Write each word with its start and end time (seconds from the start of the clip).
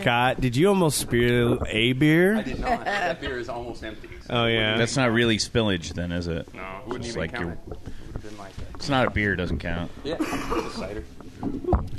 Scott, 0.00 0.40
did 0.40 0.56
you 0.56 0.68
almost 0.68 0.98
spill 0.98 1.62
a 1.68 1.92
beer? 1.94 2.42
did 2.42 2.60
not. 2.60 2.84
that 2.84 3.20
beer 3.20 3.38
is 3.38 3.48
almost 3.48 3.82
empty. 3.84 4.08
Oh 4.30 4.46
yeah. 4.46 4.76
That's 4.78 4.96
not 4.96 5.12
really 5.12 5.36
spillage, 5.38 5.92
then, 5.94 6.12
is 6.12 6.26
it? 6.28 6.52
No, 6.54 6.60
it 6.62 6.86
wouldn't 6.86 7.04
It's 7.06 7.08
even 7.16 7.20
like 7.20 7.32
count. 7.32 7.44
you're- 7.44 7.56
It 7.76 7.78
would 7.78 8.12
have 8.14 8.22
been 8.22 8.38
like 8.38 8.52
It's 8.74 8.88
not 8.88 9.06
a 9.06 9.10
beer, 9.10 9.32
it 9.34 9.36
doesn't 9.36 9.58
count. 9.58 9.90
yeah, 10.02 10.16
it's 10.20 10.74
a 10.74 10.78
cider. 10.78 11.04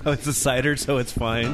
oh, 0.06 0.12
it's 0.12 0.28
a 0.28 0.34
cider, 0.34 0.76
so 0.76 0.98
it's 0.98 1.12
fine. 1.12 1.54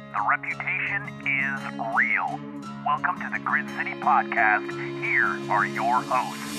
The 0.11 0.27
reputation 0.29 1.07
is 1.25 1.61
real. 1.95 2.37
Welcome 2.85 3.17
to 3.21 3.29
the 3.31 3.39
Grit 3.39 3.65
City 3.77 3.93
Podcast. 4.01 4.69
Here 5.01 5.39
are 5.49 5.65
your 5.65 6.01
hosts. 6.03 6.51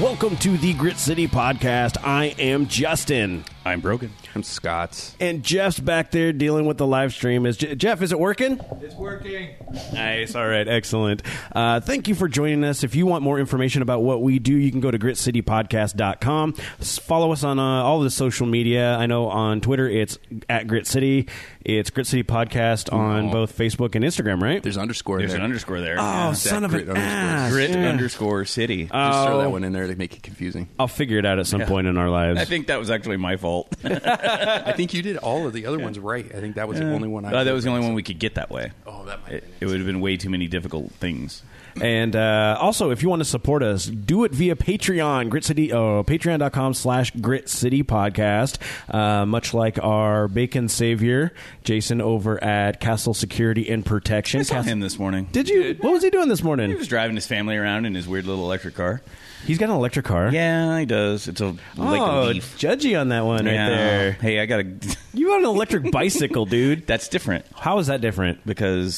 Welcome 0.00 0.38
to 0.38 0.56
the 0.56 0.72
Grit 0.72 0.96
City 0.96 1.28
Podcast. 1.28 1.98
I 2.02 2.34
am 2.38 2.66
Justin. 2.66 3.44
I'm 3.62 3.80
Brogan. 3.80 4.10
I'm 4.34 4.42
Scott's. 4.42 5.14
And 5.20 5.42
Jeff's 5.42 5.78
back 5.78 6.12
there 6.12 6.32
dealing 6.32 6.64
with 6.64 6.78
the 6.78 6.86
live 6.86 7.12
stream. 7.12 7.44
Is 7.44 7.58
J- 7.58 7.74
Jeff? 7.74 8.00
Is 8.00 8.10
it 8.10 8.18
working? 8.18 8.58
It's 8.80 8.94
working. 8.94 9.50
Nice. 9.92 10.34
All 10.34 10.46
right. 10.48 10.66
Excellent. 10.66 11.22
Uh, 11.52 11.78
thank 11.78 12.08
you 12.08 12.14
for 12.14 12.26
joining 12.26 12.64
us. 12.64 12.84
If 12.84 12.94
you 12.94 13.04
want 13.04 13.22
more 13.22 13.38
information 13.38 13.82
about 13.82 14.02
what 14.02 14.22
we 14.22 14.38
do, 14.38 14.54
you 14.56 14.70
can 14.70 14.80
go 14.80 14.90
to 14.90 14.98
gritcitypodcast.com. 14.98 16.54
S- 16.80 16.98
Follow 16.98 17.32
us 17.32 17.44
on 17.44 17.58
uh, 17.58 17.62
all 17.82 18.00
the 18.00 18.08
social 18.10 18.46
media. 18.46 18.96
I 18.96 19.04
know 19.04 19.26
on 19.28 19.60
Twitter 19.60 19.86
it's 19.86 20.18
at 20.48 20.66
Grit 20.66 20.86
City. 20.86 21.28
It's 21.62 21.90
Grit 21.90 22.06
City 22.06 22.22
Podcast 22.22 22.90
on 22.90 23.26
Oh. 23.28 23.32
both 23.32 23.58
Facebook 23.58 23.94
and 23.94 24.02
Instagram. 24.02 24.40
Right? 24.40 24.62
There's 24.62 24.78
underscore 24.78 25.18
There's 25.18 25.32
there. 25.32 25.38
an 25.38 25.44
underscore 25.44 25.82
there. 25.82 25.96
oh, 25.98 26.02
Yeah. 26.02 26.32
son 26.32 26.64
of 26.64 26.70
grit 26.70 26.84
an 26.88 26.96
underscore. 26.96 27.12
ass. 27.12 27.52
Grit 27.52 27.70
Yeah. 27.72 27.88
underscore 27.90 28.44
city. 28.46 28.84
Just 28.84 28.92
throw 28.92 29.36
Oh. 29.36 29.42
that 29.42 29.50
one 29.50 29.64
in 29.64 29.74
there 29.74 29.86
to 29.86 29.96
make 29.96 30.16
it 30.16 30.22
confusing. 30.22 30.68
I'll 30.78 30.88
figure 30.88 31.18
it 31.18 31.26
out 31.26 31.38
at 31.38 31.46
some 31.46 31.60
Yeah. 31.60 31.66
point 31.68 31.86
in 31.88 31.98
our 31.98 32.08
lives. 32.08 32.40
I 32.40 32.46
think 32.46 32.68
that 32.68 32.78
was 32.78 32.90
actually 32.90 33.18
my 33.18 33.36
fault. 33.36 33.49
I 33.84 34.72
think 34.76 34.94
you 34.94 35.02
did 35.02 35.16
all 35.18 35.46
of 35.46 35.52
the 35.52 35.66
other 35.66 35.78
ones 35.78 35.98
right. 35.98 36.26
I 36.34 36.40
think 36.40 36.56
that 36.56 36.68
was 36.68 36.78
the 36.78 36.90
only 36.90 37.08
one 37.08 37.24
I. 37.24 37.32
Uh, 37.32 37.44
that 37.44 37.52
was 37.52 37.64
the 37.64 37.70
only 37.70 37.84
one 37.84 37.94
we 37.94 38.02
could 38.02 38.18
get 38.18 38.34
that 38.36 38.50
way. 38.50 38.72
Oh, 38.86 38.99
that 39.10 39.22
might. 39.22 39.32
It, 39.34 39.44
it 39.60 39.66
would 39.66 39.76
have 39.76 39.86
been 39.86 40.00
way 40.00 40.16
too 40.16 40.30
many 40.30 40.46
difficult 40.46 40.90
things. 40.92 41.42
And 41.80 42.16
uh, 42.16 42.58
also, 42.60 42.90
if 42.90 43.00
you 43.00 43.08
want 43.08 43.20
to 43.20 43.24
support 43.24 43.62
us, 43.62 43.86
do 43.86 44.24
it 44.24 44.32
via 44.32 44.56
Patreon, 44.56 45.28
Grit 45.30 45.44
City, 45.44 45.72
uh, 45.72 46.02
patreon.com 46.02 46.74
slash 46.74 47.12
Grit 47.12 47.48
City 47.48 47.84
Podcast. 47.84 48.58
Uh, 48.92 49.24
much 49.24 49.54
like 49.54 49.78
our 49.80 50.26
bacon 50.26 50.68
savior, 50.68 51.32
Jason 51.62 52.00
over 52.00 52.42
at 52.42 52.80
Castle 52.80 53.14
Security 53.14 53.70
and 53.70 53.86
Protection. 53.86 54.40
I 54.40 54.42
saw 54.42 54.54
Cas- 54.56 54.66
him 54.66 54.80
this 54.80 54.98
morning. 54.98 55.28
Did 55.30 55.48
you? 55.48 55.76
What 55.80 55.92
was 55.92 56.02
he 56.02 56.10
doing 56.10 56.28
this 56.28 56.42
morning? 56.42 56.70
He 56.70 56.76
was 56.76 56.88
driving 56.88 57.14
his 57.14 57.28
family 57.28 57.56
around 57.56 57.86
in 57.86 57.94
his 57.94 58.08
weird 58.08 58.26
little 58.26 58.44
electric 58.44 58.74
car. 58.74 59.00
He's 59.46 59.56
got 59.56 59.70
an 59.70 59.76
electric 59.76 60.04
car. 60.04 60.28
Yeah, 60.30 60.78
he 60.80 60.84
does. 60.84 61.26
It's 61.26 61.40
a 61.40 61.46
like 61.46 61.56
Oh, 61.78 62.24
a 62.24 62.28
leaf. 62.30 62.58
judgy 62.58 63.00
on 63.00 63.08
that 63.08 63.24
one 63.24 63.46
right 63.46 63.52
there. 63.54 64.12
Hey, 64.12 64.38
I 64.40 64.44
got 64.46 64.60
a. 64.60 64.66
You 65.14 65.28
got 65.28 65.38
an 65.40 65.46
electric 65.46 65.90
bicycle, 65.92 66.44
dude. 66.46 66.86
That's 66.86 67.08
different 67.08 67.46
How 67.56 67.78
is 67.78 67.86
that 67.86 68.00
different? 68.02 68.44
because 68.44 68.96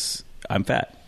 I'm 0.48 0.64
fat. 0.64 0.98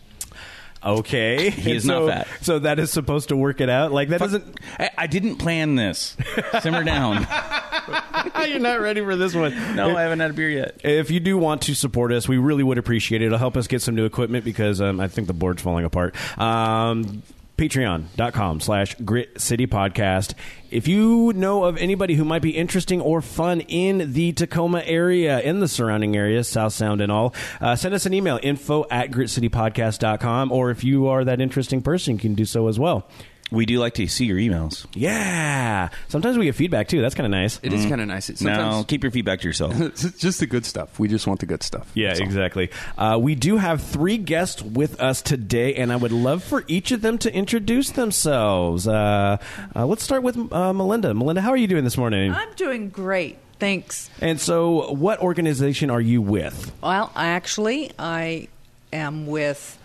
Okay, 0.83 1.49
He 1.49 1.71
is 1.75 1.83
And 1.83 1.87
not 1.87 1.99
so, 1.99 2.07
fat. 2.07 2.27
So 2.41 2.59
that 2.59 2.77
is 2.77 2.91
supposed 2.91 3.29
to 3.29 3.35
work 3.35 3.59
it 3.59 3.69
out. 3.69 3.91
Like 3.91 4.09
that 4.09 4.19
doesn't. 4.19 4.59
I, 4.79 4.91
I 4.99 5.07
didn't 5.07 5.37
plan 5.37 5.75
this. 5.75 6.15
Simmer 6.61 6.83
down. 6.83 7.27
You're 8.47 8.59
not 8.59 8.79
ready 8.81 9.01
for 9.01 9.15
this 9.15 9.33
one. 9.33 9.53
No, 9.75 9.95
I 9.97 10.03
haven't 10.03 10.19
had 10.19 10.31
a 10.31 10.33
beer 10.33 10.49
yet. 10.49 10.81
If 10.83 11.09
you 11.09 11.19
do 11.19 11.37
want 11.37 11.63
to 11.63 11.75
support 11.75 12.11
us, 12.11 12.27
we 12.27 12.37
really 12.37 12.63
would 12.63 12.77
appreciate 12.77 13.21
it. 13.23 13.25
It'll 13.25 13.39
help 13.39 13.57
us 13.57 13.65
get 13.67 13.81
some 13.81 13.95
new 13.95 14.05
equipment 14.05 14.45
because 14.45 14.79
um, 14.79 14.99
I 14.99 15.07
think 15.07 15.25
the 15.27 15.33
board's 15.33 15.61
falling 15.61 15.85
apart. 15.85 16.15
Um, 16.39 17.23
Patreon.com 17.57 18.59
slash 18.59 18.95
Grit 18.95 19.39
City 19.39 19.67
Podcast. 19.67 20.33
If 20.71 20.87
you 20.87 21.31
know 21.33 21.63
of 21.63 21.77
anybody 21.77 22.15
who 22.15 22.25
might 22.25 22.41
be 22.41 22.51
interesting 22.51 22.99
or 23.01 23.21
fun 23.21 23.61
in 23.61 24.13
the 24.13 24.33
Tacoma 24.33 24.81
area, 24.85 25.39
in 25.39 25.59
the 25.61 25.67
surrounding 25.67 26.15
areas, 26.15 26.47
South 26.47 26.73
Sound 26.73 26.99
and 27.01 27.11
all, 27.11 27.33
uh, 27.61 27.75
send 27.75 27.95
us 27.95 28.05
an 28.05 28.13
email, 28.13 28.39
info 28.43 28.85
at 28.91 29.11
gritcitypodcast.com. 29.11 30.51
Or 30.51 30.69
if 30.71 30.83
you 30.83 31.07
are 31.07 31.23
that 31.23 31.39
interesting 31.39 31.81
person, 31.81 32.15
you 32.15 32.19
can 32.19 32.35
do 32.35 32.45
so 32.45 32.67
as 32.67 32.77
well. 32.77 33.07
We 33.51 33.65
do 33.67 33.77
like 33.79 33.93
to 33.95 34.07
see 34.07 34.25
your 34.25 34.37
emails. 34.37 34.87
Yeah. 34.93 35.89
Sometimes 36.07 36.37
we 36.37 36.45
get 36.45 36.55
feedback 36.55 36.87
too. 36.87 37.01
That's 37.01 37.13
kind 37.13 37.25
of 37.25 37.31
nice. 37.31 37.59
It 37.61 37.73
is 37.73 37.85
kind 37.85 38.01
of 38.01 38.07
nice. 38.07 38.29
It 38.29 38.41
Now, 38.41 38.55
sometimes 38.55 38.85
keep 38.87 39.03
your 39.03 39.11
feedback 39.11 39.41
to 39.41 39.47
yourself. 39.47 39.73
it's 39.79 40.01
just 40.19 40.39
the 40.39 40.47
good 40.47 40.65
stuff. 40.65 40.97
We 40.97 41.07
just 41.07 41.27
want 41.27 41.41
the 41.41 41.45
good 41.45 41.61
stuff. 41.61 41.89
Yeah, 41.93 42.07
That's 42.09 42.21
all. 42.21 42.25
exactly. 42.25 42.71
Uh, 42.97 43.19
we 43.21 43.35
do 43.35 43.57
have 43.57 43.81
three 43.83 44.17
guests 44.17 44.63
with 44.63 44.99
us 44.99 45.21
today, 45.21 45.75
and 45.75 45.93
I 45.93 45.95
would 45.95 46.11
love 46.11 46.43
for 46.43 46.63
each 46.67 46.91
of 46.91 47.01
them 47.01 47.19
to 47.19 47.33
introduce 47.33 47.91
themselves. 47.91 48.87
Uh, 48.87 49.37
uh, 49.75 49.85
let's 49.85 50.03
start 50.03 50.23
with 50.23 50.51
uh, 50.51 50.73
Melinda. 50.73 51.13
Melinda, 51.13 51.41
how 51.41 51.51
are 51.51 51.57
you 51.57 51.67
doing 51.67 51.83
this 51.83 51.97
morning? 51.97 52.31
I'm 52.31 52.53
doing 52.55 52.89
great. 52.89 53.37
Thanks. 53.59 54.09
and 54.21 54.41
so, 54.41 54.91
what 54.91 55.19
organization 55.21 55.89
are 55.89 56.01
you 56.01 56.21
with? 56.21 56.73
Well, 56.81 57.09
actually, 57.15 57.91
I 57.97 58.49
am 58.91 59.27
with 59.27 59.77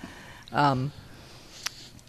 um, 0.53 0.93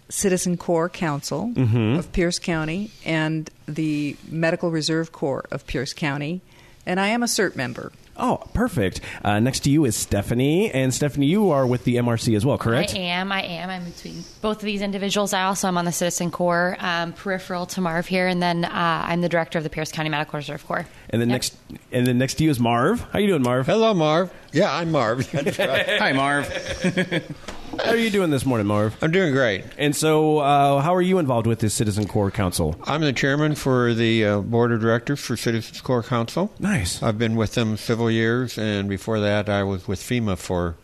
Citizen 0.08 0.56
Corps 0.56 0.88
Council 0.88 1.52
of 1.56 2.12
Pierce 2.12 2.38
County 2.38 2.90
and 3.04 3.48
the 3.66 4.16
Medical 4.28 4.70
Reserve 4.70 5.12
Corps 5.12 5.46
of 5.50 5.66
Pierce 5.66 5.92
County, 5.94 6.40
and 6.84 7.00
I 7.00 7.08
am 7.08 7.22
a 7.22 7.26
CERT 7.26 7.56
member. 7.56 7.92
Oh, 8.14 8.42
perfect. 8.52 9.00
Uh, 9.24 9.40
next 9.40 9.60
to 9.60 9.70
you 9.70 9.86
is 9.86 9.96
Stephanie, 9.96 10.70
and 10.70 10.92
Stephanie, 10.92 11.24
you 11.26 11.50
are 11.50 11.66
with 11.66 11.84
the 11.84 11.96
MRC 11.96 12.36
as 12.36 12.44
well, 12.44 12.58
correct? 12.58 12.94
I 12.94 12.98
am. 12.98 13.32
I 13.32 13.42
am. 13.42 13.70
I'm 13.70 13.84
between 13.86 14.22
both 14.42 14.58
of 14.58 14.64
these 14.64 14.82
individuals. 14.82 15.32
I 15.32 15.44
also 15.44 15.66
am 15.68 15.78
on 15.78 15.86
the 15.86 15.92
Citizen 15.92 16.30
Corps, 16.30 16.76
um, 16.78 17.14
peripheral 17.14 17.64
to 17.66 17.80
Marv 17.80 18.06
here, 18.06 18.28
and 18.28 18.42
then 18.42 18.66
uh, 18.66 18.70
I'm 19.08 19.22
the 19.22 19.30
director 19.30 19.56
of 19.56 19.64
the 19.64 19.70
Pierce 19.70 19.90
County 19.90 20.10
Medical 20.10 20.36
Reserve 20.36 20.64
Corps. 20.66 20.86
And 21.08 21.22
then 21.22 21.30
Yep. 21.30 21.34
next, 21.34 21.56
and 21.90 22.06
then 22.06 22.18
next 22.18 22.34
to 22.34 22.44
you 22.44 22.50
is 22.50 22.60
Marv. 22.60 23.00
How 23.00 23.18
are 23.18 23.20
you 23.22 23.28
doing, 23.28 23.42
Marv? 23.42 23.64
Hello, 23.64 23.94
Marv. 23.94 24.30
Yeah, 24.52 24.70
I'm 24.72 24.92
Marv. 24.92 25.30
That's 25.32 25.58
right. 25.58 25.98
Hi, 25.98 26.12
Marv. 26.12 26.46
How 27.84 27.90
are 27.90 27.96
you 27.96 28.10
doing 28.10 28.30
this 28.30 28.46
morning, 28.46 28.66
Marv? 28.68 28.96
I'm 29.02 29.10
doing 29.10 29.32
great. 29.32 29.64
And 29.76 29.94
so, 29.96 30.38
uh, 30.38 30.80
how 30.80 30.94
are 30.94 31.02
you 31.02 31.18
involved 31.18 31.46
with 31.48 31.58
this 31.58 31.74
Citizen 31.74 32.06
Corps 32.06 32.30
Council? 32.30 32.76
I'm 32.84 33.00
the 33.00 33.12
chairman 33.12 33.54
for 33.56 33.92
the 33.92 34.24
uh, 34.24 34.40
board 34.40 34.70
of 34.72 34.80
directors 34.80 35.18
for 35.20 35.36
Citizens 35.36 35.80
Corps 35.80 36.02
Council. 36.04 36.52
Nice. 36.60 37.02
I've 37.02 37.18
been 37.18 37.34
with 37.34 37.54
them 37.54 37.76
several 37.76 38.08
years, 38.10 38.56
and 38.56 38.88
before 38.88 39.18
that, 39.20 39.48
I 39.48 39.64
was 39.64 39.88
with 39.88 40.00
FEMA 40.00 40.38
for 40.38 40.76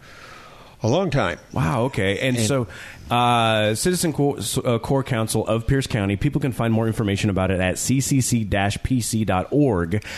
a 0.82 0.88
long 0.88 1.10
time. 1.10 1.38
Wow. 1.52 1.82
Okay. 1.84 2.18
And, 2.18 2.36
And- 2.36 2.46
so, 2.46 2.66
uh, 3.10 3.74
Citizen 3.76 4.12
Corps, 4.12 4.38
uh, 4.64 4.78
Corps 4.78 5.04
Council 5.04 5.46
of 5.46 5.66
Pierce 5.66 5.86
County. 5.86 6.16
People 6.16 6.40
can 6.40 6.52
find 6.52 6.72
more 6.74 6.86
information 6.88 7.30
about 7.30 7.50
it 7.52 7.60
at 7.60 7.76
ccc-pc.org. 7.76 8.44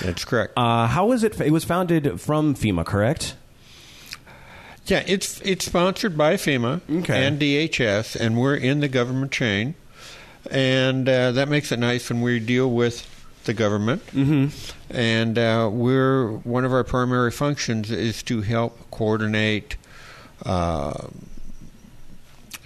That's 0.03 0.25
correct. 0.25 0.55
Uh, 0.57 0.87
how 0.87 1.13
is 1.13 1.23
it? 1.25 1.39
It 1.41 1.53
was 1.53 1.65
founded 1.65 2.21
from 2.21 2.55
FEMA, 2.55 2.85
correct? 2.87 3.37
Yeah, 4.91 5.05
it's 5.06 5.41
it's 5.43 5.65
sponsored 5.65 6.19
by 6.19 6.34
FEMA 6.34 6.81
Okay. 7.03 7.25
and 7.27 7.39
DHS, 7.41 8.17
and 8.17 8.37
we're 8.37 8.56
in 8.56 8.81
the 8.81 8.89
government 8.89 9.31
chain, 9.31 9.75
and 10.51 11.09
uh, 11.09 11.31
that 11.33 11.48
makes 11.48 11.71
it 11.71 11.78
nice 11.78 12.10
when 12.10 12.21
we 12.22 12.41
deal 12.41 12.69
with 12.71 13.07
the 13.45 13.54
government. 13.54 14.04
Mm-hmm. 14.09 14.48
And 14.91 15.39
uh, 15.39 15.71
we're 15.72 16.28
one 16.39 16.65
of 16.65 16.72
our 16.72 16.83
primary 16.83 17.31
functions 17.31 17.91
is 17.91 18.22
to 18.25 18.41
help 18.42 18.91
coordinate. 18.91 19.77
Uh, 20.45 21.07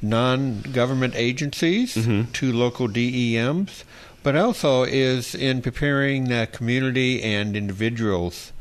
non-government 0.02 1.14
agencies 1.16 1.94
to 2.34 2.52
local 2.52 2.86
DEMs, 2.88 3.84
but 4.22 4.36
also 4.36 4.82
is 4.82 5.34
in 5.34 5.62
preparing 5.62 6.24
the 6.24 6.46
community 6.52 7.22
and 7.22 7.56
individuals 7.56 8.52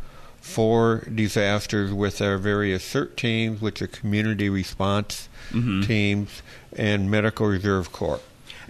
for 0.43 1.07
disasters 1.15 1.93
with 1.93 2.21
our 2.21 2.37
various 2.37 2.83
CERT 2.83 3.15
teams, 3.15 3.61
which 3.61 3.81
are 3.81 3.87
community 3.87 4.49
response 4.49 5.29
teams, 5.51 6.41
and 6.75 7.09
medical 7.09 7.47
reserve 7.47 7.93
corps. 7.93 8.19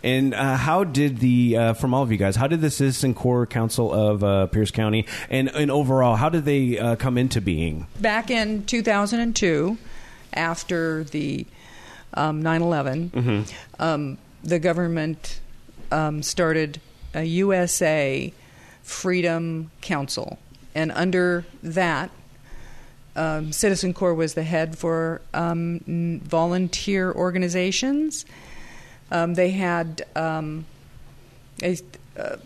And 0.04 0.36
uh, 0.36 0.56
how 0.58 0.84
did 0.84 1.18
the, 1.18 1.58
uh, 1.58 1.74
from 1.74 1.96
all 1.96 2.04
of 2.04 2.12
you 2.12 2.18
guys, 2.18 2.36
how 2.36 2.46
did 2.46 2.62
the 2.62 2.70
Citizen 2.70 3.16
Corps 3.16 3.48
Council 3.48 3.92
of 3.92 4.24
uh, 4.24 4.46
Pierce 4.48 4.70
County, 4.70 5.08
and, 5.32 5.50
and 5.56 5.72
overall, 5.72 6.16
how 6.16 6.30
did 6.30 6.46
they 6.46 6.78
uh, 6.78 6.96
come 6.96 7.18
into 7.18 7.42
being? 7.42 7.88
Back 8.00 8.30
in 8.30 8.66
2002, 8.66 9.78
after 10.34 11.04
the 11.06 11.48
um, 12.14 12.44
9/11, 12.44 13.52
um, 13.80 14.18
the 14.44 14.60
government 14.60 15.40
um, 15.92 16.22
started 16.22 16.80
a 17.16 17.24
USA 17.24 18.32
Freedom 18.84 19.72
Council, 19.82 20.38
and 20.76 20.92
under 20.92 21.46
that, 21.62 22.10
um, 23.16 23.52
Citizen 23.52 23.94
Corps 23.94 24.14
was 24.14 24.34
the 24.34 24.44
head 24.44 24.78
for 24.78 25.22
um, 25.34 26.22
volunteer 26.24 27.12
organizations. 27.12 28.26
Um, 29.12 29.36
they 29.36 29.52
had 29.52 30.04
um, 30.16 30.66
a, 31.62 31.78
uh, 32.18 32.38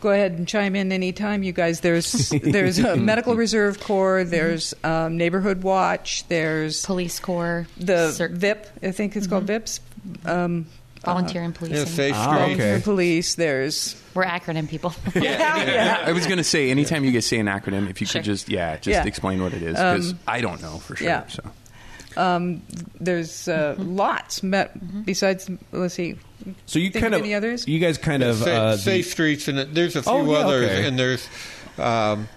go 0.00 0.10
ahead 0.10 0.32
and 0.32 0.48
chime 0.48 0.74
in 0.74 0.90
anytime, 0.90 1.42
you 1.42 1.52
guys. 1.52 1.80
There's 1.80 2.30
there's 2.42 2.78
a 2.78 2.96
medical 2.96 3.36
reserve 3.36 3.80
corps. 3.80 4.24
There's 4.24 4.74
um, 4.82 5.16
neighborhood 5.16 5.62
watch. 5.62 6.26
There's 6.28 6.84
Police 6.84 7.20
Corps, 7.20 7.66
the 7.76 8.10
cer- 8.10 8.28
VIP. 8.28 8.66
I 8.82 8.90
think 8.90 9.14
it's 9.16 9.26
called 9.26 9.46
VIPs. 9.46 9.80
Volunteer 11.04 11.42
and 11.42 11.54
Yeah, 11.54 11.58
policing. 11.58 11.86
Safe 11.86 12.14
Ah, 12.14 12.42
Streets. 12.42 12.60
okay. 12.60 12.80
Police. 12.82 13.34
There's 13.34 13.96
We're 14.14 14.24
acronym 14.24 14.68
people. 14.68 14.92
Yeah. 15.14 16.02
I 16.06 16.12
was 16.12 16.26
going 16.26 16.38
to 16.38 16.44
say, 16.44 16.70
anytime 16.70 17.04
you 17.04 17.12
guys 17.12 17.24
say 17.26 17.38
an 17.38 17.46
acronym, 17.46 17.88
if 17.88 18.00
you 18.00 18.06
Sure. 18.06 18.20
could 18.20 18.26
just, 18.26 18.48
yeah, 18.48 18.76
just 18.76 18.88
Yeah. 18.88 19.06
explain 19.06 19.42
what 19.42 19.52
it 19.54 19.62
is, 19.62 19.72
because 19.76 20.12
Um, 20.12 20.18
I 20.26 20.40
don't 20.40 20.60
know 20.60 20.78
for 20.78 20.96
sure. 20.96 21.06
yeah. 21.08 21.26
So 21.28 21.42
um, 22.16 22.60
there's 23.00 23.48
uh, 23.48 23.76
lots. 23.78 24.42
Met, 24.42 25.04
besides, 25.06 25.48
let's 25.72 25.94
see. 25.94 26.16
So 26.66 26.78
you 26.78 26.90
kind 26.90 27.14
of 27.14 27.20
of 27.20 27.24
any 27.26 27.34
others? 27.34 27.66
you 27.68 27.78
guys 27.78 27.98
kind 27.98 28.22
of 28.22 28.36
Sa- 28.38 28.50
uh, 28.50 28.70
the- 28.72 28.78
Safe 28.78 29.06
Streets, 29.06 29.46
and 29.48 29.58
there's 29.74 29.94
a 29.96 30.02
few 30.02 30.12
Oh, 30.12 30.30
yeah, 30.32 30.38
others, 30.38 30.70
okay. 30.70 30.86
and 30.88 30.98
there's, 30.98 31.26
um, 31.78 32.28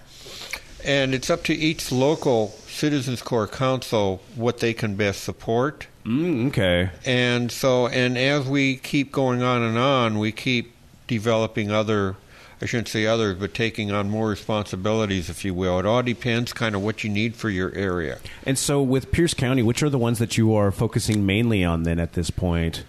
and 0.84 1.14
it's 1.14 1.28
up 1.30 1.42
to 1.44 1.54
each 1.54 1.90
local 1.90 2.54
Citizens 2.74 3.22
Corps 3.22 3.46
council 3.46 4.20
what 4.34 4.58
they 4.58 4.74
can 4.74 4.96
best 4.96 5.22
support. 5.22 5.86
Mm, 6.04 6.48
okay. 6.48 6.90
And 7.04 7.50
so, 7.50 7.86
and 7.86 8.18
as 8.18 8.46
we 8.46 8.76
keep 8.76 9.12
going 9.12 9.42
on 9.42 9.62
and 9.62 9.78
on, 9.78 10.18
we 10.18 10.32
keep 10.32 10.74
developing 11.06 11.70
other, 11.70 12.16
I 12.60 12.66
shouldn't 12.66 12.88
say 12.88 13.06
others, 13.06 13.38
but 13.38 13.54
taking 13.54 13.92
on 13.92 14.10
more 14.10 14.28
responsibilities, 14.28 15.30
if 15.30 15.44
you 15.44 15.54
will. 15.54 15.78
It 15.78 15.86
all 15.86 16.02
depends 16.02 16.52
kind 16.52 16.74
of 16.74 16.82
what 16.82 17.04
you 17.04 17.10
need 17.10 17.36
for 17.36 17.48
your 17.48 17.72
area. 17.74 18.18
And 18.44 18.58
so 18.58 18.82
with 18.82 19.12
Pierce 19.12 19.34
County, 19.34 19.62
which 19.62 19.82
are 19.82 19.90
the 19.90 19.98
ones 19.98 20.18
that 20.18 20.36
you 20.36 20.52
are 20.54 20.72
focusing 20.72 21.24
mainly 21.24 21.64
on 21.64 21.84
then 21.84 22.00
at 22.00 22.14
this 22.14 22.30
point? 22.30 22.84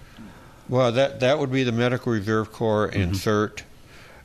Well, 0.67 0.91
that 0.93 1.19
that 1.19 1.37
would 1.37 1.51
be 1.51 1.63
the 1.63 1.71
Medical 1.71 2.11
Reserve 2.11 2.51
Corps 2.51 2.87
and 2.87 3.13
CERT, 3.13 3.61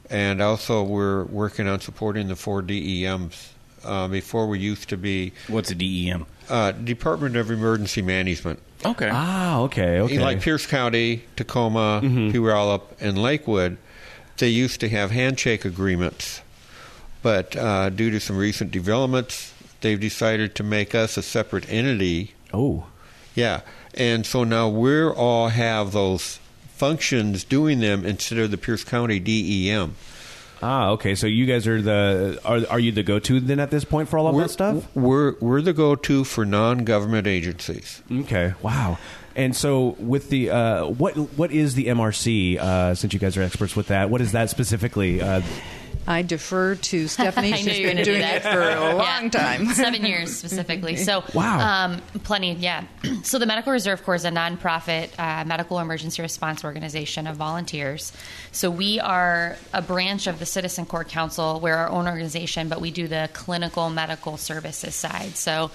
and 0.08 0.40
also 0.40 0.82
we're 0.82 1.24
working 1.24 1.68
on 1.68 1.80
supporting 1.80 2.28
the 2.28 2.36
four 2.36 2.62
DEMs. 2.62 3.52
Uh, 3.84 4.08
before 4.08 4.46
we 4.46 4.58
used 4.58 4.88
to 4.90 4.96
be 4.96 5.32
What's 5.48 5.70
a 5.70 5.74
DEM? 5.74 6.26
uh, 6.48 6.72
Department 6.72 7.36
of 7.36 7.50
Emergency 7.50 8.02
Management. 8.02 8.58
Okay. 8.84 9.08
Ah, 9.12 9.60
okay, 9.60 10.00
okay. 10.00 10.18
Like 10.18 10.40
Pierce 10.40 10.66
County, 10.66 11.24
Tacoma, 11.36 12.00
Puyallup, 12.02 12.82
and 13.00 13.16
Lakewood, 13.22 13.76
they 14.38 14.48
used 14.48 14.80
to 14.80 14.88
have 14.88 15.10
handshake 15.10 15.64
agreements, 15.64 16.40
but 17.22 17.54
uh, 17.56 17.90
due 17.90 18.10
to 18.10 18.20
some 18.20 18.36
recent 18.36 18.70
developments, 18.70 19.52
they've 19.82 20.00
decided 20.00 20.54
to 20.56 20.62
make 20.62 20.94
us 20.94 21.16
a 21.16 21.22
separate 21.22 21.70
entity. 21.70 22.32
oh, 22.52 22.86
Yeah, 23.34 23.60
and 23.94 24.24
so 24.26 24.44
now 24.44 24.68
we're 24.68 25.12
all 25.12 25.48
have 25.48 25.92
those 25.92 26.38
functions 26.74 27.44
doing 27.44 27.80
them 27.80 28.04
instead 28.06 28.38
of 28.38 28.50
the 28.50 28.56
Pierce 28.58 28.84
County 28.84 29.16
E 29.16 29.66
DEM. 29.68 29.94
Ah, 30.62 30.90
okay. 30.90 31.14
So 31.14 31.26
you 31.26 31.46
guys 31.46 31.66
are 31.66 31.80
the 31.80 32.40
are 32.44 32.60
are 32.70 32.78
you 32.78 32.92
the 32.92 33.02
go 33.02 33.18
to 33.18 33.40
then 33.40 33.60
at 33.60 33.70
this 33.70 33.84
point 33.84 34.08
for 34.08 34.18
all 34.18 34.26
of 34.26 34.34
we're, 34.34 34.42
that 34.42 34.50
stuff? 34.50 34.96
We're 34.96 35.34
we're 35.40 35.62
the 35.62 35.72
go-to 35.72 36.24
for 36.24 36.44
non-government 36.44 37.26
agencies. 37.26 38.02
Okay, 38.10 38.54
wow. 38.62 38.98
And 39.36 39.54
so 39.54 39.96
with 39.98 40.28
the 40.30 40.50
uh, 40.50 40.86
what 40.86 41.16
what 41.16 41.52
is 41.52 41.74
the 41.74 41.86
MRC? 41.86 42.58
Uh, 42.58 42.94
since 42.94 43.12
you 43.12 43.18
guys 43.18 43.36
are 43.36 43.42
experts 43.42 43.76
with 43.76 43.88
that, 43.88 44.10
what 44.10 44.20
is 44.20 44.32
that 44.32 44.50
specifically? 44.50 45.20
Uh, 45.20 45.42
I 46.06 46.22
defer 46.22 46.74
to 46.74 47.08
Stephanie. 47.08 47.52
She's 47.52 47.66
knew 47.66 47.72
you 47.72 47.86
were 47.88 47.94
been 47.94 47.96
do 47.98 48.04
doing 48.04 48.20
that. 48.22 48.36
it 48.36 48.42
for 48.42 48.60
a 48.60 48.70
Yeah. 48.74 48.92
long 48.94 49.30
time. 49.30 49.66
Seven 49.74 50.04
years 50.04 50.34
specifically. 50.36 50.96
So, 50.96 51.22
Wow. 51.34 51.84
um, 51.84 52.00
plenty. 52.24 52.52
Yeah. 52.54 52.84
So, 53.22 53.38
the 53.38 53.46
Medical 53.46 53.72
Reserve 53.72 54.02
Corps 54.02 54.14
is 54.14 54.24
a 54.24 54.30
nonprofit 54.30 55.10
uh, 55.18 55.44
medical 55.44 55.78
emergency 55.78 56.22
response 56.22 56.64
organization 56.64 57.26
of 57.26 57.36
volunteers. 57.36 58.12
So, 58.52 58.70
we 58.70 58.98
are 58.98 59.56
a 59.74 59.82
branch 59.82 60.26
of 60.26 60.38
the 60.38 60.46
Citizen 60.46 60.86
Corps 60.86 61.04
Council. 61.04 61.60
We're 61.60 61.74
our 61.76 61.88
own 61.90 62.06
organization, 62.08 62.68
but 62.68 62.80
we 62.80 62.90
do 62.90 63.06
the 63.08 63.28
clinical 63.32 63.90
medical 63.90 64.36
services 64.36 64.94
side. 64.94 65.36
So. 65.36 65.70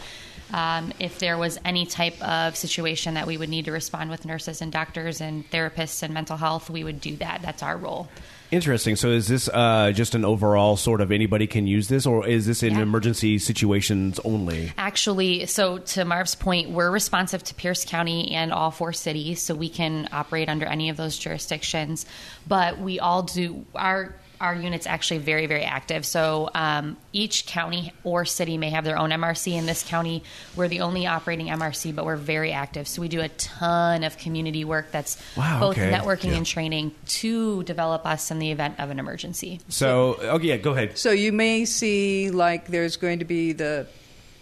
Um, 0.53 0.93
if 0.99 1.17
there 1.17 1.39
was 1.39 1.57
any 1.65 1.87
type 1.87 2.21
of 2.21 2.55
situation 2.55 3.15
that 3.15 3.25
we 3.25 3.35
would 3.35 3.49
need 3.49 3.65
to 3.65 3.71
respond 3.71 4.11
with 4.11 4.25
nurses 4.25 4.61
and 4.61 4.71
doctors 4.71 5.19
and 5.19 5.49
therapists 5.49 6.03
and 6.03 6.13
mental 6.13 6.37
health, 6.37 6.69
we 6.69 6.83
would 6.83 7.01
do 7.01 7.15
that. 7.15 7.41
That's 7.41 7.63
our 7.63 7.75
role. 7.75 8.07
Interesting. 8.51 8.95
So 8.95 9.09
is 9.09 9.27
this 9.27 9.49
uh, 9.53 9.91
just 9.93 10.15
an 10.15 10.23
overall 10.25 10.77
sort 10.77 11.01
of 11.01 11.11
anybody 11.11 11.47
can 11.47 11.67
use 11.67 11.87
this, 11.87 12.05
or 12.05 12.27
is 12.27 12.45
this 12.45 12.63
in 12.63 12.75
Yeah. 12.75 12.81
emergency 12.81 13.37
situations 13.39 14.19
only? 14.23 14.71
Actually, 14.77 15.45
so 15.45 15.77
to 15.79 16.05
Marv's 16.05 16.35
point, 16.35 16.69
we're 16.69 16.91
responsive 16.91 17.43
to 17.43 17.55
Pierce 17.55 17.85
County 17.85 18.31
and 18.31 18.51
all 18.51 18.71
four 18.71 18.93
cities, 18.93 19.41
so 19.41 19.55
we 19.55 19.69
can 19.69 20.07
operate 20.11 20.49
under 20.49 20.65
any 20.65 20.89
of 20.89 20.97
those 20.97 21.17
jurisdictions. 21.17 22.05
But 22.47 22.79
we 22.79 22.99
all 22.99 23.23
do 23.23 23.65
our 23.75 24.15
our 24.41 24.55
unit's 24.55 24.87
actually 24.87 25.19
very 25.19 25.45
very 25.45 25.63
active. 25.63 26.05
So 26.05 26.49
um, 26.53 26.97
each 27.13 27.45
county 27.45 27.93
or 28.03 28.25
city 28.25 28.57
may 28.57 28.69
have 28.71 28.83
their 28.83 28.97
own 28.97 29.09
MRC. 29.09 29.53
In 29.53 29.65
this 29.65 29.83
county, 29.83 30.23
we're 30.55 30.67
the 30.67 30.81
only 30.81 31.07
operating 31.07 31.47
MRC, 31.47 31.95
but 31.95 32.05
we're 32.05 32.15
very 32.15 32.51
active. 32.51 32.87
So 32.87 33.01
we 33.01 33.07
do 33.07 33.21
a 33.21 33.29
ton 33.29 34.03
of 34.03 34.17
community 34.17 34.65
work 34.65 34.91
that's 34.91 35.21
Wow, 35.37 35.59
both 35.59 35.77
okay. 35.77 35.91
networking 35.91 36.35
and 36.35 36.45
training 36.45 36.93
to 37.07 37.63
develop 37.63 38.05
us 38.05 38.31
in 38.31 38.39
the 38.39 38.51
event 38.51 38.79
of 38.79 38.89
an 38.89 38.99
emergency. 38.99 39.59
So 39.69 40.15
okay, 40.21 40.47
yeah, 40.47 40.57
go 40.57 40.71
ahead. 40.71 40.97
So 40.97 41.11
you 41.11 41.31
may 41.31 41.65
see 41.65 42.29
like 42.31 42.67
there's 42.67 42.97
going 42.97 43.19
to 43.19 43.25
be 43.25 43.53
the 43.53 43.87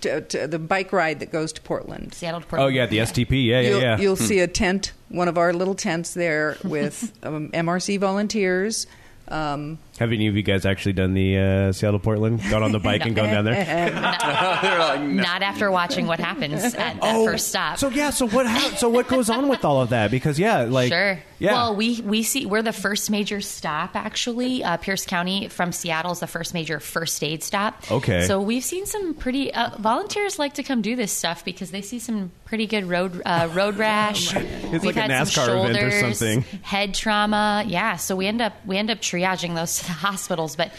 t- 0.01 0.21
t- 0.21 0.45
the 0.45 0.59
bike 0.59 0.91
ride 0.91 1.19
that 1.21 1.31
goes 1.31 1.53
to 1.53 1.61
Portland. 1.61 2.13
Seattle 2.13 2.41
to 2.41 2.47
Portland. 2.47 2.71
Oh 2.71 2.75
yeah, 2.75 2.85
the 2.85 2.97
STP. 2.99 3.45
Yeah, 3.45 3.59
yeah, 3.61 3.69
You'll, 3.69 3.81
yeah. 3.81 3.97
you'll 3.99 4.15
see 4.15 4.39
a 4.39 4.47
tent, 4.47 4.91
one 5.09 5.27
of 5.27 5.37
our 5.37 5.53
little 5.53 5.75
tents 5.75 6.13
there 6.13 6.57
with 6.63 7.11
um, 7.23 7.49
MRC 7.51 7.99
volunteers. 7.99 8.87
Um, 9.33 9.79
Have 9.99 10.11
any 10.11 10.27
of 10.27 10.35
you 10.35 10.41
guys 10.41 10.65
actually 10.65 10.93
done 10.93 11.13
the 11.13 11.37
uh, 11.37 11.71
Seattle 11.71 11.99
Portland? 11.99 12.41
Gone 12.49 12.63
on 12.63 12.71
the 12.71 12.79
bike 12.79 13.05
and 13.05 13.15
gone 13.15 13.29
down 13.29 13.45
there? 13.45 13.91
Not 13.93 15.43
after 15.43 15.69
watching 15.69 16.07
what 16.07 16.19
happens 16.19 16.63
at 16.63 16.73
that 16.73 16.97
Oh, 17.01 17.25
first 17.25 17.49
stop. 17.49 17.77
So 17.77 17.89
yeah, 17.89 18.09
so 18.09 18.27
what? 18.27 18.47
How, 18.47 18.69
so 18.75 18.89
what 18.89 19.07
goes 19.07 19.29
on 19.29 19.47
with 19.49 19.63
all 19.63 19.81
of 19.81 19.89
that? 19.89 20.09
Because 20.09 20.39
yeah, 20.39 20.61
like 20.63 20.91
sure. 20.91 21.19
yeah. 21.37 21.53
Well, 21.53 21.75
we 21.75 22.01
we 22.01 22.23
see 22.23 22.45
we're 22.47 22.63
the 22.63 22.73
first 22.73 23.11
major 23.11 23.39
stop 23.39 23.95
actually. 23.95 24.63
Uh, 24.63 24.77
Pierce 24.77 25.05
County 25.05 25.47
from 25.49 25.71
Seattle 25.71 26.11
is 26.11 26.19
the 26.21 26.27
first 26.27 26.53
major 26.55 26.79
first 26.79 27.23
aid 27.23 27.43
stop. 27.43 27.91
Okay. 27.91 28.25
So 28.25 28.41
we've 28.41 28.63
seen 28.63 28.87
some 28.87 29.13
pretty 29.13 29.53
uh, 29.53 29.77
volunteers 29.77 30.39
like 30.39 30.55
to 30.55 30.63
come 30.63 30.81
do 30.81 30.95
this 30.95 31.11
stuff 31.11 31.45
because 31.45 31.69
they 31.69 31.81
see 31.81 31.99
some 31.99 32.31
pretty 32.45 32.65
good 32.65 32.85
road 32.85 33.21
uh, 33.25 33.47
road 33.53 33.75
rash. 33.77 34.35
It's 34.35 34.71
we've 34.71 34.83
like 34.85 34.95
a 34.95 35.01
had 35.01 35.27
some 35.27 35.45
NASCAR 35.47 35.69
event 35.69 35.83
or 35.83 35.99
something. 35.99 36.41
Head 36.63 36.95
trauma. 36.95 37.63
Yeah. 37.67 37.97
So 37.97 38.15
we 38.15 38.25
end 38.25 38.41
up 38.41 38.53
we 38.65 38.77
end 38.77 38.89
up 38.89 38.99
triaging 38.99 39.53
those 39.53 39.82
hospitals, 39.91 40.55
but. 40.55 40.71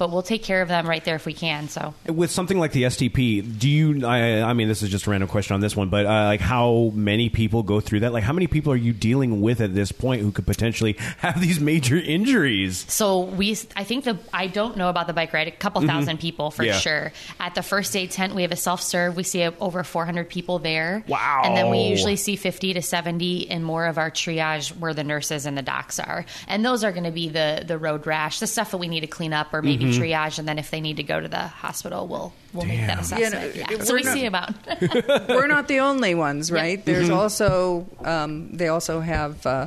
But 0.00 0.10
we'll 0.10 0.22
take 0.22 0.42
care 0.42 0.62
of 0.62 0.68
them 0.68 0.88
right 0.88 1.04
there 1.04 1.14
if 1.16 1.26
we 1.26 1.34
can. 1.34 1.68
So 1.68 1.92
with 2.06 2.30
something 2.30 2.58
like 2.58 2.72
the 2.72 2.84
STP, 2.84 3.58
do 3.58 3.68
you? 3.68 4.06
I, 4.06 4.40
I 4.40 4.54
mean, 4.54 4.66
this 4.66 4.82
is 4.82 4.88
just 4.88 5.06
a 5.06 5.10
random 5.10 5.28
question 5.28 5.52
on 5.52 5.60
this 5.60 5.76
one, 5.76 5.90
but 5.90 6.06
uh, 6.06 6.24
like, 6.24 6.40
how 6.40 6.90
many 6.94 7.28
people 7.28 7.62
go 7.62 7.80
through 7.80 8.00
that? 8.00 8.12
Like, 8.14 8.24
how 8.24 8.32
many 8.32 8.46
people 8.46 8.72
are 8.72 8.76
you 8.76 8.94
dealing 8.94 9.42
with 9.42 9.60
at 9.60 9.74
this 9.74 9.92
point 9.92 10.22
who 10.22 10.32
could 10.32 10.46
potentially 10.46 10.94
have 11.18 11.38
these 11.38 11.60
major 11.60 11.98
injuries? 11.98 12.86
So 12.88 13.20
we, 13.20 13.50
I 13.76 13.84
think 13.84 14.04
the, 14.04 14.16
I 14.32 14.46
don't 14.46 14.78
know 14.78 14.88
about 14.88 15.06
the 15.06 15.12
bike 15.12 15.34
ride. 15.34 15.48
A 15.48 15.50
couple 15.50 15.82
thousand 15.82 16.18
people 16.18 16.50
for 16.50 16.62
Mm-hmm. 16.62 16.70
Yeah. 16.70 16.78
sure. 16.78 17.12
At 17.38 17.54
the 17.54 17.62
first 17.62 17.94
aid 17.94 18.10
tent, 18.10 18.34
we 18.34 18.40
have 18.42 18.52
a 18.52 18.56
self 18.56 18.80
serve. 18.80 19.16
We 19.16 19.22
see 19.22 19.44
over 19.44 19.84
400 19.84 20.28
people 20.30 20.58
there. 20.60 21.04
Wow. 21.08 21.42
And 21.44 21.54
then 21.56 21.68
we 21.68 21.80
usually 21.82 22.16
see 22.16 22.36
50 22.36 22.72
to 22.74 22.80
70 22.82 23.40
in 23.40 23.62
more 23.62 23.84
of 23.86 23.98
our 23.98 24.10
triage 24.10 24.74
where 24.78 24.94
the 24.94 25.04
nurses 25.04 25.44
and 25.44 25.58
the 25.58 25.62
docs 25.62 25.98
are. 25.98 26.24
And 26.48 26.64
those 26.64 26.84
are 26.84 26.92
going 26.92 27.04
to 27.04 27.10
be 27.10 27.28
the 27.28 27.64
the 27.66 27.76
road 27.76 28.06
rash, 28.06 28.40
the 28.40 28.46
stuff 28.46 28.70
that 28.70 28.78
we 28.78 28.88
need 28.88 29.00
to 29.00 29.06
clean 29.06 29.34
up 29.34 29.52
or 29.52 29.60
maybe 29.62 29.84
Mm-hmm. 29.84 29.89
Triage. 29.90 30.38
And 30.38 30.46
then 30.48 30.58
if 30.58 30.70
they 30.70 30.80
need 30.80 30.96
to 30.98 31.02
go 31.02 31.20
to 31.20 31.28
the 31.28 31.46
hospital, 31.48 32.06
we'll 32.06 32.32
we'll 32.52 32.66
make 32.66 32.80
that 32.86 33.06
Damn. 33.08 33.18
Yeah, 33.20 33.26
assessment. 33.28 33.54
no, 33.56 33.76
Yeah, 33.78 33.84
So 33.84 33.94
we 33.94 34.02
not- 34.02 34.14
see 34.14 34.26
about. 34.26 34.54
we're 35.28 35.46
not 35.46 35.68
the 35.68 35.80
only 35.80 36.14
ones, 36.14 36.50
right? 36.52 36.84
There's 36.84 37.08
Mm-hmm. 37.08 37.18
also 37.18 37.86
um, 38.04 38.50
they 38.56 38.68
also 38.68 39.00
have 39.00 39.44
uh, 39.46 39.66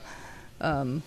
um, 0.62 1.04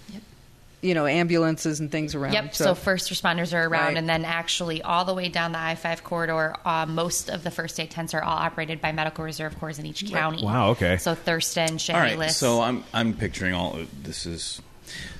you 0.82 0.94
know 0.94 1.06
ambulances 1.06 1.80
and 1.80 1.90
things 1.90 2.14
around. 2.14 2.34
Yep. 2.34 2.54
So, 2.54 2.74
first 2.74 3.10
responders 3.10 3.52
are 3.52 3.66
around, 3.66 3.70
Right. 3.88 3.96
and 3.96 4.08
then 4.08 4.24
actually 4.24 4.82
all 4.82 5.04
the 5.04 5.14
way 5.14 5.28
down 5.28 5.52
the 5.52 5.58
I 5.58 5.74
five 5.74 6.04
corridor, 6.04 6.54
uh, 6.64 6.86
most 6.86 7.28
of 7.30 7.42
the 7.42 7.50
first 7.50 7.80
aid 7.80 7.90
tents 7.90 8.14
are 8.14 8.22
all 8.22 8.36
operated 8.36 8.80
by 8.80 8.92
medical 8.92 9.24
reserve 9.24 9.58
corps 9.58 9.78
in 9.78 9.86
each 9.86 10.08
county. 10.10 10.44
Wow, 10.44 10.70
okay. 10.70 10.96
So 10.98 11.14
Thurston, 11.14 11.72
All 11.72 11.78
Shanley 11.78 12.16
right. 12.16 12.30
So 12.30 12.60
I'm 12.60 12.84
I'm 12.92 13.14
picturing 13.14 13.54
all 13.54 13.78
this 14.02 14.26
is 14.26 14.60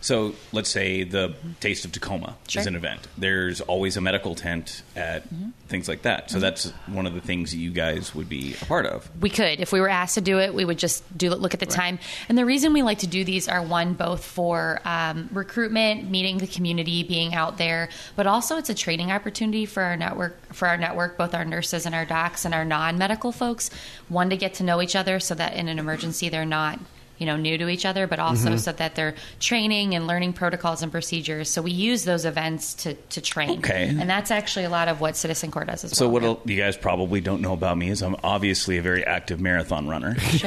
So 0.01 0.35
let's 0.53 0.71
say 0.71 1.03
the 1.03 1.35
Taste 1.61 1.85
of 1.85 1.93
Tacoma 1.93 2.37
Sure. 2.49 2.61
is 2.61 2.67
an 2.67 2.77
event. 2.77 3.07
There's 3.19 3.61
always 3.61 3.97
a 3.97 4.01
medical 4.01 4.35
tent 4.35 4.83
at 4.95 5.25
things 5.69 5.89
like 5.89 6.03
that. 6.03 6.31
So 6.31 6.39
that's 6.39 6.71
one 6.87 7.07
of 7.07 7.15
the 7.15 7.21
things 7.21 7.51
that 7.51 7.59
you 7.59 7.71
guys 7.71 8.15
would 8.15 8.29
be 8.29 8.55
a 8.61 8.65
part 8.67 8.87
of. 8.87 9.11
We 9.21 9.31
could, 9.31 9.61
if 9.61 9.73
we 9.73 9.81
were 9.81 9.89
asked 9.89 10.15
to 10.15 10.21
do 10.21 10.39
it, 10.39 10.55
we 10.55 10.65
would 10.65 10.79
just 10.79 11.03
do 11.17 11.31
look 11.31 11.55
at 11.55 11.61
the 11.61 11.67
time. 11.67 11.99
And 12.29 12.39
the 12.39 12.45
reason 12.45 12.73
we 12.73 12.83
like 12.83 13.01
to 13.01 13.07
do 13.07 13.25
these 13.25 13.49
are 13.49 13.63
one, 13.63 13.95
both 13.95 14.25
for 14.25 14.81
um, 14.85 15.29
recruitment, 15.33 16.09
meeting 16.09 16.39
the 16.39 16.47
community, 16.47 17.03
being 17.03 17.35
out 17.35 17.59
there, 17.59 17.89
but 18.15 18.27
also 18.27 18.57
it's 18.59 18.71
a 18.71 18.75
training 18.75 19.11
opportunity 19.11 19.67
for 19.67 19.83
our 19.83 19.97
network, 19.97 20.55
for 20.55 20.69
our 20.69 20.77
network, 20.77 21.17
both 21.17 21.35
our 21.35 21.45
nurses 21.45 21.87
and 21.87 21.95
our 21.95 22.05
docs 22.05 22.45
and 22.45 22.55
our 22.55 22.65
non-medical 22.65 23.33
folks. 23.33 23.71
One 24.09 24.31
to 24.31 24.37
get 24.37 24.55
to 24.55 24.63
know 24.63 24.81
each 24.81 24.95
other, 24.95 25.19
so 25.19 25.35
that 25.35 25.55
in 25.55 25.69
an 25.69 25.79
emergency 25.79 26.29
they're 26.29 26.45
not. 26.45 26.79
You 27.19 27.27
know, 27.27 27.37
new 27.37 27.57
to 27.59 27.69
each 27.69 27.87
other, 27.87 28.07
but 28.07 28.19
also 28.19 28.57
so 28.57 28.73
that 28.73 28.95
they're 28.95 29.15
training 29.41 29.95
and 29.95 30.07
learning 30.07 30.35
protocols 30.35 30.83
and 30.83 30.93
procedures. 30.93 31.49
So 31.49 31.63
we 31.63 31.71
use 31.71 32.05
those 32.05 32.25
events 32.25 32.75
to, 32.75 32.95
to 32.95 33.21
train. 33.21 33.59
Okay. 33.59 33.89
And 33.89 34.09
that's 34.09 34.31
actually 34.31 34.67
a 34.67 34.71
lot 34.71 34.89
of 34.89 35.01
what 35.01 35.17
Citizen 35.17 35.51
Corps 35.51 35.65
does 35.65 35.85
as 35.85 35.93
well. 35.93 35.97
So 35.97 36.09
well. 36.09 36.35
what 36.35 36.49
you 36.49 36.57
guys 36.57 36.77
probably 36.77 37.21
don't 37.21 37.41
know 37.41 37.53
about 37.53 37.79
me 37.79 37.89
is 37.89 38.03
I'm 38.03 38.17
obviously 38.23 38.77
a 38.79 38.83
very 38.83 39.05
active 39.05 39.41
marathon 39.41 39.89
runner. 39.89 40.17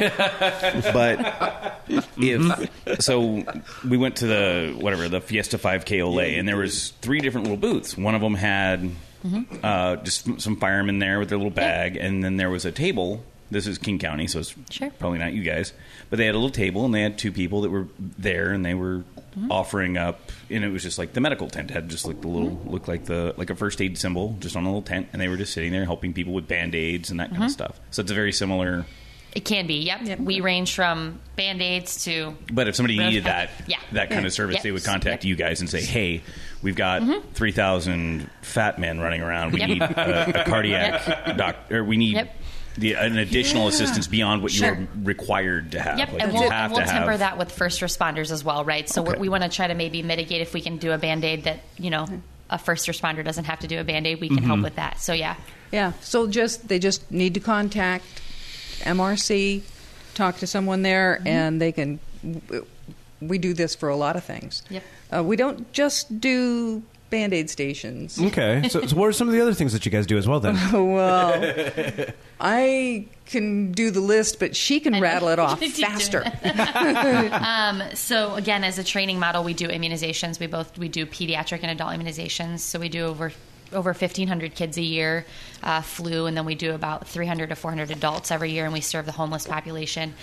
but 0.93 1.81
if 2.17 3.01
so, 3.01 3.43
we 3.87 3.97
went 3.97 4.17
to 4.17 4.27
the 4.27 4.75
whatever 4.79 5.09
the 5.09 5.21
Fiesta 5.21 5.57
5K 5.57 5.99
Olay, 5.99 6.37
and 6.37 6.47
there 6.47 6.57
was 6.57 6.89
three 7.01 7.19
different 7.19 7.47
little 7.47 7.57
booths. 7.57 7.97
One 7.97 8.15
of 8.15 8.21
them 8.21 8.35
had 8.35 8.91
uh, 9.63 9.97
just 9.97 10.41
some 10.41 10.55
firemen 10.57 10.99
there 10.99 11.19
with 11.19 11.29
their 11.29 11.37
little 11.37 11.51
bag, 11.51 11.97
and 11.97 12.23
then 12.23 12.37
there 12.37 12.49
was 12.49 12.65
a 12.65 12.71
table. 12.71 13.23
This 13.51 13.65
is 13.65 13.77
King 13.77 13.97
County, 13.99 14.27
so 14.27 14.39
it's 14.39 14.53
Sure. 14.69 14.91
probably 14.99 15.19
not 15.19 15.33
you 15.33 15.43
guys. 15.43 15.73
But 16.09 16.17
they 16.17 16.25
had 16.25 16.35
a 16.35 16.37
little 16.37 16.51
table, 16.51 16.85
and 16.85 16.93
they 16.93 17.01
had 17.01 17.17
two 17.17 17.31
people 17.31 17.61
that 17.61 17.69
were 17.69 17.87
there, 17.97 18.51
and 18.51 18.63
they 18.65 18.73
were 18.75 18.99
mm-hmm. 18.99 19.51
offering 19.51 19.97
up. 19.97 20.31
And 20.49 20.63
it 20.63 20.69
was 20.69 20.83
just 20.83 20.97
like 20.97 21.13
the 21.13 21.21
medical 21.21 21.49
tent 21.49 21.71
had 21.71 21.89
just 21.89 22.05
like 22.05 22.21
the 22.21 22.27
little 22.27 22.51
mm-hmm. 22.51 22.69
looked 22.69 22.87
like 22.87 23.05
the 23.05 23.33
like 23.37 23.49
a 23.49 23.55
first 23.55 23.81
aid 23.81 23.97
symbol, 23.97 24.35
just 24.39 24.55
on 24.55 24.63
a 24.63 24.67
little 24.67 24.81
tent, 24.81 25.07
and 25.13 25.21
they 25.21 25.27
were 25.27 25.37
just 25.37 25.53
sitting 25.53 25.71
there 25.71 25.85
helping 25.85 26.13
people 26.13 26.33
with 26.33 26.47
band 26.47 26.75
aids 26.75 27.09
and 27.09 27.19
that 27.19 27.29
kind 27.29 27.43
of 27.43 27.49
mm-hmm. 27.49 27.53
stuff. 27.53 27.79
So 27.91 28.01
it's 28.01 28.11
a 28.11 28.15
very 28.15 28.31
similar. 28.31 28.85
It 29.31 29.45
can 29.45 29.67
be, 29.67 29.75
yep. 29.75 30.19
We 30.19 30.41
range 30.41 30.73
from 30.73 31.19
band 31.35 31.61
aids 31.61 32.03
to 32.05 32.35
But 32.51 32.67
if 32.67 32.75
somebody 32.75 32.97
needed 32.97 33.25
that 33.25 33.51
Yeah. 33.67 33.77
that 33.91 34.09
kind 34.09 34.25
of 34.25 34.33
service, 34.33 34.55
Yep. 34.55 34.63
they 34.63 34.71
would 34.71 34.83
contact 34.83 35.23
Yep. 35.23 35.29
you 35.29 35.35
guys 35.35 35.61
and 35.61 35.69
say, 35.69 35.81
"Hey, 35.81 36.21
we've 36.63 36.75
got 36.75 37.03
three 37.35 37.51
thousand 37.51 38.27
fat 38.41 38.79
men 38.79 38.99
running 38.99 39.21
around. 39.21 39.53
We 39.53 39.59
Yep. 39.59 39.69
need 39.69 39.81
a, 39.83 40.41
a 40.41 40.45
cardiac 40.45 41.37
doc, 41.37 41.57
or 41.71 41.83
we 41.83 41.97
need." 41.97 42.27
Yep. 42.79 42.81
The, 42.81 42.93
an 43.05 43.17
additional 43.17 43.67
assistance 43.67 44.07
beyond 44.07 44.41
what 44.41 44.51
Sure. 44.51 44.75
you 44.75 44.83
are 44.83 44.87
required 45.03 45.71
to 45.73 45.79
have. 45.81 45.97
Yep, 45.99 46.13
Like, 46.13 46.21
and 46.23 46.33
you 46.33 46.39
we'll, 46.39 46.49
have 46.49 46.71
and 46.71 46.73
we'll 46.77 46.85
to 46.85 46.91
temper 46.91 47.11
have 47.11 47.19
that 47.19 47.37
with 47.37 47.51
first 47.51 47.81
responders 47.81 48.31
as 48.31 48.43
well, 48.43 48.63
right? 48.65 48.87
So 48.89 49.01
we're, 49.01 49.11
Okay. 49.11 49.19
we 49.21 49.29
want 49.29 49.43
to 49.43 49.49
try 49.49 49.67
to 49.67 49.73
maybe 49.75 50.01
mitigate 50.01 50.41
if 50.41 50.53
we 50.53 50.61
can 50.61 50.77
do 50.77 50.91
a 50.91 50.97
band 50.97 51.23
aid 51.23 51.43
that 51.45 51.59
you 51.77 51.89
know 51.89 52.07
a 52.49 52.57
first 52.57 52.87
responder 52.87 53.23
doesn't 53.23 53.43
have 53.45 53.59
to 53.59 53.67
do 53.67 53.79
a 53.79 53.83
band 53.83 54.07
aid. 54.07 54.19
We 54.21 54.27
can 54.27 54.37
Mm-hmm. 54.37 54.45
help 54.47 54.61
with 54.61 54.75
that. 54.75 54.99
So 54.99 55.13
yeah, 55.13 55.35
Yeah. 55.71 55.93
So 56.01 56.27
just 56.27 56.67
they 56.67 56.79
just 56.79 57.11
need 57.11 57.33
to 57.35 57.39
contact 57.39 58.05
MRC, 58.81 59.61
talk 60.15 60.37
to 60.37 60.47
someone 60.47 60.81
there, 60.81 61.21
and 61.25 61.61
they 61.61 61.71
can. 61.71 61.99
We 63.21 63.37
do 63.37 63.53
this 63.53 63.75
for 63.75 63.89
a 63.89 63.95
lot 63.95 64.15
of 64.15 64.23
things. 64.23 64.63
Yep. 64.69 64.83
Uh, 65.15 65.23
we 65.23 65.35
don't 65.35 65.71
just 65.73 66.19
do 66.21 66.83
band 67.09 67.33
aid 67.33 67.49
stations. 67.49 68.19
Okay. 68.19 68.67
So, 68.69 68.85
so 68.85 68.95
what 68.95 69.07
are 69.07 69.13
some 69.13 69.27
of 69.27 69.33
the 69.33 69.41
other 69.41 69.53
things 69.53 69.73
that 69.73 69.85
you 69.85 69.91
guys 69.91 70.05
do 70.05 70.17
as 70.17 70.27
well 70.27 70.39
then? 70.39 70.55
well, 70.93 72.05
I 72.39 73.05
can 73.25 73.71
do 73.71 73.91
the 73.91 73.99
list, 73.99 74.39
but 74.39 74.55
she 74.55 74.79
can 74.79 74.95
I 74.95 74.99
rattle 74.99 75.29
it 75.29 75.39
off 75.39 75.61
faster. 75.61 76.23
Um, 77.39 77.81
so 77.93 78.35
again, 78.35 78.63
as 78.63 78.77
a 78.77 78.83
training 78.83 79.19
model, 79.19 79.43
we 79.43 79.53
do 79.53 79.67
immunizations. 79.67 80.39
We 80.39 80.47
both 80.47 80.77
we 80.77 80.87
do 80.87 81.05
pediatric 81.05 81.59
and 81.61 81.71
adult 81.71 81.91
immunizations. 81.91 82.59
So 82.59 82.79
we 82.79 82.89
do 82.89 83.05
over 83.05 83.31
over 83.73 83.91
1,500 83.91 84.55
kids 84.55 84.77
a 84.77 84.81
year, 84.81 85.25
uh, 85.63 85.81
flu, 85.81 86.25
and 86.25 86.35
then 86.35 86.45
we 86.45 86.55
do 86.55 86.73
about 86.73 87.07
300 87.07 87.49
to 87.49 87.55
400 87.55 87.91
adults 87.91 88.31
every 88.31 88.51
year, 88.51 88.65
and 88.65 88.73
we 88.73 88.81
serve 88.81 89.05
the 89.05 89.11
homeless 89.11 89.45
population. 89.45 90.13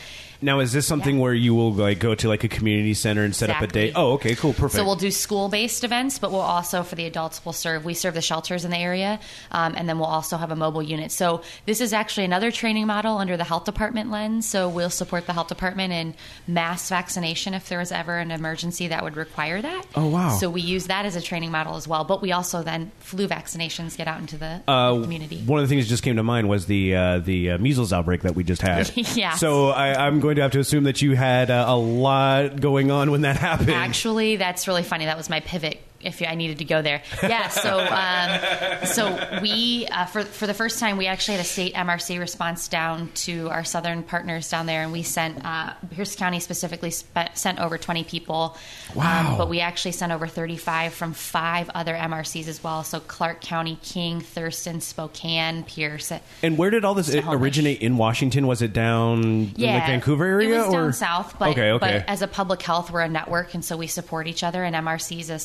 Now, 0.42 0.60
is 0.60 0.72
this 0.72 0.86
something 0.86 1.16
Yeah. 1.16 1.22
where 1.22 1.34
you 1.34 1.54
will 1.54 1.72
like 1.72 1.98
go 1.98 2.14
to 2.14 2.28
like 2.28 2.44
a 2.44 2.48
community 2.48 2.94
center 2.94 3.24
and 3.24 3.34
set 3.34 3.50
up 3.50 3.62
a 3.62 3.66
day? 3.66 3.86
Exactly. 3.88 3.92
Oh, 4.02 4.12
okay, 4.14 4.34
cool, 4.34 4.52
perfect. 4.52 4.74
So 4.74 4.84
we'll 4.84 4.96
do 4.96 5.10
school-based 5.10 5.84
events, 5.84 6.18
but 6.18 6.30
we'll 6.30 6.40
also 6.40 6.82
for 6.82 6.94
the 6.94 7.06
adults 7.06 7.44
we'll 7.44 7.52
serve. 7.52 7.84
We 7.84 7.94
serve 7.94 8.14
the 8.14 8.20
shelters 8.22 8.64
in 8.64 8.70
the 8.70 8.76
area, 8.78 9.18
um, 9.52 9.74
and 9.76 9.88
then 9.88 9.98
we'll 9.98 10.08
also 10.08 10.36
have 10.36 10.50
a 10.50 10.56
mobile 10.56 10.82
unit. 10.82 11.10
So 11.12 11.42
this 11.66 11.80
is 11.80 11.92
actually 11.92 12.24
another 12.24 12.50
training 12.50 12.86
model 12.86 13.18
under 13.18 13.36
the 13.36 13.44
health 13.44 13.64
department 13.64 14.10
lens. 14.10 14.46
So 14.48 14.68
we'll 14.68 14.90
support 14.90 15.26
the 15.26 15.32
health 15.32 15.48
department 15.48 15.92
in 15.92 16.14
mass 16.46 16.88
vaccination 16.88 17.54
if 17.54 17.68
there 17.68 17.78
was 17.78 17.92
ever 17.92 18.18
an 18.18 18.30
emergency 18.30 18.88
that 18.88 19.02
would 19.02 19.16
require 19.16 19.60
that. 19.62 19.84
Oh, 19.94 20.06
wow. 20.06 20.36
So 20.36 20.50
we 20.50 20.60
use 20.60 20.86
that 20.88 21.06
as 21.06 21.16
a 21.16 21.20
training 21.20 21.50
model 21.50 21.76
as 21.76 21.88
well. 21.88 22.04
But 22.04 22.22
we 22.22 22.32
also 22.32 22.62
then 22.62 22.92
flu 23.00 23.26
vaccinations 23.26 23.96
get 23.96 24.08
out 24.08 24.20
into 24.20 24.36
the 24.36 24.62
Uh, 24.68 25.00
community. 25.00 25.42
One 25.46 25.60
of 25.60 25.68
the 25.68 25.74
things 25.74 25.84
that 25.86 25.88
just 25.90 26.02
came 26.02 26.16
to 26.16 26.22
mind 26.22 26.48
was 26.48 26.66
the 26.66 26.94
uh, 26.94 27.18
the 27.20 27.52
uh, 27.52 27.58
measles 27.58 27.92
outbreak 27.92 28.22
that 28.22 28.34
we 28.34 28.44
just 28.44 28.62
had. 28.62 28.90
Yeah. 29.16 29.34
So 29.36 29.68
I, 29.70 30.06
I'm 30.06 30.20
going 30.26 30.36
to 30.36 30.42
have 30.42 30.52
to 30.52 30.60
assume 30.60 30.84
that 30.84 31.00
you 31.02 31.14
had 31.14 31.50
uh, 31.50 31.64
a 31.68 31.76
lot 31.76 32.60
going 32.60 32.90
on 32.90 33.10
when 33.12 33.20
that 33.20 33.36
happened. 33.36 33.70
Actually, 33.70 34.36
that's 34.36 34.66
really 34.66 34.82
funny. 34.82 35.04
That 35.04 35.16
was 35.16 35.30
my 35.30 35.40
pivot. 35.40 35.80
If 36.00 36.22
I 36.22 36.34
needed 36.34 36.58
to 36.58 36.64
go 36.64 36.82
there, 36.82 37.02
yeah. 37.22 37.48
So, 37.48 37.78
um, 37.80 38.86
so 38.86 39.40
we 39.42 39.86
uh, 39.90 40.06
for 40.06 40.22
for 40.22 40.46
the 40.46 40.54
first 40.54 40.78
time 40.78 40.96
we 40.96 41.06
actually 41.06 41.36
had 41.36 41.44
a 41.44 41.48
state 41.48 41.74
MRC 41.74 42.18
response 42.18 42.68
down 42.68 43.10
to 43.26 43.48
our 43.50 43.64
southern 43.64 44.02
partners 44.02 44.48
down 44.50 44.66
there, 44.66 44.82
and 44.82 44.92
we 44.92 45.02
sent 45.02 45.44
uh, 45.44 45.72
Pierce 45.90 46.14
County 46.16 46.40
specifically 46.40 46.90
spe- 46.90 47.34
sent 47.34 47.58
over 47.58 47.78
twenty 47.78 48.04
people. 48.04 48.56
Wow. 48.94 49.32
Um, 49.32 49.38
but 49.38 49.48
we 49.48 49.60
actually 49.60 49.92
sent 49.92 50.12
over 50.12 50.26
thirty 50.26 50.56
five 50.56 50.92
from 50.94 51.12
five 51.12 51.70
other 51.74 51.94
MRCs 51.94 52.48
as 52.48 52.62
well. 52.62 52.84
So 52.84 53.00
Clark 53.00 53.40
County, 53.40 53.78
King, 53.82 54.20
Thurston, 54.20 54.80
Spokane, 54.80 55.64
Pierce. 55.64 56.12
and 56.42 56.58
where 56.58 56.70
did 56.70 56.84
all 56.84 56.94
this 56.94 57.14
originate 57.14 57.80
in 57.80 57.96
Washington? 57.96 58.46
Was 58.46 58.62
it 58.62 58.72
down 58.72 59.22
in 59.24 59.52
Yeah, 59.56 59.74
like 59.74 59.86
Vancouver 59.86 60.24
area 60.24 60.48
It 60.54 60.66
was 60.66 60.74
or 60.74 60.82
down 60.84 60.92
south, 60.92 61.38
but, 61.38 61.50
okay, 61.50 61.70
okay. 61.72 61.98
but 62.02 62.08
as 62.08 62.22
a 62.22 62.28
public 62.28 62.62
health, 62.62 62.90
we're 62.90 63.00
a 63.00 63.08
network, 63.08 63.54
and 63.54 63.64
so 63.64 63.76
we 63.76 63.86
support 63.86 64.26
each 64.26 64.42
other. 64.44 64.62
And 64.64 64.74
MRC 64.76 65.20
is 65.20 65.30
a 65.30 65.38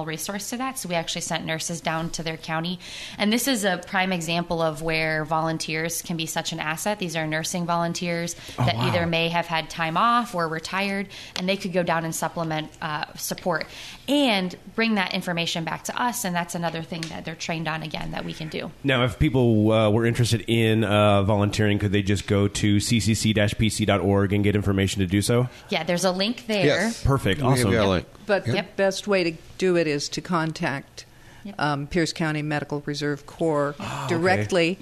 supplemental 0.00 0.06
resource 0.06 0.50
to 0.50 0.56
that. 0.58 0.78
So 0.78 0.88
we 0.88 0.94
actually 0.94 1.20
sent 1.22 1.44
nurses 1.44 1.80
down 1.80 2.10
to 2.10 2.22
their 2.22 2.36
county, 2.36 2.78
and 3.18 3.32
this 3.32 3.46
is 3.48 3.64
a 3.64 3.78
prime 3.86 4.12
example 4.12 4.60
of 4.62 4.82
where 4.82 5.24
volunteers 5.24 6.02
can 6.02 6.16
be 6.16 6.26
such 6.26 6.52
an 6.52 6.60
asset. 6.60 6.98
These 6.98 7.16
are 7.16 7.26
nursing 7.26 7.66
volunteers 7.66 8.34
that 8.56 8.74
Oh, 8.74 8.78
wow. 8.78 8.86
either 8.88 9.06
may 9.06 9.28
have 9.28 9.46
had 9.46 9.68
time 9.70 9.96
off 9.96 10.34
or 10.34 10.48
retired, 10.48 11.08
and 11.36 11.48
they 11.48 11.56
could 11.56 11.72
go 11.72 11.82
down 11.82 12.04
and 12.04 12.14
supplement 12.14 12.70
uh, 12.80 13.04
support 13.16 13.66
and 14.08 14.56
bring 14.74 14.94
that 14.96 15.14
information 15.14 15.64
back 15.64 15.84
to 15.84 16.00
us. 16.02 16.24
And 16.24 16.34
that's 16.34 16.54
another 16.54 16.82
thing 16.82 17.02
that 17.10 17.24
they're 17.24 17.34
trained 17.34 17.68
on 17.68 17.82
again 17.82 18.12
that 18.12 18.24
we 18.24 18.32
can 18.32 18.48
do. 18.48 18.70
Now, 18.82 19.04
if 19.04 19.18
people 19.18 19.70
uh, 19.72 19.90
were 19.90 20.04
interested 20.06 20.44
in 20.48 20.84
uh, 20.84 21.22
volunteering, 21.22 21.78
could 21.78 21.92
they 21.92 22.02
just 22.02 22.26
go 22.26 22.48
to 22.48 22.76
ccc-pc.org 22.76 24.32
and 24.32 24.44
get 24.44 24.54
information 24.56 25.00
to 25.00 25.06
do 25.06 25.22
so? 25.22 25.48
Yeah, 25.68 25.84
there's 25.84 26.04
a 26.04 26.10
link 26.12 26.46
there. 26.46 26.64
Yes. 26.66 27.02
Perfect, 27.04 27.40
We'll 27.40 27.52
awesome. 27.52 28.04
You 28.30 28.52
a 28.52 28.52
link. 28.52 28.66
But 28.66 28.76
the 28.76 28.82
best 28.82 29.06
way 29.06 29.24
to 29.24 29.32
do 29.58 29.76
it 29.76 29.86
is 29.86 30.08
to 30.10 30.20
contact 30.20 31.04
Yep. 31.42 31.54
um, 31.58 31.86
Pierce 31.86 32.12
County 32.12 32.42
Medical 32.42 32.82
Reserve 32.84 33.24
Corps 33.24 33.74
Ah, 33.80 34.06
directly, 34.10 34.76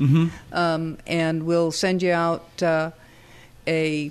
um, 0.53 0.99
and 1.07 1.45
we'll 1.45 1.71
send 1.71 2.03
you 2.03 2.11
out 2.11 2.61
uh, 2.63 2.91
a 3.69 4.11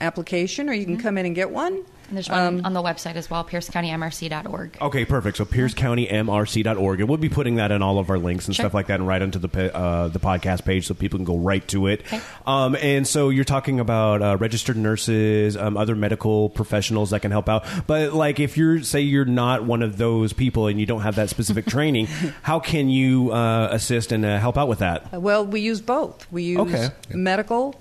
application, 0.00 0.68
or 0.68 0.74
you 0.74 0.84
can 0.84 0.96
come 0.96 1.18
in 1.18 1.26
and 1.26 1.34
get 1.34 1.50
one. 1.50 1.82
And 2.12 2.18
there's 2.18 2.28
one 2.28 2.58
Um, 2.58 2.60
on 2.66 2.74
the 2.74 2.82
website 2.82 3.14
as 3.16 3.30
well, 3.30 3.42
piercecountymrc.org. 3.42 4.76
Okay, 4.82 5.06
perfect. 5.06 5.38
So 5.38 5.46
piercecountymrc.org, 5.46 7.00
and 7.00 7.08
we'll 7.08 7.16
be 7.16 7.30
putting 7.30 7.54
that 7.54 7.72
in 7.72 7.80
all 7.80 7.98
of 7.98 8.10
our 8.10 8.18
links 8.18 8.46
and 8.46 8.54
Sure. 8.54 8.64
stuff 8.64 8.74
like 8.74 8.88
that, 8.88 9.00
and 9.00 9.08
right 9.08 9.22
onto 9.22 9.38
the 9.38 9.74
uh, 9.74 10.08
the 10.08 10.18
podcast 10.18 10.66
page, 10.66 10.86
so 10.86 10.92
people 10.92 11.16
can 11.18 11.24
go 11.24 11.38
right 11.38 11.66
to 11.68 11.86
it. 11.86 12.02
Okay. 12.02 12.20
Um, 12.46 12.76
and 12.82 13.06
so 13.08 13.30
you're 13.30 13.44
talking 13.46 13.80
about 13.80 14.20
uh, 14.20 14.36
registered 14.38 14.76
nurses, 14.76 15.56
um, 15.56 15.78
other 15.78 15.96
medical 15.96 16.50
professionals 16.50 17.10
that 17.10 17.20
can 17.20 17.30
help 17.30 17.48
out. 17.48 17.64
But 17.86 18.12
like, 18.12 18.38
if 18.40 18.58
you're 18.58 18.82
say 18.82 19.00
you're 19.00 19.24
not 19.24 19.64
one 19.64 19.80
of 19.82 19.96
those 19.96 20.34
people 20.34 20.66
and 20.66 20.78
you 20.78 20.84
don't 20.84 21.00
have 21.00 21.14
that 21.16 21.30
specific 21.30 21.64
training, 21.76 22.08
how 22.42 22.60
can 22.60 22.90
you 22.90 23.32
uh, 23.32 23.68
assist 23.70 24.12
and 24.12 24.22
uh, 24.26 24.38
help 24.38 24.58
out 24.58 24.68
with 24.68 24.80
that? 24.80 25.10
Well, 25.12 25.46
we 25.46 25.60
use 25.60 25.80
both. 25.80 26.26
We 26.30 26.42
use 26.42 26.58
Okay. 26.60 26.88
medical 27.14 27.74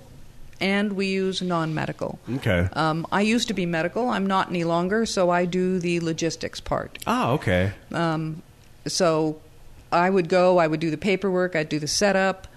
and 0.61 0.93
we 0.93 1.07
use 1.07 1.41
non 1.41 1.73
medical. 1.73 2.19
Okay. 2.35 2.69
Um, 2.73 3.05
I 3.11 3.21
used 3.21 3.47
to 3.49 3.53
be 3.53 3.65
medical. 3.65 4.09
I'm 4.09 4.27
not 4.27 4.49
any 4.49 4.63
longer, 4.63 5.05
so 5.05 5.29
I 5.29 5.45
do 5.45 5.79
the 5.79 5.99
logistics 5.99 6.61
part. 6.61 6.99
Ah, 7.07 7.31
okay. 7.31 7.73
Um, 7.91 8.43
so 8.87 9.41
I 9.91 10.09
would 10.09 10.29
go, 10.29 10.59
I 10.59 10.67
would 10.67 10.79
do 10.79 10.91
the 10.91 10.97
paperwork, 10.97 11.55
I'd 11.55 11.69
do 11.69 11.79
the 11.79 11.87
setup, 11.87 12.47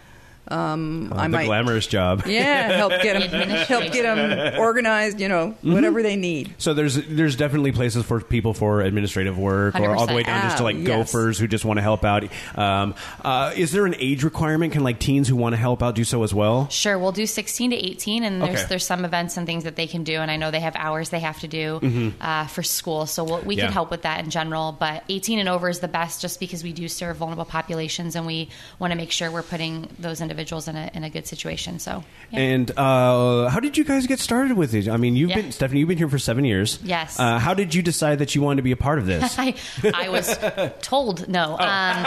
Um, 0.49 1.11
Oh, 1.15 1.19
I 1.19 1.23
the 1.25 1.29
might, 1.31 1.47
glamorous 1.47 1.87
job. 1.87 2.25
yeah, 2.27 2.73
help 2.77 2.93
get 3.03 3.31
them, 3.31 3.49
help 3.69 3.93
get 3.93 4.03
them 4.03 4.59
organized. 4.61 5.21
You 5.21 5.29
know, 5.29 5.45
Mm-hmm. 5.65 5.73
whatever 5.73 6.03
they 6.03 6.17
need. 6.17 6.55
So 6.59 6.75
there's 6.75 6.97
there's 7.07 7.37
definitely 7.37 7.73
places 7.73 8.05
for 8.05 8.21
people 8.21 8.55
for 8.55 8.81
administrative 8.83 9.39
work, 9.39 9.75
or 9.79 9.95
all 9.95 10.07
the 10.07 10.15
way 10.15 10.23
100%. 10.23 10.27
down 10.27 10.43
just 10.43 10.57
to 10.59 10.63
like 10.63 10.77
yes. 10.77 10.87
gophers 10.87 11.39
who 11.39 11.47
just 11.47 11.65
want 11.65 11.79
to 11.79 11.83
help 11.83 12.05
out. 12.05 12.25
Um, 12.57 12.95
uh, 13.23 13.53
is 13.57 13.73
there 13.73 13.87
an 13.87 13.95
age 13.99 14.23
requirement? 14.25 14.73
Can 14.73 14.83
like 14.83 14.99
teens 14.99 15.29
who 15.29 15.37
want 15.37 15.55
to 15.55 15.57
help 15.59 15.83
out 15.83 15.95
do 15.95 16.05
so 16.05 16.23
as 16.23 16.35
well? 16.35 16.69
Sure, 16.69 16.99
we'll 16.99 17.13
do 17.13 17.27
16 17.27 17.71
to 17.71 17.77
18, 17.77 18.25
and 18.25 18.43
there's 18.43 18.61
Okay. 18.61 18.67
there's 18.69 18.85
some 18.87 19.05
events 19.05 19.37
and 19.37 19.47
things 19.47 19.65
that 19.65 19.77
they 19.77 19.87
can 19.87 20.05
do, 20.05 20.15
and 20.17 20.31
I 20.31 20.37
know 20.37 20.51
they 20.51 20.61
have 20.61 20.77
hours 20.77 21.09
they 21.11 21.21
have 21.21 21.41
to 21.41 21.49
do 21.49 22.13
uh, 22.21 22.47
for 22.47 22.63
school, 22.63 23.07
so 23.07 23.25
we'll, 23.25 23.41
we 23.41 23.55
Mm-hmm. 23.55 23.59
Yeah. 23.61 23.65
can 23.67 23.73
help 23.73 23.91
with 23.91 24.03
that 24.03 24.25
in 24.25 24.31
general. 24.31 24.73
But 24.73 25.05
18 25.09 25.39
and 25.39 25.49
over 25.49 25.69
is 25.69 25.79
the 25.81 25.89
best, 25.89 26.21
just 26.21 26.41
because 26.41 26.63
we 26.65 26.73
do 26.73 26.89
serve 26.89 27.17
vulnerable 27.19 27.45
populations, 27.45 28.17
and 28.17 28.27
we 28.27 28.49
want 28.81 28.91
to 28.91 28.97
make 28.97 29.13
sure 29.13 29.31
we're 29.31 29.43
putting 29.43 29.89
those 29.99 30.21
individuals 30.35 30.67
in 30.69 30.75
a 30.77 30.91
in 30.95 31.05
a 31.05 31.11
good 31.11 31.27
situation. 31.27 31.79
So, 31.79 32.03
yeah. 32.31 32.41
And 32.41 32.71
uh, 32.77 33.49
how 33.49 33.61
did 33.61 33.77
you 33.79 33.85
guys 33.85 34.07
get 34.07 34.19
started 34.19 34.57
with 34.57 34.75
it? 34.75 34.89
I 34.89 34.97
mean, 34.97 35.15
you've 35.15 35.31
Yeah. 35.31 35.37
been 35.43 35.53
Stephanie, 35.53 35.81
you've 35.81 35.89
been 35.89 35.99
here 35.99 36.09
for 36.09 36.19
seven 36.19 36.45
years. 36.45 36.79
Yes. 36.83 37.19
Uh, 37.21 37.39
how 37.39 37.55
did 37.55 37.75
you 37.75 37.83
decide 37.83 38.19
that 38.19 38.35
you 38.35 38.43
wanted 38.43 38.57
to 38.57 38.63
be 38.63 38.73
a 38.73 38.77
part 38.77 38.99
of 38.99 39.07
this? 39.07 39.39
I, 39.39 39.55
I 39.95 40.09
was 40.09 40.37
told 40.83 41.29
no. 41.29 41.57
Oh. 41.59 41.63
Um, 41.63 42.05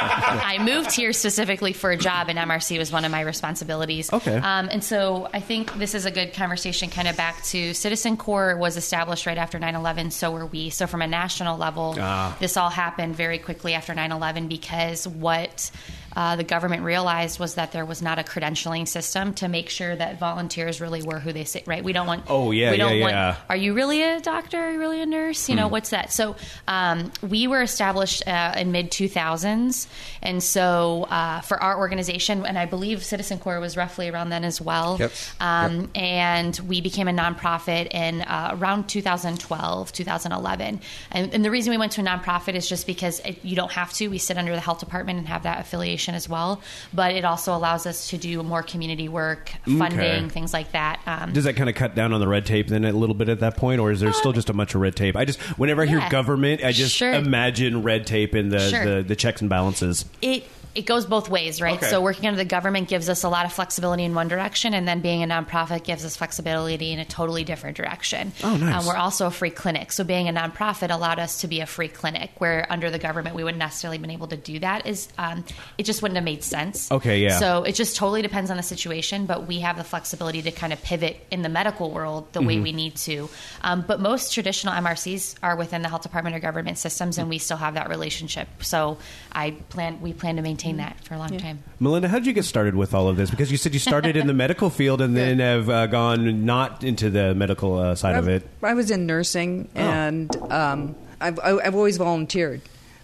I 0.52 0.58
moved 0.62 0.92
here 0.92 1.14
specifically 1.14 1.72
for 1.74 1.92
a 1.92 1.98
job, 1.98 2.28
and 2.30 2.38
MRC 2.38 2.78
was 2.78 2.92
one 2.92 3.06
of 3.06 3.12
my 3.12 3.22
responsibilities. 3.22 4.12
Okay. 4.12 4.36
Um, 4.36 4.68
and 4.72 4.84
so 4.84 5.30
I 5.34 5.40
think 5.40 5.74
this 5.76 5.96
is 5.96 6.06
a 6.06 6.12
good 6.12 6.34
conversation, 6.34 6.90
kind 6.90 7.08
of 7.08 7.16
back 7.16 7.44
to 7.46 7.74
Citizen 7.74 8.18
Corps 8.18 8.58
was 8.58 8.76
established 8.78 9.26
right 9.26 9.38
after 9.38 9.58
9 9.60 9.76
11, 9.76 10.12
so 10.12 10.32
were 10.32 10.46
we. 10.46 10.70
So, 10.70 10.86
from 10.88 11.02
a 11.02 11.08
national 11.08 11.58
level, 11.58 11.96
Ah. 11.98 12.36
this 12.40 12.58
all 12.58 12.70
happened 12.70 13.16
very 13.16 13.38
quickly 13.38 13.74
after 13.74 13.94
9 13.96 14.12
11 14.12 14.48
because 14.48 15.08
what 15.08 15.72
uh, 16.16 16.36
the 16.36 16.44
government 16.44 16.84
realized 16.84 17.40
was 17.40 17.56
that 17.56 17.72
there 17.72 17.86
was 17.86 18.02
not 18.02 18.18
a 18.20 18.24
credentialing 18.24 18.88
system 18.88 19.34
to 19.36 19.48
make 19.48 19.70
sure 19.70 19.96
that 19.96 20.20
volunteers 20.20 20.82
really 20.82 21.02
were 21.04 21.20
who 21.20 21.32
they 21.34 21.44
say, 21.44 21.64
right? 21.66 21.84
We 21.84 21.94
don't 21.94 22.08
want. 22.08 22.24
Oh, 22.28 22.52
yeah, 22.52 22.72
we 22.72 22.78
don't 22.78 22.96
yeah, 22.96 23.02
want, 23.02 23.14
yeah. 23.14 23.36
Are 23.50 23.56
you 23.56 23.74
really 23.74 24.02
a 24.02 24.20
doctor? 24.20 24.58
Are 24.58 24.72
you 24.72 24.80
really 24.80 25.02
a 25.02 25.06
nurse? 25.06 25.50
You 25.50 25.56
Hmm. 25.56 25.62
know, 25.62 25.68
what's 25.68 25.90
that? 25.92 26.12
So 26.12 26.36
um, 26.68 27.12
we 27.22 27.48
were 27.48 27.62
established 27.62 28.28
uh, 28.28 28.54
in 28.58 28.72
mid 28.72 28.90
2000s. 28.92 29.88
And 30.22 30.42
so 30.42 31.04
uh, 31.10 31.42
for 31.42 31.62
our 31.62 31.78
organization, 31.78 32.46
and 32.46 32.58
I 32.58 32.66
believe 32.66 33.04
Citizen 33.04 33.38
Corps 33.40 33.60
was 33.60 33.76
roughly 33.78 34.10
around 34.10 34.30
then 34.30 34.44
as 34.44 34.62
well. 34.62 34.98
Yep. 35.00 35.12
Um, 35.40 35.90
And 35.96 36.58
we 36.68 36.82
became 36.82 37.08
a 37.08 37.12
nonprofit 37.14 37.94
in 37.94 38.22
uh, 38.22 38.52
around 38.60 38.88
2012, 38.90 39.92
2011. 39.92 40.80
And, 41.12 41.34
and 41.34 41.44
the 41.46 41.52
reason 41.52 41.72
we 41.72 41.78
went 41.78 41.92
to 41.94 42.02
a 42.02 42.04
nonprofit 42.04 42.56
is 42.56 42.68
just 42.68 42.88
because 42.88 43.20
it, 43.22 43.44
you 43.44 43.56
don't 43.56 43.72
have 43.72 43.92
to. 43.94 44.08
We 44.08 44.18
sit 44.18 44.38
under 44.38 44.54
the 44.54 44.62
health 44.62 44.80
department 44.80 45.20
and 45.20 45.28
have 45.28 45.44
that 45.44 45.60
affiliation 45.60 45.97
as 46.16 46.30
well. 46.30 46.62
But 46.94 47.16
it 47.16 47.26
also 47.26 47.56
allows 47.56 47.86
us 47.86 48.10
to 48.10 48.18
do 48.18 48.44
more 48.44 48.64
community 48.64 49.10
work, 49.10 49.52
funding, 49.66 50.30
things 50.30 50.54
like 50.54 50.72
that. 50.72 51.00
Um, 51.06 51.34
Does 51.34 51.44
that 51.46 51.56
kind 51.56 51.70
of 51.70 51.76
cut 51.76 51.96
down 51.96 52.14
on 52.14 52.20
the 52.20 52.28
red 52.28 52.46
tape 52.46 52.68
then 52.68 52.86
a 52.86 52.92
little 52.94 53.16
bit 53.16 53.30
at 53.30 53.40
that 53.40 53.58
point, 53.58 53.80
or 53.82 53.92
is 53.92 54.00
there 54.00 54.14
still 54.14 54.34
just 54.34 54.50
a 54.50 54.54
bunch 54.54 54.76
of 54.76 54.82
red 54.82 54.96
tape? 54.96 55.16
I 55.16 55.26
just 55.26 55.40
whenever 55.58 55.82
I 55.82 55.86
hear 55.86 56.08
government, 56.10 56.64
I 56.64 56.72
just 56.72 56.96
Sure. 56.96 57.14
imagine 57.14 57.84
red 57.84 58.06
tape 58.08 58.34
and 58.34 58.52
the, 58.52 58.60
Sure. 58.70 58.86
the 58.98 59.04
the 59.04 59.16
checks 59.16 59.42
and 59.42 59.50
balances. 59.50 60.06
it 60.22 60.48
it 60.78 60.86
goes 60.86 61.06
both 61.06 61.30
ways, 61.30 61.60
right? 61.62 61.78
Okay. 61.78 61.90
So 61.90 62.02
working 62.02 62.28
under 62.28 62.38
the 62.38 62.46
government 62.46 62.88
gives 62.88 63.10
us 63.10 63.24
a 63.24 63.30
lot 63.30 63.46
of 63.46 63.54
flexibility 63.54 64.04
in 64.04 64.14
one 64.14 64.28
direction, 64.28 64.74
and 64.74 64.88
then 64.88 65.02
being 65.02 65.24
a 65.24 65.28
nonprofit 65.28 65.84
gives 65.84 66.06
us 66.06 66.16
flexibility 66.16 66.92
in 66.92 67.00
a 67.00 67.06
totally 67.06 67.44
different 67.44 67.78
direction. 67.78 68.32
Oh, 68.44 68.56
nice. 68.56 68.82
Um, 68.82 68.86
we're 68.88 68.96
also 69.00 69.28
a 69.28 69.32
free 69.32 69.50
clinic, 69.50 69.92
so 69.92 70.04
being 70.04 70.30
a 70.30 70.34
nonprofit 70.34 70.90
allowed 70.92 71.20
us 71.20 71.42
to 71.42 71.48
be 71.48 71.62
a 71.62 71.66
free 71.66 71.88
clinic. 71.88 72.32
Where 72.38 72.66
under 72.70 72.90
the 72.90 73.00
government 73.00 73.36
we 73.36 73.44
wouldn't 73.44 73.60
necessarily 73.60 73.98
been 73.98 74.12
able 74.12 74.28
to 74.28 74.38
do 74.38 74.60
that. 74.60 74.86
Is 74.86 75.10
um, 75.18 75.44
it 75.78 75.84
just 75.84 76.02
wouldn't 76.02 76.16
have 76.18 76.24
made 76.26 76.44
sense? 76.44 76.92
Okay, 76.92 77.22
yeah. 77.22 77.40
So 77.40 77.64
it 77.64 77.74
just 77.76 77.96
totally 77.96 78.22
depends 78.22 78.52
on 78.52 78.58
the 78.58 78.64
situation, 78.64 79.26
but 79.26 79.48
we 79.48 79.60
have 79.62 79.78
the 79.78 79.84
flexibility 79.84 80.42
to 80.44 80.52
kind 80.52 80.74
of 80.74 80.82
pivot 80.84 81.26
in 81.32 81.42
the 81.42 81.50
medical 81.50 81.92
world 81.92 82.32
the 82.34 82.40
Mm-hmm. 82.40 82.48
way 82.48 82.60
we 82.60 82.72
need 82.72 82.96
to. 82.98 83.30
Um, 83.62 83.84
but 83.88 84.00
most 84.00 84.34
traditional 84.34 84.74
MRCs 84.74 85.36
are 85.42 85.56
within 85.56 85.82
the 85.82 85.90
health 85.90 86.04
department 86.04 86.36
or 86.36 86.40
government 86.40 86.78
systems, 86.78 87.18
and 87.18 87.30
we 87.30 87.40
still 87.40 87.58
have 87.58 87.74
that 87.74 87.90
relationship. 87.90 88.48
So 88.62 88.98
I 89.32 89.52
plan 89.70 90.02
we 90.02 90.14
plan 90.14 90.36
to 90.36 90.42
maintain 90.42 90.67
that 90.76 91.00
for 91.06 91.14
a 91.14 91.18
long 91.18 91.38
time. 91.38 91.64
Melinda, 91.80 92.10
how 92.10 92.18
did 92.18 92.28
you 92.28 92.34
get 92.34 92.44
started 92.44 92.76
with 92.76 92.94
all 92.94 93.08
of 93.08 93.16
this? 93.16 93.30
Because 93.30 93.50
you 93.50 93.58
said 93.58 93.74
you 93.74 93.80
started 93.80 94.18
in 94.18 94.28
the 94.28 94.34
medical 94.46 94.70
field 94.70 95.00
and 95.00 95.16
then 95.16 95.40
have 95.40 95.70
uh, 95.70 95.88
gone 95.88 96.46
not 96.46 96.84
into 96.84 97.10
the 97.10 97.34
medical 97.34 97.78
uh, 97.78 97.96
side 97.96 98.16
of 98.18 98.28
it. 98.28 98.46
I 98.62 98.74
was 98.74 98.92
in 98.92 99.06
nursing, 99.06 99.70
and 99.74 100.36
um, 100.52 100.96
I've, 101.22 101.40
I've 101.40 101.76
always 101.76 101.96
volunteered. 101.98 102.62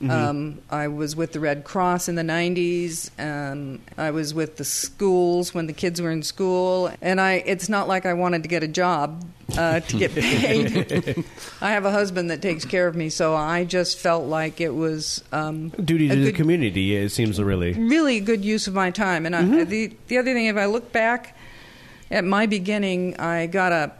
Um, 0.09 0.59
I 0.69 0.87
was 0.87 1.15
with 1.15 1.31
the 1.33 1.39
Red 1.39 1.63
Cross 1.63 2.09
in 2.09 2.15
the 2.15 2.23
90s. 2.23 3.09
Um, 3.19 3.79
I 3.97 4.11
was 4.11 4.33
with 4.33 4.57
the 4.57 4.65
schools 4.65 5.53
when 5.53 5.67
the 5.67 5.73
kids 5.73 6.01
were 6.01 6.11
in 6.11 6.23
school. 6.23 6.91
And 7.01 7.19
I, 7.21 7.43
it's 7.45 7.69
not 7.69 7.87
like 7.87 8.05
I 8.05 8.13
wanted 8.13 8.43
to 8.43 8.49
get 8.49 8.63
a 8.63 8.67
job 8.67 9.25
uh, 9.57 9.79
to 9.81 9.97
get 9.97 10.13
paid. 10.13 11.23
I 11.61 11.71
have 11.71 11.85
a 11.85 11.91
husband 11.91 12.31
that 12.31 12.41
takes 12.41 12.65
care 12.65 12.87
of 12.87 12.95
me, 12.95 13.09
so 13.09 13.35
I 13.35 13.63
just 13.63 13.97
felt 13.99 14.25
like 14.25 14.61
it 14.61 14.73
was 14.73 15.23
um, 15.31 15.69
Duty 15.69 16.09
to 16.09 16.15
the 16.15 16.31
community, 16.31 16.95
it 16.95 17.09
seems 17.09 17.41
really. 17.41 17.73
really 17.73 18.19
good 18.19 18.43
use 18.43 18.67
of 18.67 18.73
my 18.73 18.91
time. 18.91 19.25
And 19.25 19.35
I, 19.35 19.63
the 19.63 19.95
the 20.07 20.17
other 20.17 20.33
thing, 20.33 20.45
if 20.45 20.57
I 20.57 20.65
look 20.65 20.91
back 20.91 21.37
at 22.11 22.23
my 22.23 22.45
beginning, 22.45 23.19
I 23.19 23.47
got 23.47 23.71
a 23.71 23.91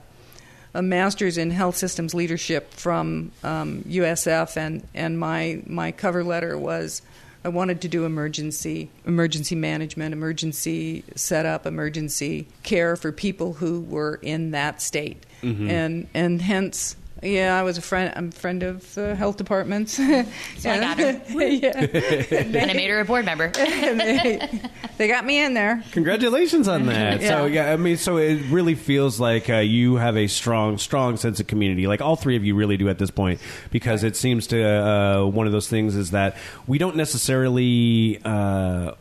a 0.74 0.82
master's 0.82 1.38
in 1.38 1.52
health 1.52 1.78
systems 1.78 2.14
leadership 2.14 2.74
from 2.74 3.32
um, 3.44 3.84
USF, 3.84 4.58
and 4.58 4.88
and 4.94 5.20
my 5.20 5.62
my 5.66 5.92
cover 5.92 6.24
letter 6.24 6.58
was. 6.58 7.02
I 7.46 7.50
wanted 7.50 7.82
to 7.82 7.90
do 7.90 8.06
emergency 8.06 8.90
emergency 9.06 9.56
management, 9.56 10.14
emergency 10.14 11.04
setup, 11.16 11.66
emergency 11.66 12.48
care 12.64 12.96
for 12.96 13.12
people 13.12 13.52
who 13.52 13.82
were 13.82 14.18
in 14.22 14.52
that 14.52 14.82
state, 14.82 15.26
and 15.70 16.08
and 16.14 16.42
hence, 16.42 16.96
yeah, 17.24 17.58
I 17.58 17.64
was 17.64 17.78
a 17.78 17.82
friend. 17.82 18.14
I'm 18.16 18.28
a 18.30 18.32
friend 18.32 18.64
of 18.64 18.94
the 18.96 19.16
health 19.16 19.38
departments. 19.38 19.94
So 19.94 20.70
I 20.70 20.80
got 20.80 20.98
her. 21.00 21.22
yeah, 21.40 21.72
and 21.78 22.72
I 22.72 22.74
made 22.74 22.90
her 22.90 23.00
a 23.00 23.06
board 23.06 23.26
member. 23.26 23.50
they, 23.50 24.50
they 24.98 25.08
got 25.08 25.26
me 25.26 25.44
in 25.44 25.54
there. 25.54 25.84
Congratulations 25.92 26.68
on 26.68 26.86
that. 26.88 27.22
So 27.22 27.46
Yeah. 27.46 27.66
yeah, 27.68 27.74
I 27.74 27.78
mean, 27.78 27.98
so 27.98 28.18
it 28.18 28.42
really 28.50 28.76
feels 28.76 29.20
like 29.20 29.50
uh, 29.50 29.58
you 29.58 29.96
have 29.96 30.18
a 30.18 30.28
strong, 30.28 30.78
strong 30.78 31.18
sense 31.18 31.40
of 31.40 31.48
community. 31.48 31.88
Like 31.88 32.02
all 32.02 32.16
three 32.16 32.36
of 32.36 32.44
you 32.44 32.56
really 32.56 32.78
do 32.78 32.90
at 32.90 33.00
this 33.00 33.12
point, 33.12 33.40
because 33.72 34.04
it 34.04 34.16
seems 34.16 34.48
to 34.48 34.64
uh, 34.64 35.26
one 35.26 35.46
of 35.48 35.54
those 35.54 35.68
things 35.68 35.96
is 35.96 36.12
that 36.12 36.38
we 36.68 36.78
don't 36.78 36.96
necessarily. 36.96 38.20
Uh, 38.24 38.94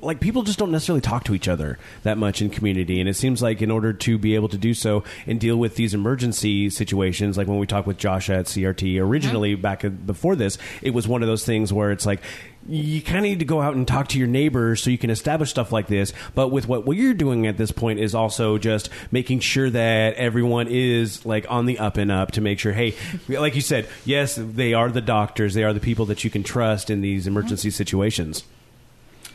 like 0.00 0.20
people 0.20 0.42
just 0.42 0.58
don't 0.58 0.70
necessarily 0.70 1.00
talk 1.00 1.24
to 1.24 1.34
each 1.34 1.48
other 1.48 1.78
that 2.02 2.18
much 2.18 2.40
in 2.40 2.50
community 2.50 3.00
and 3.00 3.08
it 3.08 3.14
seems 3.14 3.42
like 3.42 3.60
in 3.60 3.70
order 3.70 3.92
to 3.92 4.18
be 4.18 4.34
able 4.34 4.48
to 4.48 4.58
do 4.58 4.74
so 4.74 5.02
and 5.26 5.40
deal 5.40 5.56
with 5.56 5.76
these 5.76 5.94
emergency 5.94 6.70
situations 6.70 7.36
like 7.36 7.48
when 7.48 7.58
we 7.58 7.66
talked 7.66 7.86
with 7.86 7.98
Josh 7.98 8.30
at 8.30 8.46
CRT 8.46 9.00
originally 9.00 9.54
uh-huh. 9.54 9.62
back 9.62 9.84
before 10.06 10.36
this 10.36 10.58
it 10.82 10.90
was 10.90 11.08
one 11.08 11.22
of 11.22 11.28
those 11.28 11.44
things 11.44 11.72
where 11.72 11.90
it's 11.90 12.06
like 12.06 12.20
you 12.68 13.00
kind 13.00 13.18
of 13.18 13.22
need 13.24 13.38
to 13.38 13.44
go 13.44 13.62
out 13.62 13.74
and 13.74 13.88
talk 13.88 14.08
to 14.08 14.18
your 14.18 14.28
neighbors 14.28 14.82
so 14.82 14.90
you 14.90 14.98
can 14.98 15.10
establish 15.10 15.50
stuff 15.50 15.72
like 15.72 15.86
this 15.86 16.12
but 16.34 16.48
with 16.48 16.68
what 16.68 16.84
we're 16.84 17.14
doing 17.14 17.46
at 17.46 17.56
this 17.56 17.72
point 17.72 17.98
is 17.98 18.14
also 18.14 18.58
just 18.58 18.90
making 19.10 19.40
sure 19.40 19.70
that 19.70 20.14
everyone 20.14 20.68
is 20.68 21.24
like 21.24 21.46
on 21.48 21.66
the 21.66 21.78
up 21.78 21.96
and 21.96 22.12
up 22.12 22.30
to 22.32 22.40
make 22.40 22.58
sure 22.58 22.72
hey 22.72 22.94
like 23.28 23.54
you 23.54 23.60
said 23.60 23.88
yes 24.04 24.36
they 24.38 24.74
are 24.74 24.90
the 24.90 25.00
doctors 25.00 25.54
they 25.54 25.64
are 25.64 25.72
the 25.72 25.80
people 25.80 26.06
that 26.06 26.24
you 26.24 26.30
can 26.30 26.42
trust 26.42 26.90
in 26.90 27.00
these 27.00 27.26
uh-huh. 27.26 27.32
emergency 27.32 27.70
situations 27.70 28.44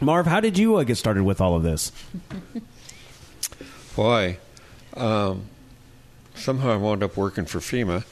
Marv, 0.04 0.28
how 0.28 0.40
did 0.40 0.58
you 0.58 0.76
uh, 0.76 0.84
get 0.84 0.96
started 0.96 1.24
with 1.24 1.42
all 1.42 1.56
of 1.56 1.64
this? 1.64 1.92
Boy, 3.96 4.38
um, 4.96 5.46
somehow 6.36 6.74
I 6.74 6.78
wound 6.78 7.04
up 7.04 7.16
working 7.16 7.46
for 7.46 7.60
FEMA 7.60 8.04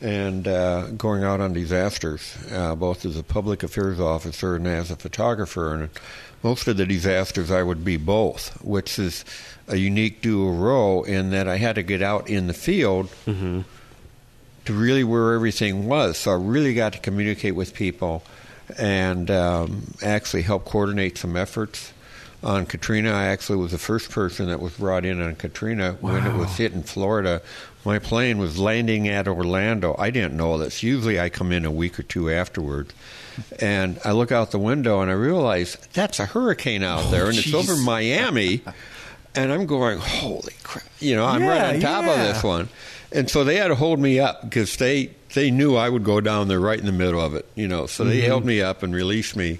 and 0.00 0.48
uh, 0.48 0.86
going 0.92 1.24
out 1.24 1.40
on 1.40 1.52
disasters, 1.52 2.36
uh, 2.52 2.74
both 2.74 3.04
as 3.04 3.16
a 3.16 3.22
public 3.22 3.62
affairs 3.62 4.00
officer 4.00 4.56
and 4.56 4.66
as 4.66 4.90
a 4.90 4.96
photographer. 4.96 5.74
And 5.74 5.90
most 6.42 6.66
of 6.68 6.76
the 6.76 6.86
disasters, 6.86 7.50
I 7.50 7.62
would 7.62 7.84
be 7.84 7.96
both, 7.98 8.62
which 8.64 8.98
is 8.98 9.24
a 9.68 9.76
unique 9.76 10.22
dual 10.22 10.54
role 10.54 11.04
in 11.04 11.30
that 11.30 11.46
I 11.48 11.58
had 11.58 11.74
to 11.74 11.82
get 11.82 12.00
out 12.02 12.30
in 12.30 12.46
the 12.46 12.54
field 12.54 13.10
to 14.64 14.72
really 14.72 15.04
where 15.04 15.34
everything 15.34 15.86
was. 15.86 16.16
So 16.18 16.32
I 16.32 16.36
really 16.36 16.74
got 16.74 16.94
to 16.94 16.98
communicate 16.98 17.54
with 17.54 17.74
people 17.74 18.22
and 18.78 19.30
um, 19.30 19.94
actually 20.02 20.42
help 20.42 20.64
coordinate 20.64 21.18
some 21.18 21.36
efforts. 21.36 21.92
On 22.42 22.64
Katrina, 22.64 23.10
I 23.10 23.24
actually 23.26 23.58
was 23.58 23.72
the 23.72 23.78
first 23.78 24.10
person 24.10 24.46
that 24.46 24.60
was 24.60 24.72
brought 24.72 25.04
in 25.04 25.20
on 25.20 25.34
Katrina 25.34 25.98
when 26.00 26.26
it 26.26 26.34
was 26.38 26.56
hit 26.56 26.72
in 26.72 26.82
Florida. 26.82 27.42
My 27.84 27.98
plane 27.98 28.38
was 28.38 28.58
landing 28.58 29.08
at 29.08 29.28
Orlando. 29.28 29.94
I 29.98 30.08
didn't 30.10 30.36
know 30.38 30.56
this. 30.56 30.82
Usually 30.82 31.20
I 31.20 31.28
come 31.28 31.52
in 31.52 31.66
a 31.66 31.70
week 31.70 31.98
or 31.98 32.02
two 32.02 32.30
afterward. 32.30 32.94
And 33.58 33.98
I 34.04 34.12
look 34.12 34.32
out 34.32 34.50
the 34.52 34.58
window 34.58 35.00
and 35.02 35.10
I 35.10 35.14
realize 35.14 35.76
that's 35.92 36.18
a 36.18 36.26
hurricane 36.26 36.82
out 36.82 37.10
there 37.10 37.28
and 37.28 37.36
it's 37.38 37.52
over 37.54 37.76
Miami. 37.76 38.62
And 39.32 39.52
I'm 39.52 39.66
going, 39.66 39.98
holy 39.98 40.54
crap. 40.64 40.84
You 40.98 41.14
know, 41.14 41.24
I'm 41.24 41.44
right 41.44 41.76
on 41.76 41.80
top 41.80 42.04
of 42.04 42.18
this 42.18 42.42
one. 42.42 42.68
And 43.12 43.28
so 43.28 43.42
they 43.44 43.56
had 43.56 43.68
to 43.68 43.74
hold 43.74 43.98
me 43.98 44.20
up 44.20 44.42
because 44.42 44.76
they, 44.76 45.10
they 45.34 45.50
knew 45.50 45.74
I 45.76 45.88
would 45.88 46.04
go 46.04 46.20
down 46.20 46.48
there 46.48 46.60
right 46.60 46.78
in 46.78 46.86
the 46.86 46.92
middle 46.92 47.20
of 47.20 47.34
it, 47.34 47.44
you 47.56 47.66
know. 47.68 47.86
So 47.86 48.04
they 48.04 48.20
held 48.20 48.44
me 48.44 48.62
up 48.62 48.82
and 48.82 48.94
released 48.94 49.34
me 49.36 49.58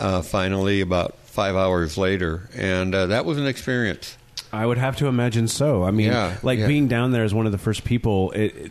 uh, 0.00 0.20
finally 0.22 0.80
about 0.82 1.16
five 1.20 1.56
hours 1.56 1.96
later, 1.96 2.48
and 2.54 2.94
uh, 2.94 3.06
that 3.06 3.24
was 3.24 3.38
an 3.38 3.46
experience. 3.46 4.16
I 4.52 4.64
would 4.66 4.78
have 4.78 4.96
to 4.98 5.06
imagine 5.06 5.48
so. 5.48 5.82
I 5.82 5.90
mean, 5.90 6.06
Yeah, 6.12 6.36
like 6.44 6.58
yeah. 6.60 6.66
being 6.68 6.86
down 6.86 7.10
there 7.10 7.24
as 7.24 7.34
one 7.34 7.46
of 7.46 7.52
the 7.52 7.58
first 7.58 7.84
people. 7.84 8.30
It, 8.32 8.54
it, 8.54 8.70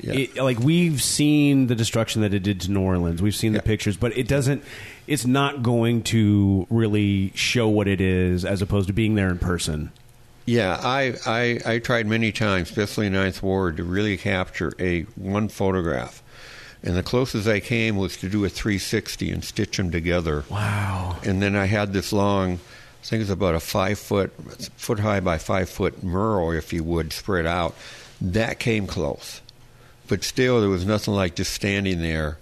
Yeah. 0.00 0.12
it- 0.14 0.36
like 0.36 0.58
we've 0.60 1.02
seen 1.02 1.66
the 1.66 1.74
destruction 1.74 2.22
that 2.22 2.32
it 2.32 2.40
did 2.44 2.60
to 2.62 2.70
New 2.70 2.80
Orleans. 2.80 3.20
We've 3.20 3.34
seen 3.34 3.52
the 3.52 3.60
pictures, 3.62 3.96
but 3.96 4.16
it 4.16 4.26
doesn't. 4.28 4.62
It's 5.06 5.26
not 5.26 5.62
going 5.62 6.02
to 6.04 6.66
really 6.70 7.32
show 7.34 7.68
what 7.68 7.88
it 7.88 8.00
is, 8.00 8.44
as 8.44 8.62
opposed 8.62 8.86
to 8.86 8.92
being 8.94 9.14
there 9.16 9.28
in 9.28 9.38
person. 9.38 9.90
Yeah, 10.44 10.78
I, 10.82 11.14
I 11.24 11.60
I 11.64 11.78
tried 11.78 12.06
many 12.06 12.32
times, 12.32 12.70
especially 12.70 13.06
in 13.06 13.12
Ninth 13.12 13.42
Ward, 13.42 13.76
to 13.76 13.84
really 13.84 14.16
capture 14.16 14.72
a 14.78 15.02
one 15.14 15.48
photograph, 15.48 16.22
and 16.82 16.96
the 16.96 17.02
closest 17.02 17.46
I 17.46 17.60
came 17.60 17.96
was 17.96 18.16
to 18.18 18.28
do 18.28 18.44
a 18.44 18.48
360 18.48 19.30
and 19.30 19.44
stitch 19.44 19.76
them 19.76 19.90
together. 19.90 20.44
Wow. 20.50 21.16
And 21.24 21.40
then 21.40 21.54
I 21.54 21.66
had 21.66 21.92
this 21.92 22.12
long, 22.12 22.54
I 22.54 23.04
think 23.04 23.20
it's 23.22 23.30
about 23.30 23.54
a 23.54 23.60
five 23.60 23.98
foot, 24.00 24.32
foot 24.76 24.98
high 24.98 25.20
by 25.20 25.38
five 25.38 25.70
foot 25.70 26.02
mural, 26.02 26.50
if 26.50 26.72
you 26.72 26.82
would, 26.82 27.12
spread 27.12 27.46
out. 27.46 27.74
That 28.20 28.58
came 28.58 28.86
close, 28.86 29.40
but 30.08 30.24
still, 30.24 30.60
there 30.60 30.70
was 30.70 30.84
nothing 30.84 31.14
like 31.14 31.36
just 31.36 31.52
standing 31.52 32.00
there. 32.00 32.38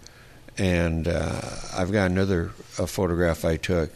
And 0.57 1.07
uh, 1.07 1.41
I've 1.75 1.93
got 1.93 2.11
another 2.11 2.51
uh 2.79 2.87
photograph 2.87 3.45
I 3.45 3.57
took. 3.57 3.91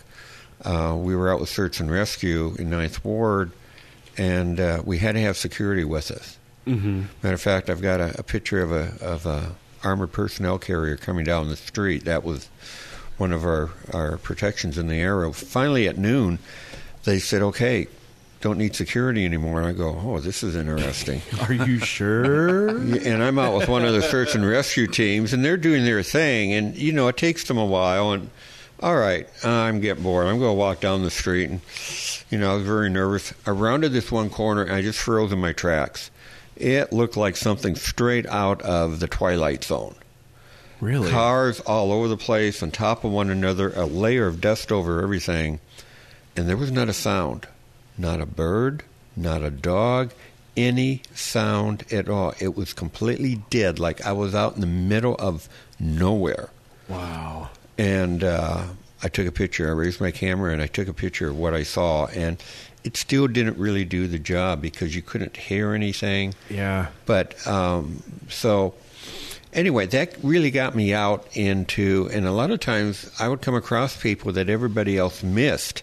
Uh, 0.62 0.96
we 0.98 1.14
were 1.16 1.32
out 1.32 1.40
with 1.40 1.48
search 1.48 1.80
and 1.80 1.90
rescue 1.90 2.54
in 2.58 2.70
Ninth 2.70 3.04
Ward, 3.04 3.50
and 4.16 4.60
uh, 4.60 4.82
we 4.84 4.98
had 4.98 5.12
to 5.12 5.20
have 5.20 5.36
security 5.36 5.84
with 5.84 6.10
us. 6.10 6.38
Mm-hmm. 6.66 7.02
Matter 7.22 7.34
of 7.34 7.40
fact, 7.40 7.68
I've 7.68 7.82
got 7.82 8.00
a, 8.00 8.18
a 8.18 8.22
picture 8.22 8.62
of 8.62 8.72
a 8.72 8.92
of 9.04 9.26
a 9.26 9.54
armored 9.82 10.12
personnel 10.12 10.58
carrier 10.58 10.96
coming 10.96 11.24
down 11.24 11.48
the 11.48 11.56
street. 11.56 12.04
That 12.04 12.24
was 12.24 12.48
one 13.16 13.32
of 13.32 13.44
our 13.44 13.70
our 13.92 14.16
protections 14.18 14.78
in 14.78 14.88
the 14.88 14.96
area. 14.96 15.32
Finally, 15.32 15.88
at 15.88 15.98
noon, 15.98 16.38
they 17.04 17.18
said, 17.18 17.42
"Okay, 17.42 17.88
don't 18.40 18.58
need 18.58 18.74
security 18.74 19.24
anymore." 19.24 19.58
And 19.58 19.68
I 19.68 19.72
go, 19.72 20.00
"Oh, 20.02 20.20
this 20.20 20.42
is 20.42 20.56
interesting." 20.56 21.20
Are 21.42 21.52
you 21.52 21.78
sure? 21.78 22.70
And 23.04 23.22
I'm 23.22 23.38
out 23.38 23.56
with 23.56 23.68
one 23.68 23.84
of 23.84 23.92
the 23.92 24.02
search 24.02 24.34
and 24.34 24.46
rescue 24.46 24.86
teams, 24.86 25.32
and 25.32 25.44
they're 25.44 25.56
doing 25.56 25.84
their 25.84 26.02
thing. 26.02 26.52
And 26.52 26.76
you 26.76 26.92
know, 26.92 27.08
it 27.08 27.16
takes 27.16 27.44
them 27.44 27.58
a 27.58 27.66
while. 27.66 28.12
And 28.12 28.30
all 28.84 28.96
right, 28.96 29.26
uh, 29.42 29.48
I'm 29.48 29.80
getting 29.80 30.02
bored. 30.02 30.26
I'm 30.26 30.38
going 30.38 30.50
to 30.50 30.58
walk 30.58 30.80
down 30.80 31.02
the 31.02 31.10
street, 31.10 31.48
and 31.48 31.62
you 32.28 32.36
know, 32.36 32.52
I 32.52 32.54
was 32.56 32.64
very 32.64 32.90
nervous. 32.90 33.32
I 33.46 33.50
rounded 33.50 33.92
this 33.92 34.12
one 34.12 34.28
corner, 34.28 34.62
and 34.62 34.72
I 34.72 34.82
just 34.82 34.98
froze 35.00 35.32
in 35.32 35.38
my 35.38 35.54
tracks. 35.54 36.10
It 36.54 36.92
looked 36.92 37.16
like 37.16 37.34
something 37.34 37.76
straight 37.76 38.26
out 38.26 38.60
of 38.60 39.00
the 39.00 39.06
Twilight 39.06 39.64
Zone. 39.64 39.94
really? 40.82 41.10
Cars 41.10 41.60
all 41.60 41.92
over 41.92 42.08
the 42.08 42.18
place, 42.18 42.62
on 42.62 42.72
top 42.72 43.04
of 43.04 43.10
one 43.10 43.30
another, 43.30 43.70
a 43.70 43.86
layer 43.86 44.26
of 44.26 44.42
dust 44.42 44.70
over 44.70 45.02
everything, 45.02 45.60
and 46.36 46.46
there 46.46 46.58
was 46.58 46.70
not 46.70 46.90
a 46.90 46.92
sound. 46.92 47.48
Not 47.96 48.20
a 48.20 48.26
bird, 48.26 48.82
not 49.16 49.42
a 49.42 49.50
dog, 49.50 50.12
any 50.58 51.00
sound 51.14 51.90
at 51.90 52.10
all. 52.10 52.34
It 52.38 52.54
was 52.54 52.74
completely 52.74 53.40
dead, 53.48 53.78
like 53.78 54.04
I 54.04 54.12
was 54.12 54.34
out 54.34 54.56
in 54.56 54.60
the 54.60 54.66
middle 54.66 55.14
of 55.14 55.48
nowhere. 55.80 56.50
Wow. 56.86 57.48
And 57.76 58.22
uh, 58.22 58.64
I 59.02 59.08
took 59.08 59.26
a 59.26 59.32
picture. 59.32 59.68
I 59.68 59.72
raised 59.72 60.00
my 60.00 60.10
camera 60.10 60.52
and 60.52 60.62
I 60.62 60.66
took 60.66 60.88
a 60.88 60.92
picture 60.92 61.28
of 61.28 61.38
what 61.38 61.54
I 61.54 61.62
saw, 61.62 62.06
and 62.06 62.42
it 62.84 62.96
still 62.96 63.26
didn't 63.26 63.58
really 63.58 63.84
do 63.84 64.06
the 64.06 64.18
job 64.18 64.60
because 64.60 64.94
you 64.94 65.02
couldn't 65.02 65.36
hear 65.36 65.72
anything. 65.72 66.34
Yeah. 66.48 66.88
But 67.06 67.46
um, 67.46 68.02
so 68.28 68.74
anyway, 69.52 69.86
that 69.86 70.16
really 70.22 70.50
got 70.50 70.74
me 70.74 70.92
out 70.92 71.26
into, 71.34 72.08
and 72.12 72.26
a 72.26 72.32
lot 72.32 72.50
of 72.50 72.60
times 72.60 73.10
I 73.18 73.28
would 73.28 73.40
come 73.40 73.54
across 73.54 73.96
people 73.96 74.32
that 74.32 74.48
everybody 74.48 74.98
else 74.98 75.22
missed 75.22 75.82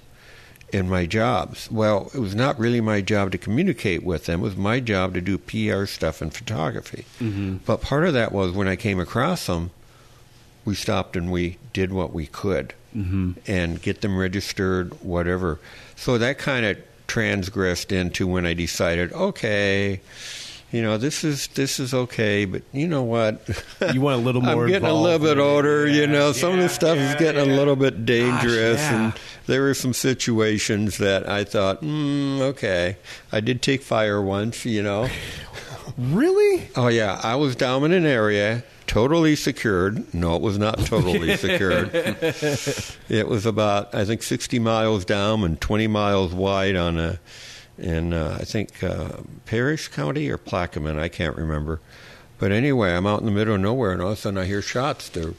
in 0.71 0.89
my 0.89 1.06
jobs. 1.06 1.69
Well, 1.71 2.12
it 2.13 2.19
was 2.19 2.36
not 2.36 2.60
really 2.60 2.82
my 2.82 3.01
job 3.01 3.32
to 3.32 3.38
communicate 3.38 4.04
with 4.04 4.25
them. 4.25 4.41
It 4.41 4.43
was 4.43 4.56
my 4.56 4.80
job 4.80 5.13
to 5.15 5.21
do 5.21 5.38
PR 5.38 5.86
stuff 5.86 6.21
and 6.21 6.34
photography. 6.34 7.06
Mm-hmm. 7.19 7.58
But 7.65 7.82
part 7.82 8.06
of 8.06 8.13
that 8.13 8.32
was 8.32 8.51
when 8.51 8.67
I 8.67 8.75
came 8.75 8.99
across 8.99 9.47
them, 9.47 9.71
we 10.65 10.76
stopped 10.76 11.15
and 11.15 11.32
we 11.32 11.58
did 11.74 11.91
what 11.91 12.13
we 12.13 12.28
could 12.28 12.74
mm-hmm. 12.95 13.32
and 13.47 13.82
get 13.82 14.02
them 14.02 14.17
registered, 14.17 14.93
whatever. 15.04 15.60
So 15.95 16.17
that 16.17 16.38
kind 16.38 16.65
of 16.65 16.78
transgressed 17.08 17.91
into 17.91 18.28
when 18.28 18.45
I 18.45 18.54
decided, 18.54 19.12
okay, 19.13 20.02
you 20.71 20.82
know, 20.82 20.97
this 20.97 21.26
is 21.26 21.47
this 21.47 21.80
is 21.80 21.93
okay, 21.93 22.45
but 22.45 22.62
you 22.71 22.88
know 22.88 23.04
what? 23.04 23.41
You 23.93 24.00
want 24.00 24.21
a 24.21 24.24
little 24.24 24.41
more 24.41 24.63
I'm 24.63 24.69
getting 24.69 24.88
a 24.88 24.93
little 24.93 25.19
bit 25.19 25.38
older. 25.38 25.86
you 25.86 26.08
know, 26.08 26.32
some 26.32 26.52
of 26.52 26.56
yeah, 26.58 26.62
this 26.63 26.74
stuff 26.74 26.97
yeah, 26.97 27.10
is 27.10 27.15
getting 27.15 27.45
yeah. 27.45 27.54
a 27.54 27.58
little 27.58 27.76
bit 27.76 28.06
dangerous, 28.06 28.80
yeah. 28.80 29.06
and 29.06 29.13
there 29.47 29.63
were 29.63 29.74
some 29.74 29.93
situations 29.93 30.97
that 31.00 31.28
I 31.28 31.43
thought, 31.43 31.82
mm, 31.82 32.39
okay, 32.39 32.95
I 33.34 33.41
did 33.41 33.62
take 33.62 33.82
fire 33.82 34.21
once. 34.21 34.63
You 34.65 34.82
know, 34.82 35.10
Really? 35.97 36.67
Oh 36.76 36.88
yeah, 36.88 37.19
I 37.21 37.36
was 37.36 37.56
down 37.56 37.84
in 37.84 37.91
an 37.91 38.06
area 38.06 38.63
totally 38.91 39.38
secured. 39.38 40.13
No, 40.13 40.36
it 40.36 40.41
was 40.41 40.58
not 40.58 40.77
totally 40.80 41.38
secured. 41.38 41.91
It 43.08 43.25
was 43.25 43.45
about 43.45 43.95
I 43.95 44.04
think 44.04 44.21
60 44.21 44.60
miles 44.60 45.06
down 45.06 45.45
and 45.45 45.60
20 45.62 45.88
miles 45.88 46.34
wide 46.34 46.75
on 46.75 46.99
a 46.99 47.19
in 47.77 48.12
uh, 48.12 48.38
I 48.39 48.43
think 48.43 48.84
uh, 48.84 49.19
Parish 49.45 49.88
County 49.88 50.30
or 50.30 50.38
Plaquemine, 50.38 50.99
I 50.99 51.08
can't 51.08 51.38
remember. 51.38 51.80
But 52.38 52.51
anyway, 52.51 52.93
I'm 52.93 53.08
out 53.08 53.21
in 53.21 53.25
the 53.27 53.32
middle 53.32 53.56
of 53.56 53.62
nowhere, 53.62 53.93
and 53.93 54.01
all 54.01 54.10
of 54.10 54.17
a 54.17 54.21
sudden 54.21 54.38
I 54.38 54.45
hear 54.45 54.62
shots. 54.62 55.08
They're, 55.08 55.36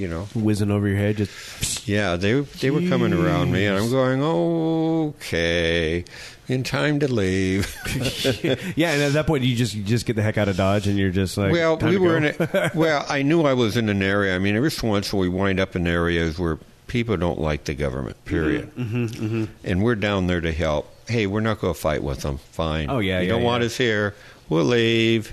you 0.00 0.08
know, 0.08 0.28
Whizzing 0.34 0.70
over 0.70 0.86
your 0.88 0.96
head, 0.96 1.16
just 1.16 1.86
yeah, 1.88 2.16
they 2.16 2.40
they 2.40 2.70
were 2.70 2.88
coming 2.88 3.12
around 3.12 3.52
me, 3.52 3.66
and 3.66 3.78
I'm 3.78 3.90
going, 3.90 4.22
okay, 4.22 6.04
in 6.48 6.62
time 6.62 7.00
to 7.00 7.08
leave. 7.12 7.74
yeah. 8.76 8.92
And 8.92 9.02
at 9.02 9.12
that 9.14 9.26
point, 9.26 9.44
you 9.44 9.54
just 9.56 9.74
you 9.74 9.82
just 9.82 10.06
get 10.06 10.16
the 10.16 10.22
heck 10.22 10.38
out 10.38 10.48
of 10.48 10.56
Dodge, 10.56 10.86
and 10.86 10.98
you're 10.98 11.10
just 11.10 11.36
like, 11.36 11.52
well, 11.52 11.76
we 11.76 11.98
were 11.98 12.16
in 12.16 12.24
a, 12.26 12.70
well, 12.74 13.04
I 13.08 13.22
knew 13.22 13.42
I 13.42 13.54
was 13.54 13.76
in 13.76 13.88
an 13.88 14.02
area. 14.02 14.34
I 14.34 14.38
mean, 14.38 14.56
every 14.56 14.70
so 14.70 14.88
once 14.88 15.12
we 15.12 15.28
wind 15.28 15.60
up 15.60 15.76
in 15.76 15.86
areas 15.86 16.38
where 16.38 16.58
people 16.86 17.16
don't 17.16 17.38
like 17.40 17.64
the 17.64 17.74
government. 17.74 18.22
Period. 18.24 18.74
Mm-hmm, 18.74 19.44
And 19.62 19.82
we're 19.84 19.94
down 19.94 20.26
there 20.26 20.40
to 20.40 20.52
help. 20.52 20.90
Hey, 21.06 21.26
we're 21.26 21.40
not 21.40 21.60
going 21.60 21.74
to 21.74 21.78
fight 21.78 22.02
with 22.02 22.20
them. 22.22 22.38
Fine. 22.38 22.88
Oh, 22.90 22.98
yeah, 22.98 23.20
You 23.20 23.26
yeah, 23.26 23.32
don't 23.34 23.42
want 23.42 23.62
us 23.62 23.76
here. 23.76 24.14
We'll 24.48 24.64
leave. 24.64 25.32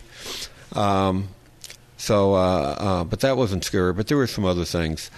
Um, 0.74 1.30
so, 2.06 2.36
uh, 2.36 2.38
uh, 2.78 3.04
but 3.04 3.20
that 3.22 3.36
wasn't 3.38 3.64
scary. 3.64 3.94
But 3.94 4.08
there 4.08 4.18
were 4.18 4.28
some 4.28 4.46
other 4.46 4.66
things. 4.66 5.10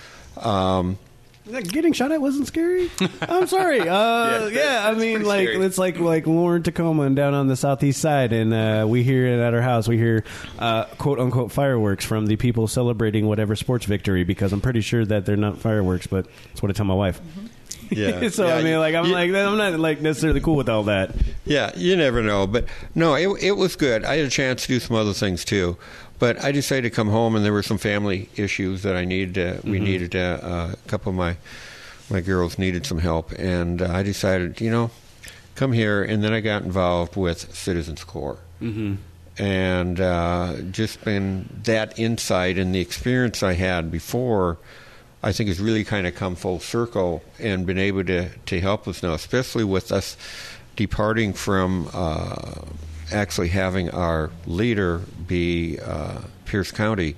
Um, 0.41 0.97
Getting 1.49 1.93
shot 1.93 2.11
at 2.11 2.19
wasn't 2.21 2.45
scary. 2.47 2.91
I'm 3.21 3.47
sorry. 3.47 3.79
Uh, 3.79 4.47
yeah, 4.47 4.83
I 4.85 4.93
mean, 4.95 5.23
like 5.23 5.47
scary. 5.47 5.65
it's 5.65 5.77
like 5.77 5.97
like 5.97 6.27
Lauren 6.27 6.61
Tacoma 6.61 7.03
and 7.03 7.15
down 7.15 7.33
on 7.33 7.47
the 7.47 7.55
southeast 7.55 8.01
side, 8.01 8.33
and 8.33 8.53
uh, 8.53 8.85
we 8.85 9.01
hear 9.03 9.25
it 9.25 9.39
at 9.39 9.53
our 9.53 9.61
house. 9.61 9.87
We 9.87 9.97
hear 9.97 10.25
uh, 10.59 10.83
quote 10.97 11.19
unquote 11.21 11.53
fireworks 11.53 12.03
from 12.03 12.25
the 12.25 12.35
people 12.35 12.67
celebrating 12.67 13.27
whatever 13.27 13.55
sports 13.55 13.85
victory 13.85 14.25
because 14.25 14.51
I'm 14.51 14.59
pretty 14.59 14.81
sure 14.81 15.05
that 15.05 15.25
they're 15.25 15.37
not 15.37 15.57
fireworks, 15.59 16.05
but 16.05 16.27
that's 16.49 16.61
what 16.61 16.69
I 16.69 16.73
tell 16.73 16.85
my 16.85 16.93
wife. 16.95 17.21
yeah. 17.91 18.27
so 18.29 18.45
Yeah, 18.47 18.55
I 18.55 18.61
mean, 18.63 18.79
like 18.79 18.95
I'm 18.95 19.05
you- 19.05 19.13
like 19.13 19.29
I'm 19.33 19.57
not 19.57 19.79
like 19.79 20.01
necessarily 20.01 20.41
cool 20.41 20.57
with 20.57 20.67
all 20.67 20.83
that. 20.83 21.15
Yeah, 21.45 21.71
you 21.77 21.95
never 21.95 22.21
know. 22.21 22.45
But 22.45 22.65
no, 22.93 23.15
it 23.15 23.29
it 23.41 23.51
was 23.53 23.77
good. 23.77 24.03
I 24.03 24.17
had 24.17 24.25
a 24.25 24.29
chance 24.29 24.63
to 24.63 24.67
do 24.67 24.81
some 24.81 24.97
other 24.97 25.13
things 25.13 25.45
too. 25.45 25.77
But 26.19 26.43
I 26.43 26.51
decided 26.51 26.89
to 26.89 26.95
come 26.95 27.09
home, 27.09 27.35
and 27.35 27.45
there 27.45 27.53
were 27.53 27.63
some 27.63 27.77
family 27.77 28.29
issues 28.35 28.81
that 28.83 28.95
I 28.95 29.05
needed. 29.05 29.35
To, 29.35 29.69
We 29.69 29.79
needed 29.79 30.11
to, 30.13 30.19
uh, 30.19 30.73
a 30.73 30.89
couple 30.89 31.11
of 31.11 31.15
my 31.15 31.37
my 32.09 32.21
girls 32.21 32.57
needed 32.57 32.85
some 32.85 32.99
help, 32.99 33.31
and 33.33 33.81
uh, 33.81 33.91
I 33.91 34.01
decided, 34.01 34.61
you 34.61 34.71
know, 34.71 34.91
come 35.55 35.73
here. 35.73 36.03
And 36.03 36.23
then 36.23 36.33
I 36.33 36.39
got 36.39 36.63
involved 36.63 37.15
with 37.15 37.53
Citizens 37.53 38.03
Corps, 38.03 38.39
mm-hmm. 38.61 38.95
and 39.37 39.99
uh, 39.99 40.55
just 40.71 41.03
been 41.03 41.49
that 41.63 41.99
insight 41.99 42.57
and 42.57 42.73
the 42.73 42.79
experience 42.79 43.43
I 43.43 43.53
had 43.53 43.91
before. 43.91 44.57
I 45.23 45.31
think 45.33 45.49
has 45.49 45.59
really 45.59 45.83
kind 45.83 46.05
of 46.07 46.15
come 46.15 46.35
full 46.35 46.59
circle 46.59 47.23
and 47.39 47.65
been 47.65 47.79
able 47.79 48.03
to, 48.05 48.29
to 48.29 48.61
help 48.61 48.87
us 48.87 49.01
now, 49.01 49.13
especially 49.13 49.63
with 49.63 49.91
us 49.91 50.15
departing 50.75 51.33
from 51.33 51.89
uh, 51.91 52.61
actually 53.11 53.49
having 53.49 53.89
our 53.89 54.29
leader 54.45 55.01
be 55.27 55.79
uh, 55.79 56.21
Pierce 56.45 56.71
County. 56.71 57.15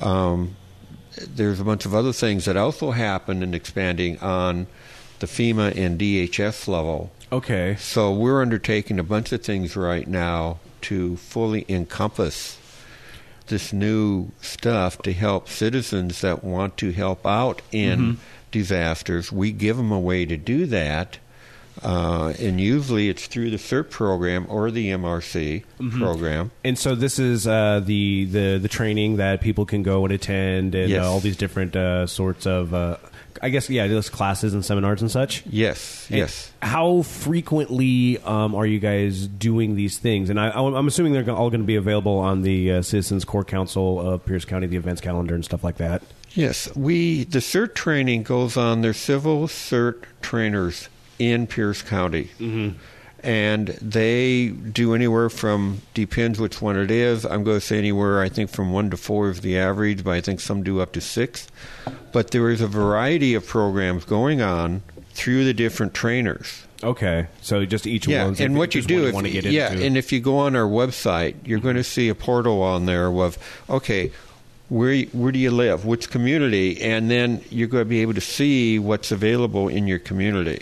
Um, 0.00 0.56
there's 1.28 1.60
a 1.60 1.64
bunch 1.64 1.86
of 1.86 1.94
other 1.94 2.12
things 2.12 2.44
that 2.46 2.56
also 2.56 2.90
happened 2.90 3.42
in 3.42 3.54
expanding 3.54 4.18
on 4.18 4.66
the 5.20 5.26
FEMA 5.26 5.76
and 5.76 5.98
DHS 5.98 6.66
level. 6.66 7.12
Okay. 7.30 7.76
So 7.78 8.12
we're 8.12 8.42
undertaking 8.42 8.98
a 8.98 9.04
bunch 9.04 9.32
of 9.32 9.42
things 9.42 9.76
right 9.76 10.06
now 10.06 10.58
to 10.82 11.16
fully 11.16 11.64
encompass 11.68 12.58
this 13.46 13.72
new 13.72 14.30
stuff 14.40 14.98
to 15.02 15.12
help 15.12 15.48
citizens 15.48 16.20
that 16.22 16.42
want 16.42 16.76
to 16.78 16.92
help 16.92 17.26
out 17.26 17.62
in 17.72 18.18
disasters. 18.50 19.30
We 19.30 19.52
give 19.52 19.76
them 19.76 19.92
a 19.92 20.00
way 20.00 20.24
to 20.24 20.36
do 20.36 20.66
that 20.66 21.18
Uh, 21.82 22.32
and 22.38 22.60
usually 22.60 23.08
it's 23.08 23.26
through 23.26 23.50
the 23.50 23.56
CERT 23.56 23.90
program 23.90 24.46
or 24.48 24.70
the 24.70 24.90
MRC 24.90 25.64
Mm-hmm. 25.80 26.00
program. 26.00 26.50
And 26.62 26.78
so 26.78 26.94
this 26.94 27.18
is 27.18 27.46
uh, 27.46 27.80
the, 27.84 28.24
the 28.26 28.58
the 28.58 28.68
training 28.68 29.16
that 29.16 29.40
people 29.40 29.66
can 29.66 29.82
go 29.82 30.04
and 30.04 30.14
attend, 30.14 30.74
and 30.74 30.88
Yes. 30.90 31.04
uh, 31.04 31.10
all 31.10 31.20
these 31.20 31.36
different 31.36 31.74
uh, 31.76 32.06
sorts 32.06 32.46
of, 32.46 32.72
uh, 32.72 32.96
I 33.42 33.48
guess, 33.50 33.68
yeah, 33.68 33.86
those 33.88 34.08
classes 34.08 34.54
and 34.54 34.64
seminars 34.64 35.02
and 35.02 35.10
such. 35.10 35.44
Yes, 35.46 36.06
And 36.10 36.18
yes. 36.18 36.52
How 36.62 37.02
frequently 37.02 38.18
um, 38.18 38.54
are 38.54 38.64
you 38.64 38.78
guys 38.78 39.26
doing 39.26 39.74
these 39.74 39.98
things? 39.98 40.30
And 40.30 40.38
I, 40.40 40.50
I'm 40.50 40.86
assuming 40.86 41.12
they're 41.12 41.28
all 41.34 41.50
going 41.50 41.60
to 41.60 41.66
be 41.66 41.76
available 41.76 42.18
on 42.18 42.42
the 42.42 42.72
uh, 42.74 42.82
Citizens 42.82 43.24
Corps 43.24 43.44
Council 43.44 44.00
of 44.00 44.24
Pierce 44.24 44.44
County, 44.44 44.66
the 44.68 44.76
events 44.76 45.00
calendar 45.00 45.34
and 45.34 45.44
stuff 45.44 45.64
like 45.64 45.76
that. 45.78 46.02
Yes, 46.30 46.74
we 46.76 47.24
the 47.24 47.38
CERT 47.40 47.74
training 47.74 48.22
goes 48.22 48.56
on. 48.56 48.80
There's 48.80 48.96
civil 48.96 49.46
CERT 49.48 50.04
trainers 50.22 50.88
in 51.18 51.46
Pierce 51.46 51.82
County, 51.82 52.30
mm-hmm. 52.38 52.76
and 53.22 53.68
they 53.68 54.48
do 54.48 54.94
anywhere 54.94 55.30
from 55.30 55.80
depends 55.94 56.40
which 56.40 56.60
one 56.60 56.76
it 56.76 56.90
is. 56.90 57.24
I'm 57.24 57.44
going 57.44 57.58
to 57.60 57.64
say 57.66 57.78
anywhere. 57.78 58.20
I 58.22 58.28
think 58.28 58.50
from 58.50 58.72
one 58.72 58.90
to 58.90 58.96
four 58.96 59.30
is 59.30 59.40
the 59.40 59.58
average, 59.58 60.04
but 60.04 60.12
I 60.12 60.20
think 60.20 60.40
some 60.40 60.62
do 60.62 60.80
up 60.80 60.92
to 60.92 61.00
six. 61.00 61.48
But 62.12 62.30
there 62.30 62.50
is 62.50 62.60
a 62.60 62.66
variety 62.68 63.34
of 63.34 63.46
programs 63.46 64.04
going 64.04 64.40
on 64.40 64.82
through 65.12 65.44
the 65.44 65.54
different 65.54 65.94
trainers. 65.94 66.64
Okay, 66.82 67.28
so 67.40 67.64
just 67.64 67.86
each 67.86 68.06
Yeah, 68.06 68.24
one's 68.24 68.40
and 68.40 68.58
what 68.58 68.74
you 68.74 68.82
do 68.82 68.98
one 69.00 69.08
if 69.08 69.14
want 69.14 69.26
to 69.26 69.32
get 69.32 69.44
yeah, 69.46 69.72
into. 69.72 69.84
and 69.84 69.96
if 69.96 70.12
you 70.12 70.20
go 70.20 70.36
on 70.38 70.54
our 70.54 70.68
website, 70.68 71.34
you're 71.44 71.60
going 71.60 71.76
to 71.76 71.84
see 71.84 72.08
a 72.10 72.14
portal 72.14 72.60
on 72.62 72.84
there 72.84 73.06
of 73.06 73.38
okay, 73.70 74.12
where 74.68 75.02
where 75.12 75.32
do 75.32 75.38
you 75.38 75.50
live, 75.50 75.86
which 75.86 76.10
community, 76.10 76.80
and 76.82 77.10
then 77.10 77.42
you're 77.48 77.68
going 77.68 77.82
to 77.84 77.88
be 77.88 78.00
able 78.02 78.12
to 78.12 78.20
see 78.20 78.78
what's 78.78 79.10
available 79.12 79.68
in 79.68 79.86
your 79.86 79.98
community. 79.98 80.60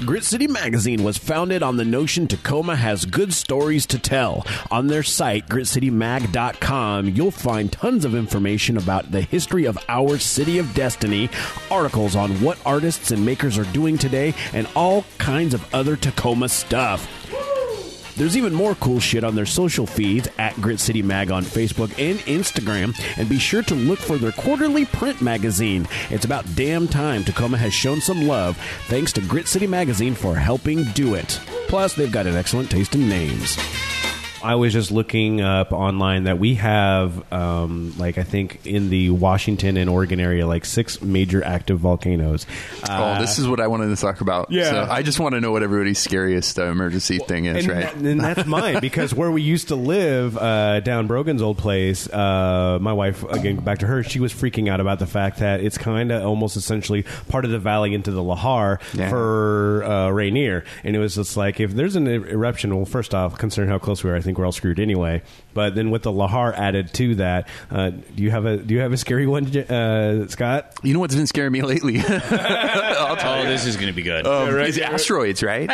Grit 0.00 0.24
City 0.24 0.48
Magazine 0.48 1.04
was 1.04 1.16
founded 1.16 1.62
on 1.62 1.76
the 1.76 1.84
notion 1.84 2.26
Tacoma 2.26 2.74
has 2.74 3.04
good 3.04 3.32
stories 3.32 3.86
to 3.86 3.98
tell. 3.98 4.44
On 4.70 4.88
their 4.88 5.04
site, 5.04 5.46
gritcitymag.com, 5.48 7.08
you'll 7.10 7.30
find 7.30 7.70
tons 7.70 8.04
of 8.04 8.14
information 8.14 8.76
about 8.76 9.12
the 9.12 9.20
history 9.20 9.64
of 9.64 9.78
our 9.88 10.18
city 10.18 10.58
of 10.58 10.74
destiny, 10.74 11.28
articles 11.70 12.16
on 12.16 12.32
what 12.40 12.58
artists 12.66 13.12
and 13.12 13.24
makers 13.24 13.56
are 13.58 13.70
doing 13.72 13.96
today, 13.96 14.34
and 14.52 14.66
all 14.74 15.04
kinds 15.18 15.54
of 15.54 15.72
other 15.72 15.94
Tacoma 15.94 16.48
stuff. 16.48 17.08
There's 18.16 18.36
even 18.36 18.52
more 18.52 18.74
cool 18.76 19.00
shit 19.00 19.24
on 19.24 19.34
their 19.34 19.46
social 19.46 19.86
feeds 19.86 20.28
at 20.38 20.60
Grit 20.60 20.80
City 20.80 21.02
Mag 21.02 21.30
on 21.30 21.44
Facebook 21.44 21.92
and 21.98 22.18
Instagram, 22.20 22.98
and 23.16 23.28
be 23.28 23.38
sure 23.38 23.62
to 23.62 23.74
look 23.74 23.98
for 23.98 24.18
their 24.18 24.32
quarterly 24.32 24.84
print 24.84 25.20
magazine. 25.22 25.88
It's 26.10 26.24
about 26.24 26.54
damn 26.54 26.88
time 26.88 27.24
Tacoma 27.24 27.58
has 27.58 27.72
shown 27.72 28.00
some 28.00 28.26
love. 28.26 28.56
Thanks 28.86 29.12
to 29.12 29.20
Grit 29.22 29.48
City 29.48 29.66
Magazine 29.66 30.14
for 30.14 30.34
helping 30.34 30.84
do 30.92 31.14
it. 31.14 31.40
Plus, 31.68 31.94
they've 31.94 32.12
got 32.12 32.26
an 32.26 32.36
excellent 32.36 32.70
taste 32.70 32.94
in 32.94 33.08
names. 33.08 33.56
I 34.42 34.56
was 34.56 34.72
just 34.72 34.90
looking 34.90 35.40
up 35.40 35.72
online 35.72 36.24
that 36.24 36.38
we 36.38 36.54
have, 36.56 37.32
um, 37.32 37.94
like 37.98 38.18
I 38.18 38.22
think 38.24 38.66
in 38.66 38.90
the 38.90 39.10
Washington 39.10 39.76
and 39.76 39.88
Oregon 39.88 40.20
area, 40.20 40.46
like 40.46 40.64
six 40.64 41.00
major 41.00 41.44
active 41.44 41.78
volcanoes. 41.78 42.46
Uh, 42.88 43.14
oh, 43.16 43.20
this 43.20 43.38
is 43.38 43.46
what 43.48 43.60
I 43.60 43.66
wanted 43.68 43.94
to 43.94 44.00
talk 44.00 44.20
about. 44.20 44.50
Yeah. 44.50 44.70
So 44.70 44.86
I 44.90 45.02
just 45.02 45.20
want 45.20 45.34
to 45.34 45.40
know 45.40 45.52
what 45.52 45.62
everybody's 45.62 45.98
scariest 45.98 46.58
uh, 46.58 46.64
emergency 46.64 47.18
thing 47.18 47.44
is, 47.46 47.64
and, 47.66 47.74
right? 47.74 47.84
that- 47.94 47.96
and 47.96 48.20
that's 48.20 48.46
mine 48.46 48.78
because 48.80 49.14
where 49.14 49.30
we 49.30 49.42
used 49.42 49.68
to 49.68 49.76
live 49.76 50.36
uh, 50.36 50.80
down 50.80 51.06
Brogan's 51.06 51.42
old 51.42 51.58
place, 51.58 52.08
uh, 52.08 52.78
my 52.80 52.92
wife 52.92 53.22
again 53.24 53.56
back 53.56 53.78
to 53.78 53.86
her, 53.86 54.02
she 54.02 54.20
was 54.20 54.32
freaking 54.34 54.68
out 54.68 54.80
about 54.80 54.98
the 54.98 55.06
fact 55.06 55.38
that 55.38 55.60
it's 55.60 55.78
kind 55.78 56.10
of 56.10 56.24
almost 56.24 56.56
essentially 56.56 57.04
part 57.28 57.44
of 57.44 57.50
the 57.50 57.58
valley 57.58 57.94
into 57.94 58.10
the 58.10 58.22
Lahar 58.22 58.80
Yeah. 58.94 59.08
for 59.10 59.84
uh, 59.84 60.10
Rainier, 60.10 60.64
and 60.84 60.96
it 60.96 60.98
was 60.98 61.14
just 61.14 61.36
like 61.36 61.60
if 61.60 61.72
there's 61.72 61.96
an 61.96 62.08
er- 62.08 62.26
eruption, 62.28 62.74
well, 62.74 62.84
first 62.84 63.14
off, 63.14 63.38
considering 63.38 63.70
how 63.70 63.78
close 63.78 64.02
we 64.02 64.10
are, 64.10 64.16
I 64.16 64.20
think 64.20 64.31
we're 64.38 64.46
all 64.46 64.52
screwed 64.52 64.80
anyway. 64.80 65.22
But 65.54 65.74
then 65.74 65.90
with 65.90 66.02
the 66.02 66.12
Lahar 66.12 66.54
added 66.56 66.92
to 66.94 67.14
that, 67.16 67.48
uh, 67.70 67.90
do 67.90 68.22
you 68.22 68.30
have 68.30 68.46
a 68.46 68.56
do 68.56 68.74
you 68.74 68.80
have 68.80 68.92
a 68.92 68.96
scary 68.96 69.26
one, 69.26 69.46
uh, 69.56 70.26
Scott? 70.28 70.74
you 70.82 70.94
know 70.94 71.00
what's 71.00 71.14
been 71.14 71.26
scaring 71.26 71.52
me 71.52 71.62
lately? 71.62 71.98
I'll 72.00 73.16
tell 73.16 73.34
Oh, 73.34 73.42
you. 73.42 73.48
this 73.48 73.66
is 73.66 73.76
going 73.76 73.88
to 73.88 73.92
be 73.92 74.02
good. 74.02 74.26
Um, 74.26 74.56
it's 74.60 74.78
asteroids, 74.78 75.42
right? 75.42 75.70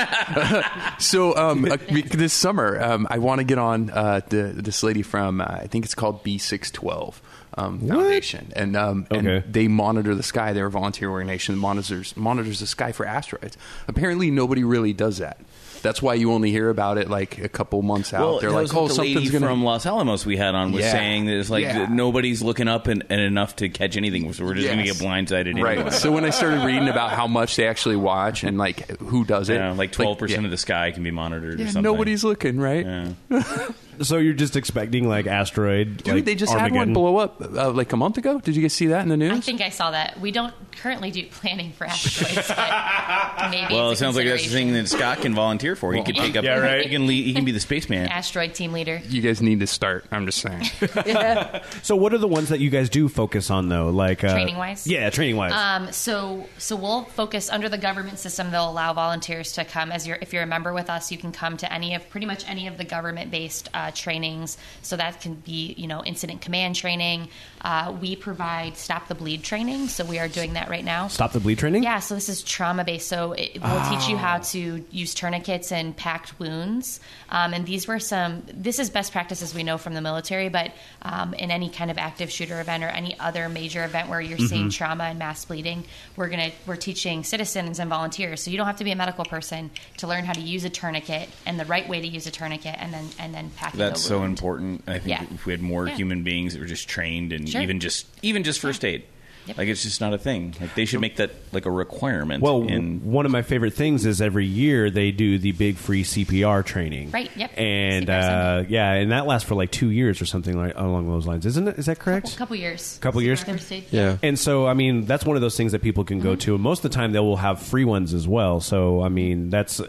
so 0.98 1.36
um, 1.36 1.64
uh, 1.64 1.76
this 1.88 2.32
summer, 2.32 2.80
um, 2.80 3.06
I 3.10 3.18
want 3.18 3.38
to 3.40 3.44
get 3.44 3.58
on 3.58 3.90
uh, 3.90 4.20
the, 4.28 4.52
this 4.54 4.82
lady 4.82 5.02
from 5.02 5.40
uh, 5.40 5.44
I 5.44 5.66
think 5.66 5.84
it's 5.84 5.94
called 5.94 6.24
B612 6.24 7.14
um, 7.56 7.80
Foundation, 7.88 8.52
and 8.54 8.76
um, 8.76 9.06
Okay. 9.10 9.36
and 9.42 9.52
they 9.52 9.66
monitor 9.68 10.14
the 10.14 10.22
sky. 10.22 10.52
They're 10.52 10.66
a 10.66 10.70
volunteer 10.70 11.10
organization 11.10 11.54
that 11.56 11.60
monitors 11.60 12.16
monitors 12.16 12.60
the 12.60 12.66
sky 12.66 12.92
for 12.92 13.04
asteroids. 13.06 13.56
Apparently, 13.88 14.30
nobody 14.30 14.62
really 14.64 14.92
does 14.92 15.18
that. 15.18 15.38
That's 15.82 16.02
why 16.02 16.14
you 16.14 16.32
only 16.32 16.50
hear 16.50 16.70
about 16.70 16.98
it 16.98 17.08
like 17.08 17.38
a 17.38 17.48
couple 17.48 17.80
months 17.82 18.12
out. 18.12 18.20
Well, 18.20 18.40
They're 18.40 18.50
like, 18.50 18.74
"Oh, 18.74 18.88
the 18.88 18.94
lady 18.94 19.14
something's 19.14 19.30
going 19.30 19.44
from 19.44 19.62
Los 19.64 19.86
Alamos 19.86 20.26
we 20.26 20.36
had 20.36 20.54
on 20.54 20.72
was 20.72 20.82
Yeah. 20.84 20.92
saying 20.92 21.26
that 21.26 21.38
it's 21.38 21.50
like 21.50 21.62
Yeah. 21.64 21.78
that 21.80 21.90
nobody's 21.90 22.42
looking 22.42 22.68
up 22.68 22.86
and, 22.88 23.04
and 23.08 23.20
enough 23.20 23.56
to 23.56 23.68
catch 23.68 23.96
anything, 23.96 24.32
so 24.32 24.44
we're 24.44 24.54
just 24.54 24.66
going 24.66 24.78
to 24.80 24.84
Yes. 24.86 24.98
get 25.00 25.06
blindsided 25.08 25.48
anyway. 25.48 25.78
Right. 25.82 25.92
So 25.92 26.10
when 26.12 26.24
I 26.24 26.30
started 26.30 26.64
reading 26.64 26.88
about 26.88 27.10
how 27.12 27.26
much 27.26 27.56
they 27.56 27.66
actually 27.66 27.96
watch 27.96 28.44
and 28.44 28.58
like 28.58 28.88
who 29.00 29.24
does 29.24 29.48
it, 29.48 29.54
yeah, 29.54 29.72
like 29.72 29.92
twelve 29.92 30.18
percent 30.18 30.44
of 30.44 30.50
the 30.50 30.56
sky 30.56 30.90
can 30.90 31.02
be 31.02 31.10
monitored. 31.10 31.54
or 31.54 31.62
Yeah, 31.62 31.66
something. 31.66 31.82
nobody's 31.82 32.24
looking, 32.24 32.58
right? 32.58 32.84
Yeah. 33.30 33.42
So 34.02 34.18
you're 34.18 34.34
just 34.34 34.56
expecting 34.56 35.08
like 35.08 35.26
asteroid? 35.26 35.98
Dude, 35.98 36.14
like, 36.14 36.24
they 36.24 36.34
just 36.34 36.52
had 36.52 36.72
one 36.72 36.92
blow 36.92 37.16
up 37.16 37.40
uh, 37.40 37.70
like 37.70 37.92
a 37.92 37.96
month 37.96 38.18
ago. 38.18 38.40
Did 38.40 38.56
you 38.56 38.62
guys 38.62 38.72
see 38.72 38.86
that 38.88 39.02
in 39.02 39.08
the 39.08 39.16
news? 39.16 39.36
I 39.36 39.40
think 39.40 39.60
I 39.60 39.70
saw 39.70 39.90
that. 39.90 40.20
We 40.20 40.30
don't 40.32 40.54
currently 40.72 41.10
do 41.10 41.26
planning 41.26 41.72
for 41.72 41.86
asteroids, 41.86 42.48
but 42.48 43.48
maybe. 43.50 43.74
Well, 43.74 43.90
it 43.90 43.96
sounds 43.96 44.16
like 44.16 44.26
that's 44.26 44.44
the 44.44 44.50
thing 44.50 44.72
that 44.74 44.88
Scott 44.88 45.18
can 45.22 45.34
volunteer 45.34 45.74
for. 45.76 45.92
He 45.92 46.02
could 46.02 46.16
take 46.16 46.36
up. 46.36 46.44
Yeah, 46.44 46.58
right. 46.58 46.84
He 46.84 46.90
can 46.90 47.06
lead, 47.06 47.24
He 47.24 47.34
can 47.34 47.44
be 47.44 47.52
the 47.52 47.60
spaceman. 47.60 48.08
Asteroid 48.08 48.54
team 48.54 48.72
leader. 48.72 49.00
you 49.08 49.20
guys 49.22 49.42
need 49.42 49.60
to 49.60 49.66
start. 49.66 50.04
I'm 50.10 50.26
just 50.26 50.40
saying. 50.40 50.64
So, 51.82 51.96
what 51.96 52.12
are 52.12 52.18
the 52.18 52.28
ones 52.28 52.48
that 52.50 52.60
you 52.60 52.70
guys 52.70 52.88
do 52.90 53.08
focus 53.08 53.50
on, 53.50 53.68
though? 53.68 53.90
Like 53.90 54.22
uh, 54.24 54.32
Training-wise? 54.32 54.86
Yeah, 54.86 55.10
training 55.10 55.36
wise. 55.36 55.52
Um, 55.52 55.92
so, 55.92 56.46
so 56.58 56.76
we'll 56.76 57.04
focus 57.04 57.50
under 57.50 57.68
the 57.68 57.78
government 57.78 58.18
system. 58.18 58.50
They'll 58.50 58.70
allow 58.70 58.92
volunteers 58.92 59.52
to 59.52 59.64
come 59.64 59.90
as 59.92 60.06
you're, 60.06 60.18
if 60.20 60.32
you're 60.32 60.42
a 60.42 60.46
member 60.46 60.72
with 60.72 60.90
us, 60.90 61.10
you 61.12 61.18
can 61.18 61.32
come 61.32 61.56
to 61.58 61.72
any 61.72 61.94
of 61.94 62.08
pretty 62.10 62.26
much 62.26 62.48
any 62.48 62.66
of 62.66 62.76
the 62.78 62.84
government-based 62.84 63.68
uh, 63.74 63.87
trainings. 63.94 64.58
So 64.82 64.96
that 64.96 65.20
can 65.20 65.34
be, 65.34 65.74
you 65.76 65.86
know, 65.86 66.04
incident 66.04 66.40
command 66.40 66.76
training. 66.76 67.28
Uh, 67.60 67.96
we 68.00 68.16
provide 68.16 68.76
stop 68.76 69.08
the 69.08 69.14
bleed 69.14 69.42
training. 69.42 69.88
So 69.88 70.04
we 70.04 70.18
are 70.18 70.28
doing 70.28 70.54
that 70.54 70.68
right 70.68 70.84
now. 70.84 71.08
Stop 71.08 71.32
the 71.32 71.40
bleed 71.40 71.58
training. 71.58 71.82
Yeah, 71.82 71.98
so 72.00 72.14
this 72.14 72.28
is 72.28 72.42
trauma 72.42 72.84
based. 72.84 73.08
So 73.08 73.32
it 73.32 73.60
will 73.60 73.82
teach 73.90 74.08
you 74.08 74.16
how 74.16 74.38
to 74.38 74.84
use 74.90 75.14
tourniquets 75.14 75.72
and 75.72 75.96
packed 75.96 76.38
wounds. 76.38 77.00
Um, 77.30 77.52
and 77.54 77.66
these 77.66 77.86
were 77.86 77.98
some. 77.98 78.42
This 78.52 78.78
is 78.78 78.90
best 78.90 79.12
practices 79.12 79.54
we 79.54 79.62
know 79.62 79.78
from 79.78 79.94
the 79.94 80.00
military, 80.00 80.48
but 80.48 80.72
um, 81.02 81.34
in 81.34 81.50
any 81.50 81.68
kind 81.68 81.90
of 81.90 81.98
active 81.98 82.30
shooter 82.30 82.60
event 82.60 82.84
or 82.84 82.88
any 82.88 83.18
other 83.18 83.48
major 83.48 83.84
event 83.84 84.08
where 84.08 84.20
you're 84.20 84.38
seeing 84.38 84.70
trauma 84.70 85.04
and 85.04 85.18
mass 85.18 85.44
bleeding, 85.44 85.84
we're 86.16 86.28
gonna 86.28 86.50
we're 86.66 86.76
teaching 86.76 87.24
citizens 87.24 87.78
and 87.78 87.90
volunteers. 87.90 88.42
So 88.42 88.50
you 88.50 88.56
don't 88.56 88.66
have 88.66 88.76
to 88.76 88.84
be 88.84 88.92
a 88.92 88.96
medical 88.96 89.24
person 89.24 89.70
to 89.98 90.06
learn 90.06 90.24
how 90.24 90.32
to 90.32 90.40
use 90.40 90.64
a 90.64 90.70
tourniquet 90.70 91.28
and 91.46 91.58
the 91.58 91.64
right 91.64 91.88
way 91.88 92.00
to 92.00 92.06
use 92.06 92.26
a 92.26 92.30
tourniquet, 92.30 92.76
and 92.78 92.92
then 92.92 93.08
and 93.18 93.34
then 93.34 93.50
packing. 93.50 93.77
That's 93.78 94.00
so 94.00 94.18
wound. 94.18 94.30
important. 94.30 94.82
I 94.86 94.98
think 94.98 95.06
Yeah. 95.08 95.24
if 95.34 95.46
we 95.46 95.52
had 95.52 95.62
more 95.62 95.86
Yeah. 95.86 95.94
human 95.96 96.22
beings 96.22 96.52
that 96.54 96.60
were 96.60 96.66
just 96.66 96.88
trained 96.88 97.32
and 97.32 97.48
Sure. 97.48 97.60
even 97.62 97.80
just 97.80 98.06
even 98.22 98.42
just 98.44 98.60
first 98.60 98.84
aid, 98.84 99.04
Yep. 99.46 99.56
like 99.56 99.68
it's 99.68 99.82
just 99.82 100.00
not 100.02 100.12
a 100.12 100.18
thing. 100.18 100.54
Like 100.60 100.74
they 100.74 100.84
should 100.84 101.00
make 101.00 101.16
that 101.16 101.30
like 101.52 101.64
a 101.64 101.70
requirement. 101.70 102.42
Well, 102.42 102.64
in, 102.68 103.00
one 103.10 103.24
of 103.24 103.32
my 103.32 103.40
favorite 103.40 103.72
things 103.72 104.04
is 104.04 104.20
every 104.20 104.44
year 104.44 104.90
they 104.90 105.10
do 105.10 105.38
the 105.38 105.52
big 105.52 105.76
free 105.76 106.02
CPR 106.04 106.62
training. 106.62 107.12
Right, 107.12 107.30
yep. 107.34 107.52
And 107.56 108.10
uh, 108.10 108.64
yeah, 108.68 108.92
and 108.92 109.10
that 109.10 109.26
lasts 109.26 109.48
for 109.48 109.54
like 109.54 109.70
two 109.70 109.88
years 109.90 110.20
or 110.20 110.26
something 110.26 110.54
like 110.54 110.74
along 110.76 111.08
those 111.08 111.26
lines, 111.26 111.46
isn't 111.46 111.66
it? 111.66 111.78
Is 111.78 111.86
that 111.86 111.98
correct? 111.98 112.34
A 112.34 112.36
couple 112.36 112.56
years. 112.56 112.98
A 112.98 113.00
couple 113.00 113.22
years? 113.22 113.42
First 113.42 113.72
aid. 113.72 113.84
Yeah. 113.90 114.18
And 114.22 114.38
so, 114.38 114.66
I 114.66 114.74
mean, 114.74 115.06
that's 115.06 115.24
one 115.24 115.36
of 115.36 115.40
those 115.40 115.56
things 115.56 115.72
that 115.72 115.80
people 115.80 116.04
can 116.04 116.20
go 116.20 116.36
to. 116.36 116.54
And 116.54 116.62
most 116.62 116.84
of 116.84 116.90
the 116.90 116.94
time, 116.94 117.12
they 117.12 117.20
will 117.20 117.36
have 117.38 117.62
free 117.62 117.86
ones 117.86 118.12
as 118.12 118.28
well. 118.28 118.60
So, 118.60 119.00
I 119.02 119.08
mean, 119.08 119.48
that's 119.48 119.80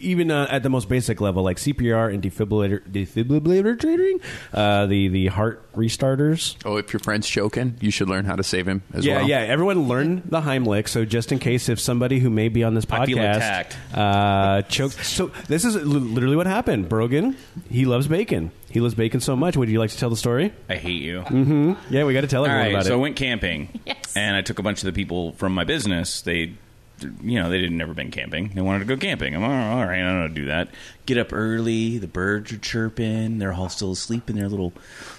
even 0.00 0.30
uh, 0.30 0.46
at 0.50 0.62
the 0.62 0.68
most 0.70 0.88
basic 0.88 1.20
level, 1.20 1.42
like 1.42 1.56
CPR 1.58 2.12
and 2.12 2.22
defibrillator, 2.22 2.80
defibrillator 2.90 3.78
training, 3.78 4.20
uh, 4.52 4.86
the 4.86 5.08
the 5.08 5.26
heart 5.28 5.62
restarters. 5.74 6.56
oh, 6.64 6.76
if 6.76 6.92
your 6.92 7.00
friend's 7.00 7.28
choking, 7.28 7.76
you 7.80 7.90
should 7.90 8.08
learn 8.08 8.24
how 8.24 8.36
to 8.36 8.42
save 8.42 8.66
him 8.66 8.82
as 8.92 9.04
yeah, 9.04 9.18
well. 9.18 9.28
yeah. 9.28 9.38
Everyone 9.40 9.88
learn 9.88 10.22
the 10.24 10.40
Heimlich. 10.40 10.88
So 10.88 11.04
just 11.04 11.32
in 11.32 11.38
case 11.38 11.68
if 11.68 11.78
somebody 11.80 12.18
who 12.18 12.30
may 12.30 12.48
be 12.48 12.64
on 12.64 12.74
this 12.74 12.84
podcast 12.84 13.36
attacked. 13.36 13.76
uh, 13.94 14.62
choked. 14.62 15.04
So 15.04 15.30
this 15.48 15.64
is 15.64 15.74
literally 15.76 16.36
what 16.36 16.46
happened. 16.46 16.88
Brogan, 16.88 17.36
he 17.68 17.84
loves 17.84 18.06
bacon. 18.08 18.50
He 18.70 18.80
loves 18.80 18.94
bacon 18.94 19.20
so 19.20 19.36
much. 19.36 19.56
Would 19.56 19.68
you 19.68 19.78
like 19.78 19.90
to 19.90 19.96
tell 19.98 20.10
the 20.10 20.16
story? 20.16 20.52
I 20.68 20.74
hate 20.76 21.00
you. 21.02 21.76
Yeah, 21.90 22.04
we 22.04 22.12
got 22.14 22.22
to 22.22 22.26
tell 22.26 22.44
everyone 22.44 22.66
right, 22.66 22.72
about 22.74 22.84
so 22.86 22.92
I 22.94 22.96
went 22.96 23.16
camping, 23.16 23.80
Yes. 23.86 24.16
and 24.16 24.36
I 24.36 24.42
took 24.42 24.58
a 24.58 24.62
bunch 24.62 24.80
of 24.82 24.86
the 24.86 24.92
people 24.92 25.32
from 25.32 25.54
my 25.54 25.64
business. 25.64 26.20
They 26.22 26.54
you 27.00 27.40
know, 27.40 27.50
they 27.50 27.60
didn't 27.60 27.76
never 27.76 27.92
been 27.92 28.10
camping. 28.10 28.48
They 28.54 28.62
wanted 28.62 28.80
to 28.80 28.84
go 28.86 28.96
camping. 28.96 29.36
I'm 29.36 29.42
oh, 29.42 29.46
all 29.46 29.84
right. 29.84 30.00
I 30.00 30.02
don't 30.02 30.20
know 30.20 30.28
to 30.28 30.34
do 30.34 30.46
that. 30.46 30.68
Get 31.04 31.18
up 31.18 31.32
early. 31.32 31.98
The 31.98 32.06
birds 32.06 32.52
are 32.52 32.58
chirping. 32.58 33.38
They're 33.38 33.52
all 33.52 33.68
still 33.68 33.92
asleep 33.92 34.30
in 34.30 34.36
their 34.36 34.48
little 34.48 34.72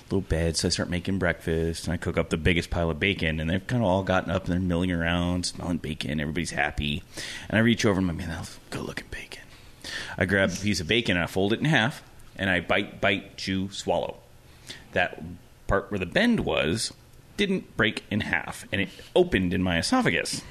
little 0.05 0.21
beds. 0.21 0.61
So 0.61 0.67
I 0.67 0.71
start 0.71 0.89
making 0.89 1.19
breakfast 1.19 1.85
and 1.85 1.93
I 1.93 1.97
cook 1.97 2.17
up 2.17 2.29
the 2.29 2.37
biggest 2.37 2.69
pile 2.69 2.89
of 2.89 2.99
bacon. 2.99 3.39
And 3.39 3.49
they've 3.49 3.65
kind 3.65 3.83
of 3.83 3.87
all 3.87 4.03
gotten 4.03 4.31
up 4.31 4.45
and 4.45 4.53
they're 4.53 4.59
milling 4.59 4.91
around, 4.91 5.45
smelling 5.45 5.77
bacon. 5.77 6.19
Everybody's 6.19 6.51
happy. 6.51 7.03
And 7.49 7.57
I 7.57 7.61
reach 7.61 7.85
over 7.85 7.99
and 7.99 8.09
I'm 8.09 8.17
like, 8.17 8.27
man, 8.27 8.35
that's 8.35 8.57
good 8.69 8.81
looking 8.81 9.07
bacon. 9.11 9.43
I 10.17 10.25
grab 10.25 10.51
a 10.51 10.55
piece 10.55 10.79
of 10.79 10.87
bacon 10.87 11.15
and 11.15 11.23
I 11.23 11.27
fold 11.27 11.53
it 11.53 11.59
in 11.59 11.65
half 11.65 12.03
and 12.35 12.49
I 12.49 12.59
bite, 12.59 12.99
bite, 12.99 13.37
chew, 13.37 13.69
swallow. 13.71 14.17
That 14.93 15.21
part 15.67 15.91
where 15.91 15.99
the 15.99 16.05
bend 16.05 16.41
was 16.41 16.93
didn't 17.35 17.77
break 17.77 18.03
in 18.09 18.21
half 18.21 18.65
and 18.71 18.81
it 18.81 18.89
opened 19.15 19.53
in 19.53 19.61
my 19.61 19.77
esophagus. 19.77 20.41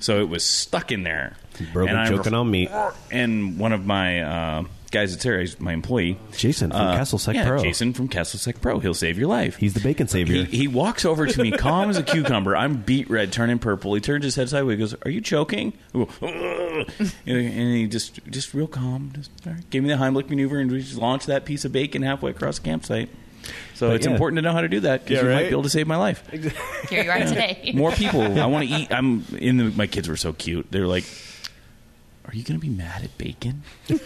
So 0.00 0.20
it 0.20 0.28
was 0.28 0.44
stuck 0.44 0.92
in 0.92 1.02
there. 1.02 1.36
Brogan 1.72 1.96
And 1.96 2.08
choking 2.08 2.34
on 2.34 2.50
meat. 2.50 2.70
And 3.10 3.58
one 3.58 3.72
of 3.72 3.84
my 3.84 4.22
uh, 4.22 4.64
guys 4.90 5.16
there, 5.18 5.40
he's 5.40 5.58
my 5.58 5.72
employee. 5.72 6.18
Jason 6.32 6.70
from 6.70 6.80
uh, 6.80 6.96
Castle 6.96 7.18
Sec 7.18 7.34
yeah, 7.34 7.46
Pro. 7.46 7.62
Jason 7.62 7.92
from 7.92 8.08
Castle 8.08 8.38
Sec 8.38 8.60
Pro. 8.60 8.78
He'll 8.78 8.94
save 8.94 9.18
your 9.18 9.28
life. 9.28 9.56
He's 9.56 9.74
the 9.74 9.80
bacon 9.80 10.08
savior. 10.08 10.44
He, 10.44 10.58
he 10.58 10.68
walks 10.68 11.04
over 11.04 11.26
to 11.26 11.42
me, 11.42 11.50
calm 11.50 11.90
as 11.90 11.96
a 11.96 12.02
cucumber. 12.02 12.56
I'm 12.56 12.76
beet 12.82 13.10
red, 13.10 13.32
turning 13.32 13.58
purple. 13.58 13.94
He 13.94 14.00
turns 14.00 14.24
his 14.24 14.36
head 14.36 14.48
sideways. 14.48 14.76
He 14.76 14.78
goes, 14.78 14.94
"Are 15.04 15.10
you 15.10 15.20
choking?" 15.20 15.72
Go, 15.92 16.08
and 16.22 17.74
he 17.74 17.86
just, 17.88 18.24
just 18.26 18.54
real 18.54 18.68
calm, 18.68 19.12
just 19.14 19.30
right, 19.44 19.68
gave 19.70 19.82
me 19.82 19.88
the 19.88 19.96
Heimlich 19.96 20.28
maneuver, 20.28 20.58
and 20.58 20.70
we 20.70 20.80
just 20.80 20.96
launched 20.96 21.26
that 21.26 21.44
piece 21.44 21.64
of 21.64 21.72
bacon 21.72 22.02
halfway 22.02 22.30
across 22.30 22.58
the 22.58 22.64
campsite. 22.64 23.08
So 23.74 23.88
But 23.88 23.96
it's 23.96 24.06
yeah. 24.06 24.12
important 24.12 24.36
to 24.38 24.42
know 24.42 24.52
how 24.52 24.60
to 24.60 24.68
do 24.68 24.80
that 24.80 25.04
because 25.04 25.22
Yeah, 25.22 25.28
you 25.28 25.34
might 25.34 25.42
be 25.44 25.50
able 25.50 25.62
to 25.64 25.70
save 25.70 25.86
my 25.86 25.96
life. 25.96 26.26
Here 26.30 27.04
you 27.04 27.10
are 27.10 27.18
today. 27.20 27.72
More 27.76 27.92
people. 27.92 28.22
I 28.22 28.46
want 28.46 28.68
to 28.68 28.74
eat. 28.76 28.92
I'm 28.92 29.24
in. 29.38 29.56
The, 29.58 29.64
my 29.64 29.86
kids 29.86 30.08
were 30.08 30.16
so 30.16 30.32
cute. 30.32 30.70
They're 30.70 30.86
like. 30.86 31.04
Are 32.26 32.34
you 32.34 32.44
going 32.44 32.60
to 32.60 32.66
be 32.66 32.68
mad 32.68 33.02
at 33.04 33.16
bacon? 33.16 33.62
you 33.88 33.96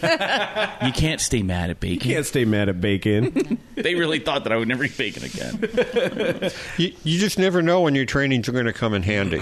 can't 0.93 1.19
stay 1.19 1.43
mad 1.43 1.69
at 1.71 1.81
bacon. 1.81 2.07
You 2.07 2.13
can't 2.15 2.25
stay 2.25 2.45
mad 2.45 2.69
at 2.69 2.79
bacon. 2.79 3.59
They 3.75 3.95
really 3.95 4.19
thought 4.19 4.45
that 4.45 4.53
I 4.53 4.55
would 4.55 4.69
never 4.69 4.85
eat 4.85 4.97
bacon 4.97 5.23
again. 5.25 6.49
You, 6.77 6.93
you 7.03 7.19
just 7.19 7.37
never 7.37 7.61
know 7.61 7.81
when 7.81 7.95
your 7.95 8.05
trainings 8.05 8.47
are 8.47 8.53
going 8.53 8.63
to 8.67 8.71
come 8.71 8.93
in 8.93 9.03
handy. 9.03 9.41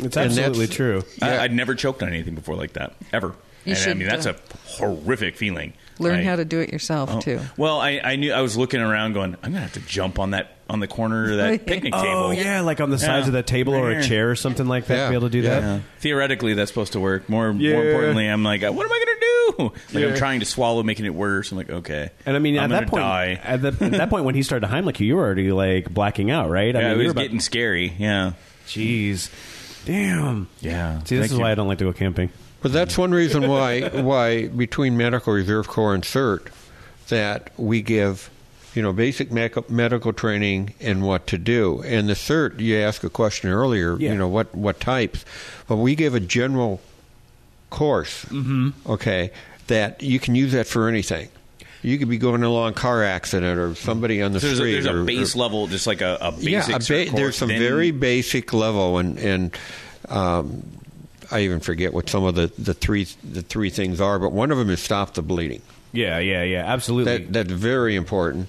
It's 0.00 0.16
And 0.16 0.26
absolutely 0.26 0.66
that's- 0.66 0.74
true. 0.74 1.04
I, 1.22 1.38
I'd 1.38 1.52
never 1.52 1.76
choked 1.76 2.02
on 2.02 2.08
anything 2.08 2.34
before 2.34 2.56
like 2.56 2.72
that 2.72 2.94
ever. 3.12 3.36
You 3.64 3.74
and 3.76 3.90
I 3.90 3.94
mean, 3.94 4.08
that's 4.08 4.26
uh, 4.26 4.32
a 4.32 4.56
horrific 4.70 5.36
feeling. 5.36 5.74
Learn 6.00 6.20
I- 6.20 6.24
how 6.24 6.36
to 6.36 6.44
do 6.44 6.58
it 6.60 6.72
yourself 6.72 7.10
Oh. 7.12 7.20
too. 7.20 7.40
Well, 7.56 7.80
I, 7.80 8.00
I 8.02 8.16
knew 8.16 8.32
I 8.32 8.40
was 8.40 8.56
looking 8.56 8.80
around, 8.80 9.12
going, 9.12 9.34
I'm 9.42 9.52
gonna 9.52 9.60
have 9.60 9.74
to 9.74 9.80
jump 9.80 10.18
on 10.18 10.30
that 10.32 10.56
on 10.68 10.78
the 10.80 10.86
corner 10.86 11.30
of 11.32 11.36
that 11.38 11.66
picnic 11.66 11.92
oh, 11.96 12.00
table. 12.02 12.14
Oh 12.26 12.30
yeah, 12.30 12.60
like 12.60 12.80
on 12.80 12.90
the 12.90 12.98
sides 12.98 13.24
Yeah. 13.24 13.28
of 13.28 13.32
that 13.34 13.46
table 13.48 13.74
or 13.74 13.90
a 13.90 14.02
chair 14.04 14.30
or 14.30 14.36
something 14.36 14.66
like 14.66 14.86
that. 14.86 14.94
Yeah. 14.96 15.04
To 15.04 15.10
be 15.10 15.14
able 15.16 15.26
to 15.28 15.32
do 15.32 15.40
Yeah. 15.40 15.60
that. 15.60 15.62
Yeah. 15.62 15.80
Theoretically, 15.98 16.54
that's 16.54 16.70
supposed 16.70 16.92
to 16.92 17.00
work. 17.00 17.28
More, 17.28 17.50
Yeah. 17.50 17.72
more 17.74 17.86
importantly, 17.86 18.26
I'm 18.26 18.44
like, 18.44 18.62
what 18.62 18.70
am 18.86 18.92
I 18.92 19.04
gonna 19.04 19.20
do? 19.20 19.74
Like 19.92 20.02
Yeah. 20.04 20.10
I'm 20.10 20.16
trying 20.16 20.40
to 20.40 20.46
swallow, 20.46 20.82
making 20.84 21.06
it 21.06 21.14
worse. 21.14 21.50
I'm 21.50 21.58
like, 21.58 21.70
okay. 21.70 22.10
And 22.24 22.36
I 22.36 22.38
mean, 22.38 22.56
I'm 22.58 22.70
at 22.72 22.80
that 22.82 22.88
point, 22.88 23.02
die. 23.02 23.40
at, 23.42 23.60
the, 23.60 23.68
at 23.68 23.90
that 23.92 24.08
point 24.10 24.24
when 24.24 24.34
he 24.36 24.42
started 24.44 24.66
to 24.68 24.72
Heimlich 24.72 25.00
you, 25.00 25.06
you 25.06 25.16
were 25.16 25.24
already 25.24 25.50
like 25.52 25.92
blacking 25.92 26.30
out, 26.30 26.48
right? 26.50 26.74
I 26.74 26.80
yeah, 26.80 26.88
mean, 26.90 26.92
it 26.92 26.92
you 26.92 26.98
was 26.98 27.06
were 27.06 27.10
about- 27.12 27.22
getting 27.22 27.40
scary. 27.40 27.92
Yeah, 27.98 28.32
Jeez, 28.68 29.28
damn. 29.84 30.48
yeah. 30.60 31.00
See, 31.02 31.16
this 31.16 31.22
Thank 31.22 31.24
is 31.24 31.32
you. 31.32 31.40
why 31.40 31.50
I 31.50 31.54
don't 31.56 31.66
like 31.68 31.78
to 31.78 31.84
go 31.84 31.92
camping. 31.92 32.30
But 32.62 32.72
that's 32.72 32.98
one 32.98 33.12
reason 33.12 33.48
why 33.48 33.88
why 33.88 34.48
between 34.48 34.96
Medical 34.96 35.32
Reserve 35.32 35.66
Corps 35.68 35.94
and 35.94 36.02
CERT 36.04 36.48
that 37.08 37.50
we 37.56 37.80
give 37.82 38.30
you 38.74 38.82
know 38.82 38.92
basic 38.92 39.32
medical 39.32 40.12
training 40.12 40.74
and 40.80 41.02
what 41.02 41.26
to 41.28 41.38
do. 41.38 41.82
And 41.82 42.08
the 42.08 42.14
CERT, 42.14 42.60
you 42.60 42.76
asked 42.78 43.02
a 43.02 43.10
question 43.10 43.50
earlier, 43.50 43.96
Yeah. 43.98 44.12
you 44.12 44.18
know 44.18 44.28
what 44.28 44.54
what 44.54 44.78
types, 44.78 45.24
but 45.68 45.76
we 45.76 45.94
give 45.94 46.14
a 46.14 46.20
general 46.20 46.80
course. 47.70 48.24
Mm-hmm. 48.26 48.70
Okay, 48.90 49.30
that 49.68 50.02
you 50.02 50.18
can 50.18 50.34
use 50.34 50.52
that 50.52 50.66
for 50.66 50.88
anything. 50.88 51.28
You 51.82 51.96
could 51.98 52.10
be 52.10 52.18
going 52.18 52.42
along 52.42 52.72
a 52.72 52.74
car 52.74 53.02
accident 53.02 53.58
or 53.58 53.74
somebody 53.74 54.20
on 54.20 54.32
the 54.32 54.40
So 54.40 54.48
there's, 54.48 54.58
a, 54.58 54.62
street. 54.62 54.72
there's 54.82 55.00
a 55.00 55.04
base 55.04 55.34
or- 55.34 55.38
level, 55.38 55.66
just 55.66 55.86
like 55.86 56.02
a, 56.02 56.18
a 56.20 56.30
basic. 56.32 56.50
yeah, 56.50 56.66
a 56.66 56.78
ba- 56.78 57.06
course, 57.06 57.10
there's 57.20 57.36
some 57.36 57.48
then- 57.48 57.58
very 57.58 57.90
basic 57.90 58.52
level, 58.52 58.98
and 58.98 59.18
and 59.18 59.56
um, 60.10 60.62
I 61.30 61.40
even 61.40 61.60
forget 61.60 61.92
what 61.92 62.08
some 62.08 62.24
of 62.24 62.34
the, 62.34 62.52
the 62.58 62.74
three 62.74 63.06
the 63.24 63.42
three 63.42 63.70
things 63.70 64.00
are, 64.00 64.18
but 64.18 64.32
one 64.32 64.50
of 64.50 64.58
them 64.58 64.70
is 64.70 64.80
stop 64.80 65.14
the 65.14 65.22
bleeding. 65.22 65.62
Yeah, 65.92 66.18
yeah, 66.18 66.42
yeah, 66.42 66.64
absolutely. 66.64 67.18
That 67.18 67.32
that's 67.32 67.52
very 67.52 67.96
important. 67.96 68.48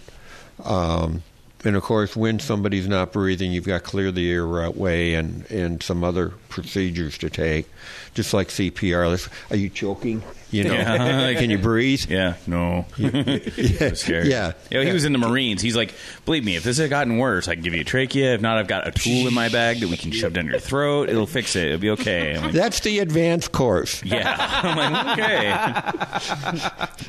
Um, 0.63 1.23
and 1.63 1.75
of 1.75 1.83
course, 1.83 2.15
when 2.15 2.39
somebody's 2.39 2.87
not 2.87 3.11
breathing, 3.11 3.51
you've 3.51 3.65
got 3.65 3.83
to 3.83 3.89
clear 3.89 4.11
the 4.11 4.31
airway 4.31 5.13
and 5.13 5.49
and 5.51 5.81
some 5.83 6.03
other 6.03 6.29
procedures 6.49 7.17
to 7.19 7.29
take, 7.29 7.67
just 8.13 8.33
like 8.33 8.49
CPR. 8.49 9.29
Are 9.51 9.55
you 9.55 9.69
choking? 9.69 10.21
You 10.51 10.65
know, 10.65 10.73
Yeah. 10.73 11.33
can 11.39 11.49
you 11.49 11.57
breathe? 11.57 12.09
Yeah, 12.09 12.33
no. 12.45 12.85
Yeah, 12.97 13.93
scared. 13.93 14.27
yeah. 14.27 14.51
Know, 14.69 14.81
he 14.81 14.91
was 14.91 15.05
in 15.05 15.13
the 15.13 15.17
Marines. 15.17 15.61
He's 15.61 15.77
like, 15.77 15.93
believe 16.25 16.43
me, 16.43 16.57
if 16.57 16.63
this 16.65 16.77
had 16.77 16.89
gotten 16.89 17.17
worse, 17.19 17.47
I 17.47 17.53
can 17.53 17.63
give 17.63 17.73
you 17.73 17.79
a 17.79 17.85
trachea. 17.85 18.33
If 18.35 18.41
not, 18.41 18.57
I've 18.57 18.67
got 18.67 18.85
a 18.85 18.91
tool 18.91 19.29
in 19.29 19.33
my 19.33 19.47
bag 19.47 19.79
that 19.79 19.87
we 19.89 19.95
can 19.95 20.11
shove 20.11 20.33
down 20.33 20.47
your 20.47 20.59
throat. 20.59 21.07
It'll 21.09 21.25
fix 21.25 21.55
it. 21.55 21.67
It'll 21.67 21.77
be 21.79 21.91
okay. 21.91 22.37
Like, 22.37 22.51
That's 22.51 22.81
the 22.81 22.99
advanced 22.99 23.53
course. 23.53 24.03
yeah. 24.03 24.35
I'm 24.63 24.77
like, 24.77 25.17
okay. 25.17 25.47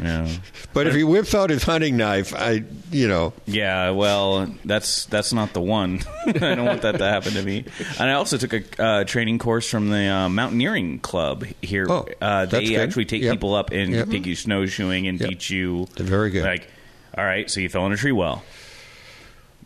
Yeah. 0.05 0.29
But 0.73 0.87
if 0.87 0.95
he 0.95 1.03
whips 1.03 1.35
out 1.35 1.51
his 1.51 1.65
hunting 1.65 1.97
knife, 1.97 2.33
I, 2.37 2.63
you 2.93 3.09
know, 3.09 3.33
Yeah, 3.47 3.91
well, 3.91 4.55
that's 4.65 5.07
that's 5.07 5.33
not 5.33 5.53
the 5.53 5.61
one. 5.61 6.01
I 6.27 6.33
don't 6.33 6.65
want 6.65 6.83
that 6.83 6.99
to 6.99 7.09
happen 7.09 7.33
to 7.33 7.43
me. 7.43 7.65
And 7.99 8.09
I 8.09 8.13
also 8.15 8.37
took 8.39 8.53
a 8.53 8.83
uh, 8.83 9.05
training 9.05 9.39
course 9.41 9.69
from 9.69 9.91
the 9.91 10.07
uh, 10.07 10.29
mountaineering 10.29 10.92
club 10.99 11.45
here. 11.63 11.87
Oh, 11.89 12.07
uh, 12.21 12.47
they 12.47 12.67
good. 12.67 12.81
actually 12.81 13.05
take 13.07 13.23
Yep. 13.23 13.33
people 13.35 13.55
up 13.55 13.71
and 13.71 13.93
Yep. 13.93 14.11
take 14.11 14.27
you 14.27 14.35
snowshoeing 14.37 15.07
and 15.07 15.21
Yep. 15.21 15.29
teach 15.29 15.51
you. 15.51 15.89
They're 15.97 16.07
very 16.07 16.31
good. 16.31 16.45
Like, 16.45 16.69
all 17.17 17.25
right, 17.25 17.51
so 17.51 17.61
you 17.61 17.69
fell 17.69 17.87
in 17.87 17.93
a 17.93 17.97
tree 17.97 18.13
well. 18.13 18.43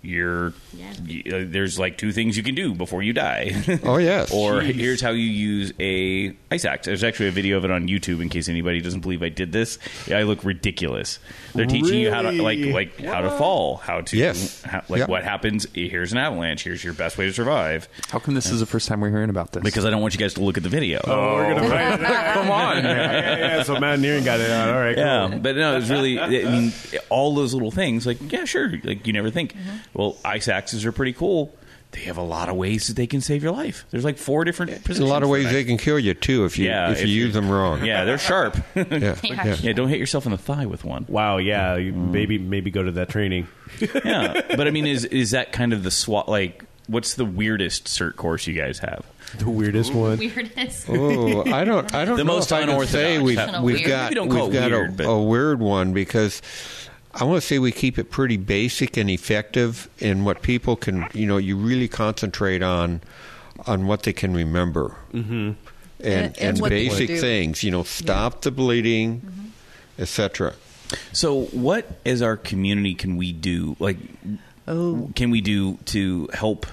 You're 0.02 0.52
y- 1.06 1.22
uh, 1.26 1.44
there's 1.46 1.78
like 1.78 1.98
two 1.98 2.12
things 2.12 2.36
you 2.36 2.42
can 2.42 2.54
do 2.54 2.74
before 2.74 3.02
you 3.02 3.12
die. 3.12 3.52
Oh, 3.84 3.98
yes. 3.98 4.32
or 4.32 4.60
Jeez. 4.60 4.74
here's 4.74 5.00
how 5.00 5.10
you 5.10 5.24
use 5.28 5.72
a 5.80 6.34
ice 6.50 6.64
axe. 6.64 6.86
There's 6.86 7.04
actually 7.04 7.28
a 7.28 7.32
video 7.32 7.56
of 7.56 7.64
it 7.64 7.70
on 7.70 7.88
YouTube 7.88 8.20
in 8.20 8.28
case 8.28 8.48
anybody 8.48 8.80
doesn't 8.80 9.00
believe 9.00 9.22
I 9.22 9.28
did 9.28 9.52
this. 9.52 9.78
I 10.10 10.22
look 10.22 10.44
ridiculous. 10.44 11.18
They're 11.54 11.66
teaching 11.66 11.98
you 11.98 12.10
how 12.10 12.22
to 12.22 12.30
like 12.32 12.58
Really? 12.58 12.72
like 12.72 13.00
how 13.00 13.20
to 13.22 13.30
fall, 13.30 13.76
how 13.76 14.00
to 14.02 14.16
Yes. 14.16 14.62
how, 14.62 14.82
like 14.88 15.00
Yeah. 15.00 15.06
what 15.06 15.24
happens. 15.24 15.66
Here's 15.74 16.12
an 16.12 16.18
avalanche. 16.18 16.62
Here's 16.64 16.82
your 16.84 16.94
best 16.94 17.18
way 17.18 17.26
to 17.26 17.32
survive. 17.32 17.88
How 18.10 18.18
come 18.18 18.34
this 18.34 18.50
is 18.50 18.60
the 18.60 18.66
first 18.66 18.88
time 18.88 19.00
we're 19.00 19.10
hearing 19.10 19.30
about 19.30 19.52
this? 19.52 19.62
Because 19.62 19.84
I 19.84 19.90
don't 19.90 20.00
want 20.02 20.14
you 20.14 20.18
guys 20.20 20.34
to 20.34 20.40
look 20.42 20.56
at 20.56 20.62
the 20.62 20.68
video. 20.68 21.00
oh, 21.04 21.34
we're 21.36 21.54
gonna 21.54 21.68
find 21.68 22.00
it. 22.02 22.06
come 22.34 22.50
on. 22.50 22.84
yeah, 22.84 23.38
yeah, 23.38 23.62
so 23.62 23.78
mountaineering 23.78 24.24
got 24.24 24.40
it 24.40 24.50
out. 24.50 24.68
All 24.70 24.80
right, 24.80 24.94
cool. 24.94 25.04
Yeah, 25.04 25.38
but 25.38 25.56
no, 25.56 25.76
it's 25.76 25.88
really. 25.90 26.18
I 26.20 26.28
mean, 26.28 26.72
all 27.08 27.34
those 27.34 27.52
little 27.54 27.70
things. 27.70 28.06
Like, 28.06 28.18
yeah, 28.32 28.44
sure. 28.44 28.72
Like, 28.82 29.06
you 29.06 29.12
never 29.12 29.30
think. 29.30 29.54
Mm-hmm. 29.54 29.95
Well, 29.96 30.16
ice 30.24 30.46
axes 30.48 30.84
are 30.84 30.92
pretty 30.92 31.12
cool. 31.14 31.54
They 31.92 32.00
have 32.02 32.18
a 32.18 32.22
lot 32.22 32.48
of 32.50 32.56
ways 32.56 32.88
that 32.88 32.94
they 32.96 33.06
can 33.06 33.20
save 33.22 33.42
your 33.42 33.52
life. 33.52 33.86
There's 33.90 34.04
like 34.04 34.18
four 34.18 34.44
different. 34.44 34.70
Positions. 34.70 34.84
There's 34.86 34.98
positions 34.98 35.08
a 35.10 35.12
lot 35.12 35.22
of 35.22 35.28
ways 35.30 35.50
they 35.50 35.64
can 35.64 35.78
kill 35.78 35.98
you 35.98 36.12
too 36.12 36.44
if 36.44 36.58
you 36.58 36.66
Yeah, 36.66 36.90
if, 36.90 37.00
you 37.00 37.06
use 37.06 37.32
them 37.32 37.48
wrong. 37.48 37.84
Yeah, 37.84 38.04
they're 38.04 38.18
sharp. 38.18 38.56
yeah, 38.74 38.84
Yeah. 38.90 39.16
yeah. 39.22 39.56
yeah, 39.60 39.72
don't 39.72 39.88
hit 39.88 39.98
yourself 39.98 40.26
in 40.26 40.32
the 40.32 40.38
thigh 40.38 40.66
with 40.66 40.84
one. 40.84 41.06
Wow, 41.08 41.38
yeah, 41.38 41.76
mm. 41.76 41.84
you 41.86 41.92
maybe 41.92 42.36
maybe 42.38 42.70
go 42.70 42.82
to 42.82 42.90
that 42.92 43.08
training. 43.08 43.48
Yeah, 44.04 44.42
but 44.56 44.66
I 44.66 44.70
mean, 44.70 44.86
is 44.86 45.04
is 45.06 45.30
that 45.32 45.52
kind 45.52 45.72
of 45.72 45.82
the 45.84 45.90
SWAT? 45.90 46.28
Like, 46.28 46.64
what's 46.86 47.14
the 47.14 47.24
weirdest 47.24 47.86
cert 47.86 48.16
course 48.16 48.46
you 48.46 48.54
guys 48.54 48.78
have? 48.80 49.04
The 49.38 49.50
weirdest 49.50 49.92
one. 49.94 50.18
Weirdness. 50.18 50.86
Oh, 50.88 51.42
I 51.50 51.64
don't. 51.64 51.92
I 51.94 52.04
don't 52.04 52.12
know. 52.12 52.16
The 52.16 52.24
know 52.24 52.34
most 52.34 52.52
if 52.52 52.58
I 52.58 52.66
can 52.66 52.86
say 52.86 53.16
unorthodox. 53.16 53.22
we've 53.24 53.36
Kinda 53.38 53.62
we've 53.62 53.76
weird. 53.76 53.88
got 53.88 54.04
Maybe 54.04 54.14
don't 54.16 54.28
call 54.30 54.46
we've 54.48 54.56
it 54.56 54.60
got 54.60 54.70
weird, 54.70 54.90
a, 54.90 54.92
but- 54.92 55.06
a 55.06 55.18
weird 55.18 55.60
one 55.60 55.92
because 55.92 56.42
I 57.18 57.24
want 57.24 57.40
to 57.40 57.46
say 57.46 57.58
we 57.58 57.72
keep 57.72 57.98
it 57.98 58.10
pretty 58.10 58.36
basic 58.36 58.96
and 58.98 59.08
effective 59.10 59.88
in 59.98 60.24
what 60.24 60.42
people 60.42 60.76
can. 60.76 61.06
You 61.14 61.26
know, 61.26 61.38
you 61.38 61.56
really 61.56 61.88
concentrate 61.88 62.62
on 62.62 63.00
on 63.66 63.86
what 63.86 64.02
they 64.02 64.12
can 64.12 64.34
remember. 64.34 64.94
Mm-hmm. 65.14 65.32
And 65.32 65.56
And- 66.00 66.38
and, 66.38 66.58
and 66.60 66.68
basic 66.68 67.08
things. 67.18 67.64
You 67.64 67.70
know, 67.70 67.82
stop 67.84 68.42
the 68.42 68.50
bleeding, 68.50 69.22
etc. 69.98 70.52
So, 71.12 71.44
what 71.46 71.98
as 72.04 72.20
our 72.22 72.36
community 72.36 72.94
can 72.94 73.16
we 73.16 73.32
do? 73.32 73.76
Like, 73.80 73.96
Oh. 74.68 75.10
can 75.16 75.30
we 75.30 75.40
do 75.40 75.78
to 75.86 76.28
help 76.34 76.66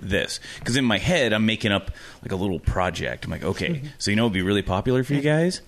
this? 0.00 0.40
Because 0.58 0.76
in 0.76 0.84
my 0.84 0.98
head, 0.98 1.32
I'm 1.32 1.46
making 1.46 1.70
up 1.70 1.90
like 2.22 2.32
a 2.32 2.36
little 2.36 2.58
project. 2.58 3.24
I'm 3.24 3.30
like, 3.30 3.44
okay, 3.44 3.82
so 3.98 4.10
you 4.10 4.16
know, 4.16 4.24
it'd 4.24 4.32
be 4.34 4.42
really 4.42 4.62
popular 4.62 5.04
for 5.04 5.14
you 5.14 5.20
guys. 5.22 5.60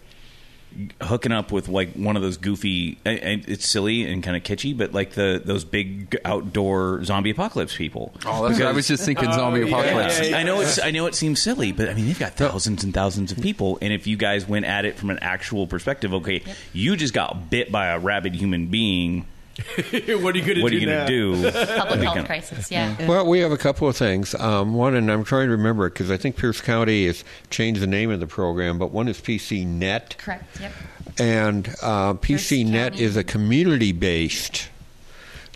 Hooking 1.03 1.33
up 1.33 1.51
with 1.51 1.69
like 1.69 1.95
one 1.95 2.15
of 2.17 2.23
those 2.23 2.37
goofy, 2.37 2.99
and- 3.05 3.19
and 3.19 3.49
it's 3.49 3.69
silly 3.69 4.05
and 4.05 4.23
kind 4.23 4.37
of 4.37 4.43
kitschy, 4.45 4.77
but 4.77 4.93
like 4.93 5.13
the 5.13 5.41
those 5.45 5.65
big 5.65 6.17
outdoor 6.25 7.03
zombie 7.05 7.31
apocalypse 7.31 7.77
people. 7.77 8.13
oh, 8.27 8.47
that's 8.47 8.61
what 8.61 8.69
I 8.69 8.73
was 8.73 8.87
just 8.87 9.05
thinking 9.05 9.33
zombie 9.33 9.63
apocalypse. 9.69 10.21
I 10.33 10.43
know 10.45 10.61
it's 10.61 10.79
I 10.81 10.91
know 10.93 11.07
it 11.07 11.15
seems 11.15 11.41
silly, 11.41 11.73
but 11.73 11.89
I 11.89 11.95
mean 11.95 12.07
they've 12.07 12.19
got 12.19 12.35
thousands 12.35 12.85
and 12.85 12.95
thousands 12.95 13.33
of 13.33 13.41
people, 13.41 13.79
and 13.83 13.93
if 13.93 14.07
you 14.07 14.17
guys 14.17 14.47
went 14.47 14.67
at 14.67 14.85
it 14.85 14.97
from 14.97 15.11
an 15.11 15.19
actual 15.21 15.67
perspective, 15.67 16.13
okay, 16.15 16.43
you 16.73 16.97
just 16.97 17.15
got 17.15 17.51
bit 17.51 17.73
by 17.73 17.87
a 17.89 17.99
rabid 17.99 18.35
human 18.35 18.67
being. 18.67 19.27
what 19.77 19.91
are 19.91 20.39
you 20.39 20.45
going 20.45 20.57
to 20.57 20.63
what 20.63 20.67
are 20.67 20.71
do 20.71 20.79
you 20.79 20.87
going 20.87 21.07
to 21.07 21.07
do? 21.07 21.51
Public 21.79 22.01
health 22.01 22.27
crisis. 22.27 22.71
Yeah. 22.71 23.07
Well, 23.07 23.27
we 23.27 23.41
have 23.41 23.53
a 23.53 23.59
couple 23.59 23.89
of 23.89 23.97
things. 23.97 24.35
Um, 24.35 24.75
one, 24.75 24.95
and 24.95 25.11
I'm 25.11 25.25
trying 25.25 25.47
to 25.47 25.53
remember 25.53 25.87
it 25.87 25.91
because 25.91 26.11
I 26.11 26.17
think 26.17 26.37
Pierce 26.37 26.61
County 26.61 27.07
has 27.07 27.25
changed 27.51 27.81
the 27.81 27.87
name 27.87 28.11
of 28.11 28.21
the 28.21 28.27
program, 28.27 28.79
but 28.79 28.93
one 28.93 29.09
is 29.09 29.21
PC 29.21 29.67
Net. 29.67 30.17
Correct. 30.19 30.61
Yep. 30.61 30.73
And 31.19 31.69
uh, 31.83 32.15
PC 32.15 32.65
Net 32.67 32.99
is 33.01 33.17
a 33.17 33.25
community 33.25 33.93
based, 33.93 34.69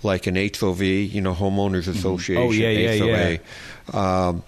like 0.02 0.26
an 0.26 0.34
HOV, 0.34 0.82
you 0.82 1.20
know, 1.20 1.34
Homeowners 1.34 1.86
Association. 1.86 2.42
Oh, 2.42 2.50
yeah, 2.50 2.70
yeah, 2.70 3.38
HOA. 3.88 4.28
Um, 4.28 4.42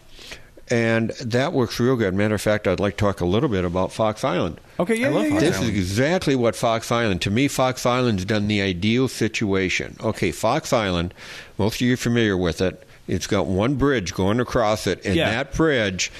and 0.71 1.11
that 1.21 1.53
works 1.53 1.79
real 1.79 1.97
good. 1.97 2.15
Matter 2.15 2.35
of 2.37 2.41
fact, 2.41 2.67
I'd 2.67 2.81
like 2.81 2.97
to 2.97 3.01
talk 3.05 3.21
a 3.21 3.27
little 3.27 3.49
bit 3.49 3.65
about 3.65 3.93
Fox 3.93 4.25
Island. 4.25 4.61
Okay, 4.81 4.95
yeah, 4.97 5.09
I 5.09 5.11
love 5.11 5.23
yeah, 5.25 5.29
yeah. 5.29 5.35
Fox 5.35 5.43
This 5.45 5.57
Island. 5.59 5.73
is 5.73 5.79
exactly 5.79 6.35
what 6.37 6.57
Fox 6.57 6.91
Island. 6.91 7.23
To 7.23 7.31
me, 7.31 7.49
Fox 7.49 7.85
Island's 7.87 8.25
done 8.25 8.49
the 8.49 8.61
ideal 8.63 9.09
situation. 9.09 9.97
Okay, 10.03 10.33
Fox 10.33 10.73
Island. 10.73 11.13
Most 11.59 11.77
of 11.77 11.81
you 11.83 11.95
are 11.95 11.99
familiar 11.99 12.37
with 12.37 12.61
it. 12.61 12.87
It's 13.07 13.27
got 13.27 13.47
one 13.47 13.75
bridge 13.75 14.15
going 14.15 14.41
across 14.41 14.87
it, 14.87 15.05
and 15.05 15.15
Yeah. 15.15 15.31
that 15.31 15.53
bridge. 15.55 16.11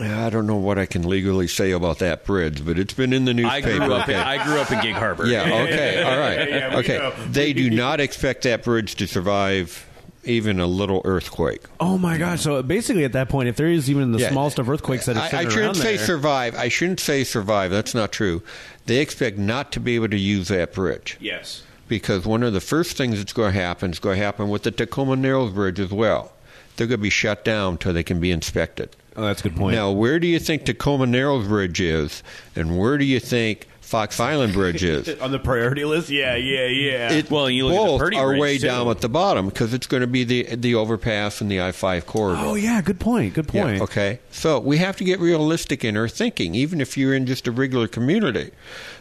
I 0.00 0.30
don't 0.30 0.46
know 0.46 0.54
what 0.56 0.78
I 0.78 0.86
can 0.86 1.08
legally 1.08 1.48
say 1.48 1.72
about 1.72 1.98
that 1.98 2.24
bridge, 2.24 2.64
but 2.64 2.78
it's 2.78 2.94
been 2.94 3.12
in 3.12 3.24
the 3.24 3.34
newspaper. 3.34 3.68
I 3.68 3.86
grew 3.86 3.94
up. 3.94 4.02
okay. 4.08 4.14
In, 4.14 4.20
I 4.20 4.44
grew 4.44 4.60
up 4.60 4.70
in 4.70 4.80
Gig 4.80 4.94
Harbor. 4.94 5.26
yeah. 5.26 5.42
Okay. 5.62 6.02
All 6.04 6.18
right. 6.18 6.48
yeah, 6.48 6.76
okay. 6.76 6.98
know. 6.98 7.12
They 7.30 7.52
do 7.52 7.68
not 7.68 7.98
expect 7.98 8.42
that 8.42 8.62
bridge 8.62 8.94
to 8.96 9.08
survive 9.08 9.84
even 10.24 10.60
a 10.60 10.66
little 10.66 11.00
earthquake. 11.04 11.62
Oh 11.80 11.96
my 11.98 12.18
gosh! 12.18 12.42
So 12.42 12.62
basically, 12.62 13.04
at 13.04 13.12
that 13.12 13.28
point, 13.28 13.48
if 13.48 13.56
there 13.56 13.68
is 13.68 13.88
even 13.90 14.12
the 14.12 14.18
Yeah. 14.18 14.30
smallest 14.30 14.58
of 14.58 14.68
earthquakes 14.68 15.06
that 15.06 15.16
I, 15.16 15.40
I 15.44 15.48
shouldn't 15.48 15.76
say 15.76 15.96
there, 15.96 16.06
survive. 16.06 16.54
I 16.56 16.68
shouldn't 16.68 17.00
say 17.00 17.24
survive. 17.24 17.70
That's 17.70 17.94
not 17.94 18.12
true. 18.12 18.42
They 18.86 18.98
expect 18.98 19.38
not 19.38 19.72
to 19.72 19.80
be 19.80 19.94
able 19.94 20.08
to 20.08 20.18
use 20.18 20.48
that 20.48 20.72
bridge. 20.72 21.16
yes. 21.20 21.62
because 21.88 22.26
one 22.26 22.42
of 22.42 22.52
the 22.52 22.60
first 22.60 22.98
things 22.98 23.16
that's 23.18 23.32
going 23.32 23.52
to 23.54 23.58
happen 23.58 23.90
is 23.92 23.98
going 23.98 24.18
to 24.18 24.22
happen 24.24 24.50
with 24.50 24.62
the 24.62 24.70
Tacoma 24.70 25.16
Narrows 25.16 25.52
Bridge 25.52 25.80
as 25.80 25.90
well. 25.90 26.32
They're 26.76 26.86
going 26.86 26.98
to 26.98 27.02
be 27.02 27.08
shut 27.10 27.44
down 27.46 27.72
until 27.72 27.94
they 27.94 28.02
can 28.02 28.20
be 28.20 28.30
inspected. 28.30 28.94
Oh, 29.16 29.22
that's 29.22 29.40
a 29.40 29.44
good 29.44 29.56
point. 29.56 29.74
Now, 29.74 29.90
where 29.90 30.18
do 30.20 30.26
you 30.26 30.38
think 30.38 30.64
Tacoma 30.66 31.06
Narrows 31.06 31.46
Bridge 31.48 31.80
is, 31.80 32.22
and 32.54 32.78
where 32.78 32.98
do 32.98 33.04
you 33.06 33.18
think 33.18 33.66
Fox 33.88 34.20
Island 34.20 34.52
Bridge 34.52 34.84
is? 34.84 35.08
on 35.20 35.30
the 35.32 35.38
priority 35.38 35.84
list, 35.84 36.10
yeah, 36.10 36.34
yeah, 36.36 36.66
yeah. 36.66 37.10
It, 37.12 37.30
Well, 37.30 37.48
you 37.48 37.66
look 37.66 37.74
at 38.02 38.10
the 38.10 38.10
both 38.16 38.22
are 38.22 38.38
way 38.38 38.58
too. 38.58 38.66
down 38.66 38.88
at 38.88 39.00
the 39.00 39.08
bottom 39.08 39.48
because 39.48 39.72
it's 39.72 39.86
going 39.86 40.02
to 40.02 40.06
be 40.06 40.24
the 40.24 40.54
the 40.56 40.74
overpass 40.74 41.40
and 41.40 41.50
the 41.50 41.60
I 41.62 41.72
five 41.72 42.06
corridor. 42.06 42.40
oh 42.44 42.54
yeah, 42.54 42.80
good 42.82 43.00
point. 43.00 43.34
Good 43.34 43.50
Yeah, 43.52 43.62
point. 43.62 43.82
okay. 43.82 44.20
So 44.30 44.58
we 44.60 44.76
have 44.78 44.96
to 44.98 45.04
get 45.04 45.18
realistic 45.20 45.84
in 45.84 45.96
our 45.96 46.08
thinking, 46.08 46.54
even 46.54 46.80
if 46.80 46.96
you're 46.98 47.14
in 47.14 47.24
just 47.26 47.46
a 47.46 47.50
regular 47.52 47.88
community, 47.88 48.50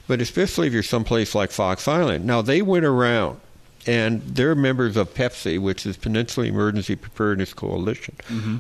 but 0.08 0.22
especially 0.22 0.68
if 0.68 0.74
you're 0.74 0.84
someplace 0.84 1.36
like 1.36 1.52
Fox 1.52 1.88
Island. 1.88 2.26
Now 2.26 2.42
they 2.42 2.62
went 2.62 2.86
around, 2.86 3.42
and 3.86 4.22
they're 4.22 4.56
members 4.56 4.96
of 4.96 5.14
Pepsi, 5.14 5.60
which 5.60 5.86
is 5.86 5.98
Peninsula 5.98 6.48
Emergency 6.48 6.96
Preparedness 6.96 7.54
Coalition, 7.54 8.16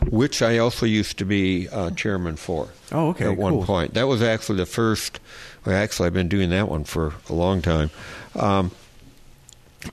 which 0.09 0.41
I 0.41 0.57
also 0.57 0.86
used 0.86 1.17
to 1.19 1.25
be 1.25 1.69
uh, 1.69 1.91
chairman 1.91 2.36
for. 2.36 2.65
Mm-hmm. 2.65 2.95
Oh, 2.97 3.09
okay, 3.09 3.25
At 3.32 3.38
one 3.38 3.63
point, 3.63 3.93
that 3.93 4.07
was 4.07 4.21
actually 4.21 4.57
the 4.57 4.65
first. 4.65 5.19
Actually, 5.68 6.07
I've 6.07 6.13
been 6.13 6.30
doing 6.30 6.49
that 6.51 6.70
one 6.70 6.84
for 6.84 7.13
a 7.30 7.34
long 7.34 7.61
time. 7.61 7.89
Um, 8.36 8.72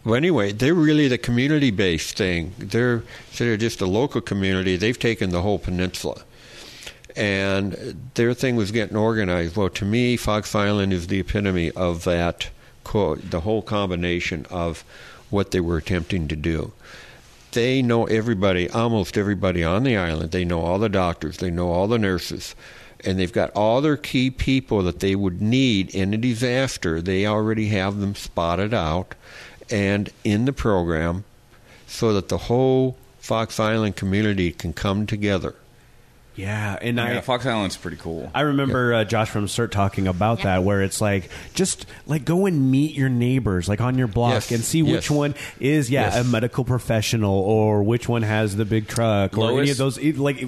well, 0.04 0.14
anyway, 0.14 0.52
they're 0.52 0.74
really 0.74 1.08
the 1.08 1.18
community-based 1.18 2.16
thing. 2.16 2.52
They're 2.58 3.02
of 3.40 3.58
just 3.58 3.80
a 3.80 3.86
local 3.86 4.20
community, 4.20 4.76
they've 4.76 4.98
taken 4.98 5.30
the 5.30 5.42
whole 5.42 5.58
peninsula, 5.58 6.22
and 7.16 8.00
their 8.14 8.34
thing 8.34 8.56
was 8.56 8.70
getting 8.70 8.96
organized. 8.96 9.56
Well, 9.56 9.68
to 9.70 9.84
me, 9.84 10.16
Fox 10.16 10.54
Island 10.54 10.92
is 10.92 11.06
the 11.06 11.20
epitome 11.20 11.70
of 11.72 12.04
that. 12.04 12.48
Co- 12.82 13.16
the 13.16 13.40
whole 13.40 13.62
combination 13.62 14.46
of 14.50 14.84
what 15.30 15.50
they 15.50 15.60
were 15.60 15.78
attempting 15.78 16.28
to 16.28 16.36
do. 16.36 16.72
They 17.52 17.82
know 17.82 18.04
everybody, 18.06 18.68
almost 18.68 19.16
everybody 19.16 19.64
on 19.64 19.84
the 19.84 19.96
island. 19.96 20.32
They 20.32 20.44
know 20.44 20.60
all 20.60 20.78
the 20.78 20.88
doctors. 20.88 21.38
They 21.38 21.50
know 21.50 21.70
all 21.70 21.86
the 21.86 21.98
nurses. 21.98 22.54
And 23.06 23.18
they've 23.18 23.32
got 23.32 23.50
all 23.50 23.80
their 23.80 23.96
key 23.96 24.30
people 24.30 24.82
that 24.82 25.00
they 25.00 25.14
would 25.14 25.40
need 25.42 25.94
in 25.94 26.14
a 26.14 26.16
disaster. 26.16 27.02
They 27.02 27.26
already 27.26 27.68
have 27.68 28.00
them 28.00 28.14
spotted 28.14 28.72
out 28.74 29.14
and 29.70 30.10
in 30.24 30.44
the 30.44 30.52
program 30.52 31.24
so 31.86 32.12
that 32.14 32.28
the 32.28 32.38
whole 32.38 32.96
Fox 33.20 33.58
Island 33.60 33.96
community 33.96 34.52
can 34.52 34.72
come 34.72 35.06
together. 35.06 35.54
Yeah, 36.36 36.76
and 36.82 36.96
Yeah, 36.96 37.18
I 37.18 37.20
Fox 37.20 37.46
Island's 37.46 37.76
pretty 37.76 37.96
cool. 37.96 38.28
I 38.34 38.40
remember 38.40 38.92
uh, 38.92 39.04
Josh 39.04 39.30
from 39.30 39.46
CERT 39.46 39.70
talking 39.70 40.08
about 40.08 40.38
Yeah. 40.38 40.44
that, 40.56 40.64
where 40.64 40.82
it's 40.82 41.00
like 41.00 41.30
just 41.54 41.86
like 42.06 42.24
go 42.24 42.46
and 42.46 42.72
meet 42.72 42.96
your 42.96 43.08
neighbors, 43.08 43.68
like 43.68 43.80
on 43.80 43.96
your 43.96 44.08
block, 44.08 44.32
Yes. 44.32 44.50
and 44.50 44.64
see 44.64 44.82
which 44.82 45.10
one 45.12 45.36
is 45.60 45.90
yeah 45.90 46.06
Yes. 46.12 46.16
a 46.16 46.24
medical 46.28 46.64
professional 46.64 47.32
or 47.38 47.84
which 47.84 48.08
one 48.08 48.22
has 48.22 48.56
the 48.56 48.64
big 48.64 48.88
truck 48.88 49.38
or 49.38 49.60
any 49.60 49.70
of 49.70 49.76
those 49.76 49.96
like 50.16 50.44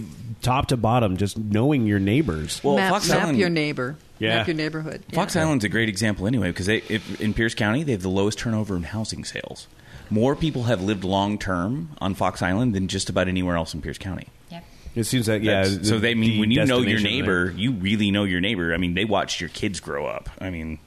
top 0.46 0.68
to 0.68 0.76
bottom, 0.76 1.16
just 1.16 1.36
knowing 1.36 1.86
your 1.86 1.98
neighbors. 1.98 2.62
Well, 2.64 2.76
map, 2.76 2.90
Fox 2.92 3.08
map 3.08 3.22
Island- 3.22 3.38
your 3.38 3.50
neighbor. 3.50 3.96
Yeah. 4.18 4.36
Map 4.38 4.46
your 4.46 4.56
neighborhood. 4.56 5.02
Fox 5.12 5.34
Yeah. 5.34 5.42
Island's 5.42 5.64
a 5.64 5.68
great 5.68 5.88
example 5.90 6.26
anyway 6.26 6.48
because 6.48 6.66
they 6.66 6.78
if, 6.88 7.20
in 7.20 7.34
Pierce 7.34 7.54
County 7.54 7.82
they 7.82 7.92
have 7.92 8.00
the 8.02 8.08
lowest 8.08 8.38
turnover 8.38 8.74
in 8.76 8.84
housing 8.84 9.24
sales. 9.24 9.66
More 10.08 10.34
people 10.36 10.62
have 10.64 10.80
lived 10.82 11.04
long 11.04 11.38
term 11.38 11.90
on 12.00 12.14
Fox 12.14 12.40
Island 12.40 12.74
than 12.74 12.88
just 12.88 13.10
about 13.10 13.28
anywhere 13.28 13.56
else 13.56 13.74
in 13.74 13.82
Pierce 13.82 13.98
County. 13.98 14.28
Yep. 14.50 14.64
It 14.94 15.04
seems 15.04 15.26
that 15.26 15.42
yeah. 15.42 15.64
That's- 15.64 15.86
so 15.88 15.98
they 15.98 16.14
mean 16.14 16.30
the 16.30 16.40
when 16.40 16.50
you 16.50 16.64
know 16.64 16.78
your 16.78 17.00
neighbor, 17.00 17.46
there. 17.50 17.58
you 17.58 17.72
really 17.72 18.10
know 18.10 18.24
your 18.24 18.40
neighbor. 18.40 18.72
I 18.72 18.78
mean, 18.78 18.94
they 18.94 19.04
watched 19.04 19.40
your 19.40 19.50
kids 19.50 19.80
grow 19.80 20.06
up. 20.06 20.30
I 20.40 20.48
mean, 20.48 20.78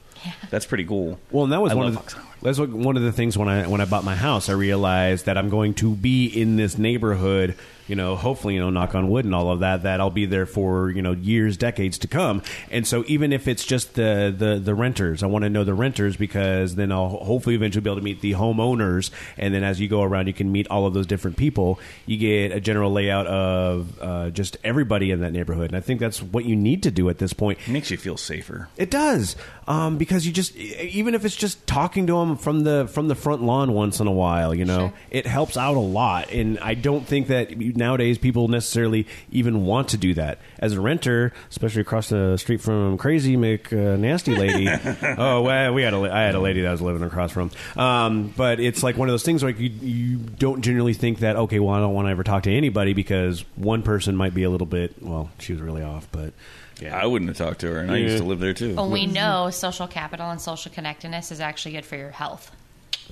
that's 0.50 0.66
pretty 0.66 0.84
cool. 0.84 1.20
Well, 1.30 1.44
and 1.44 1.52
that 1.52 1.60
was 1.60 1.70
I 1.72 1.76
one 1.76 1.84
love 1.86 1.94
of 1.96 2.00
Fox 2.00 2.14
the, 2.14 2.18
Island. 2.20 2.29
That's 2.42 2.58
what, 2.58 2.70
one 2.70 2.96
of 2.96 3.02
the 3.02 3.12
things 3.12 3.36
when 3.36 3.48
I 3.48 3.66
when 3.66 3.80
I 3.80 3.84
bought 3.84 4.04
my 4.04 4.16
house, 4.16 4.48
I 4.48 4.52
realized 4.52 5.26
that 5.26 5.36
I'm 5.36 5.50
going 5.50 5.74
to 5.74 5.94
be 5.94 6.26
in 6.26 6.56
this 6.56 6.78
neighborhood. 6.78 7.56
You 7.86 7.96
know, 7.96 8.14
hopefully, 8.14 8.54
you 8.54 8.60
know, 8.60 8.70
knock 8.70 8.94
on 8.94 9.08
wood 9.10 9.24
and 9.24 9.34
all 9.34 9.50
of 9.50 9.60
that. 9.60 9.82
That 9.82 10.00
I'll 10.00 10.10
be 10.10 10.24
there 10.24 10.46
for 10.46 10.90
you 10.90 11.02
know 11.02 11.10
years, 11.10 11.56
decades 11.56 11.98
to 11.98 12.08
come. 12.08 12.42
And 12.70 12.86
so, 12.86 13.02
even 13.08 13.32
if 13.32 13.48
it's 13.48 13.64
just 13.64 13.94
the 13.94 14.32
the, 14.36 14.60
the 14.60 14.76
renters, 14.76 15.24
I 15.24 15.26
want 15.26 15.42
to 15.42 15.50
know 15.50 15.64
the 15.64 15.74
renters 15.74 16.16
because 16.16 16.76
then 16.76 16.92
I'll 16.92 17.08
hopefully 17.08 17.56
eventually 17.56 17.82
be 17.82 17.90
able 17.90 17.98
to 17.98 18.04
meet 18.04 18.20
the 18.20 18.32
homeowners. 18.32 19.10
And 19.36 19.52
then 19.52 19.64
as 19.64 19.80
you 19.80 19.88
go 19.88 20.02
around, 20.02 20.28
you 20.28 20.32
can 20.32 20.52
meet 20.52 20.68
all 20.68 20.86
of 20.86 20.94
those 20.94 21.06
different 21.06 21.36
people. 21.36 21.80
You 22.06 22.16
get 22.16 22.52
a 22.52 22.60
general 22.60 22.92
layout 22.92 23.26
of 23.26 24.00
uh, 24.00 24.30
just 24.30 24.56
everybody 24.62 25.10
in 25.10 25.20
that 25.22 25.32
neighborhood. 25.32 25.70
And 25.70 25.76
I 25.76 25.80
think 25.80 25.98
that's 25.98 26.22
what 26.22 26.44
you 26.44 26.54
need 26.54 26.84
to 26.84 26.92
do 26.92 27.08
at 27.10 27.18
this 27.18 27.32
point. 27.32 27.58
It 27.66 27.72
makes 27.72 27.90
you 27.90 27.96
feel 27.96 28.16
safer. 28.16 28.68
It 28.76 28.90
does, 28.90 29.34
um, 29.66 29.98
because 29.98 30.24
you 30.26 30.32
just 30.32 30.54
even 30.54 31.16
if 31.16 31.24
it's 31.24 31.36
just 31.36 31.66
talking 31.66 32.06
to 32.06 32.12
them 32.18 32.29
from 32.36 32.60
the 32.60 32.88
from 32.92 33.08
the 33.08 33.14
front 33.14 33.42
lawn 33.42 33.72
once 33.72 34.00
in 34.00 34.06
a 34.06 34.12
while, 34.12 34.54
you 34.54 34.64
know, 34.64 34.78
Sure. 34.88 34.92
it 35.10 35.26
helps 35.26 35.56
out 35.56 35.76
a 35.76 35.80
lot. 35.80 36.30
And 36.30 36.58
I 36.58 36.74
don't 36.74 37.06
think 37.06 37.28
that 37.28 37.56
nowadays 37.56 38.18
people 38.18 38.48
necessarily 38.48 39.06
even 39.30 39.64
want 39.64 39.88
to 39.88 39.96
do 39.96 40.14
that 40.14 40.38
as 40.58 40.72
a 40.72 40.80
renter, 40.80 41.32
especially 41.50 41.80
across 41.82 42.08
the 42.08 42.36
street 42.36 42.60
from 42.60 42.98
Crazy 42.98 43.36
Mick 43.36 43.72
uh, 43.72 43.96
Nasty 43.96 44.34
Lady. 44.36 44.68
oh, 45.18 45.42
well, 45.42 45.72
we 45.74 45.82
had 45.82 45.94
a 45.94 45.98
I 45.98 46.22
had 46.22 46.34
a 46.34 46.40
lady 46.40 46.62
that 46.62 46.68
I 46.68 46.72
was 46.72 46.82
living 46.82 47.02
across 47.02 47.32
from, 47.32 47.50
um, 47.76 48.32
but 48.36 48.60
it's 48.60 48.82
like 48.82 48.96
one 48.96 49.08
of 49.08 49.12
those 49.12 49.24
things 49.24 49.42
like 49.42 49.58
you 49.58 49.70
you 49.70 50.16
don't 50.18 50.62
generally 50.62 50.94
think 50.94 51.20
that 51.20 51.36
okay, 51.36 51.58
well, 51.60 51.74
I 51.74 51.80
don't 51.80 51.94
want 51.94 52.06
to 52.06 52.10
ever 52.10 52.24
talk 52.24 52.44
to 52.44 52.52
anybody 52.52 52.92
because 52.92 53.44
one 53.56 53.82
person 53.82 54.16
might 54.16 54.34
be 54.34 54.42
a 54.42 54.50
little 54.50 54.66
bit 54.66 54.94
well, 55.02 55.30
she 55.38 55.52
was 55.52 55.62
really 55.62 55.82
off, 55.82 56.08
but. 56.12 56.32
Yeah. 56.80 56.96
I 56.96 57.06
wouldn't 57.06 57.28
have 57.28 57.38
talked 57.38 57.60
to 57.60 57.68
her, 57.68 57.78
and 57.80 57.90
I 57.90 57.98
used 57.98 58.18
to 58.18 58.24
live 58.24 58.40
there 58.40 58.54
too. 58.54 58.74
Well, 58.74 58.90
we 58.90 59.06
know 59.06 59.50
social 59.50 59.86
capital 59.86 60.30
and 60.30 60.40
social 60.40 60.72
connectedness 60.72 61.30
is 61.30 61.40
actually 61.40 61.72
good 61.72 61.84
for 61.84 61.96
your 61.96 62.10
health. 62.10 62.50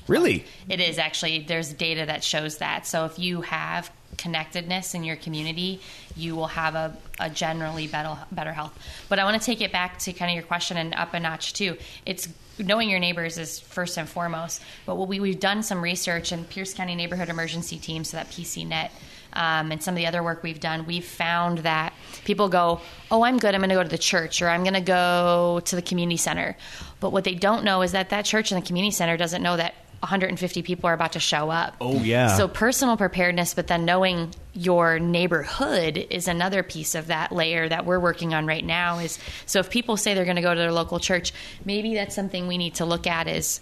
Really? 0.06 0.44
It 0.68 0.80
is 0.80 0.98
actually, 0.98 1.40
there's 1.40 1.72
data 1.72 2.06
that 2.06 2.24
shows 2.24 2.58
that. 2.58 2.86
So 2.86 3.04
if 3.04 3.18
you 3.18 3.42
have 3.42 3.90
connectedness 4.16 4.94
in 4.94 5.04
your 5.04 5.16
community, 5.16 5.80
you 6.16 6.34
will 6.34 6.46
have 6.46 6.74
a, 6.74 6.96
a 7.20 7.28
generally 7.28 7.86
better, 7.86 8.16
better 8.32 8.52
health. 8.52 8.76
But 9.08 9.18
I 9.18 9.24
want 9.24 9.40
to 9.40 9.44
take 9.44 9.60
it 9.60 9.72
back 9.72 9.98
to 10.00 10.12
kind 10.12 10.30
of 10.30 10.34
your 10.34 10.44
question 10.44 10.76
and 10.76 10.94
up 10.94 11.14
a 11.14 11.20
notch 11.20 11.52
too. 11.52 11.76
It's 12.06 12.28
knowing 12.58 12.90
your 12.90 12.98
neighbors 12.98 13.38
is 13.38 13.60
first 13.60 13.98
and 13.98 14.08
foremost. 14.08 14.62
But 14.86 14.96
what 14.96 15.08
we, 15.08 15.20
we've 15.20 15.38
done 15.38 15.62
some 15.62 15.82
research 15.82 16.32
in 16.32 16.44
Pierce 16.44 16.74
County 16.74 16.94
Neighborhood 16.94 17.28
Emergency 17.28 17.78
Team, 17.78 18.04
so 18.04 18.16
that 18.16 18.30
PCNet, 18.30 18.90
um, 19.32 19.72
and 19.72 19.82
some 19.82 19.94
of 19.94 19.96
the 19.96 20.06
other 20.06 20.22
work 20.22 20.42
we've 20.42 20.60
done, 20.60 20.86
we've 20.86 21.04
found 21.04 21.58
that 21.58 21.92
people 22.24 22.48
go, 22.48 22.80
Oh, 23.10 23.22
I'm 23.22 23.38
good. 23.38 23.54
I'm 23.54 23.60
going 23.60 23.70
to 23.70 23.76
go 23.76 23.82
to 23.82 23.88
the 23.88 23.98
church 23.98 24.42
or 24.42 24.48
I'm 24.48 24.62
going 24.62 24.74
to 24.74 24.80
go 24.80 25.60
to 25.64 25.76
the 25.76 25.82
community 25.82 26.16
center. 26.16 26.56
But 27.00 27.12
what 27.12 27.24
they 27.24 27.34
don't 27.34 27.64
know 27.64 27.82
is 27.82 27.92
that 27.92 28.10
that 28.10 28.24
church 28.24 28.52
and 28.52 28.62
the 28.62 28.66
community 28.66 28.92
center 28.92 29.16
doesn't 29.16 29.42
know 29.42 29.56
that 29.56 29.74
150 30.00 30.62
people 30.62 30.88
are 30.88 30.92
about 30.92 31.12
to 31.12 31.20
show 31.20 31.50
up. 31.50 31.76
Oh, 31.80 32.00
yeah. 32.00 32.36
So 32.36 32.46
personal 32.46 32.96
preparedness, 32.96 33.54
but 33.54 33.66
then 33.66 33.84
knowing 33.84 34.32
your 34.52 34.98
neighborhood 35.00 35.96
is 36.10 36.28
another 36.28 36.62
piece 36.62 36.94
of 36.94 37.08
that 37.08 37.32
layer 37.32 37.68
that 37.68 37.84
we're 37.84 37.98
working 37.98 38.32
on 38.32 38.46
right 38.46 38.64
now. 38.64 38.98
Is 38.98 39.18
so 39.46 39.58
if 39.58 39.70
people 39.70 39.96
say 39.96 40.14
they're 40.14 40.24
going 40.24 40.36
to 40.36 40.42
go 40.42 40.54
to 40.54 40.60
their 40.60 40.72
local 40.72 41.00
church, 41.00 41.32
maybe 41.64 41.94
that's 41.94 42.14
something 42.14 42.46
we 42.46 42.58
need 42.58 42.76
to 42.76 42.84
look 42.84 43.06
at. 43.06 43.26
Is 43.26 43.60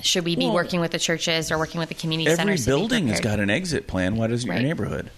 should 0.00 0.24
we 0.24 0.34
be 0.36 0.46
Well, 0.46 0.54
working 0.54 0.80
with 0.80 0.90
the 0.92 0.98
churches 0.98 1.50
or 1.52 1.58
working 1.58 1.78
with 1.78 1.88
the 1.88 1.94
community 1.94 2.30
Every 2.30 2.36
centers? 2.36 2.64
to 2.64 2.70
be 2.70 2.76
building 2.76 3.08
has 3.08 3.20
got 3.20 3.38
an 3.40 3.50
exit 3.50 3.86
plan. 3.86 4.16
Why 4.16 4.26
doesn't 4.28 4.48
Right. 4.48 4.60
your 4.60 4.68
neighborhood? 4.68 5.10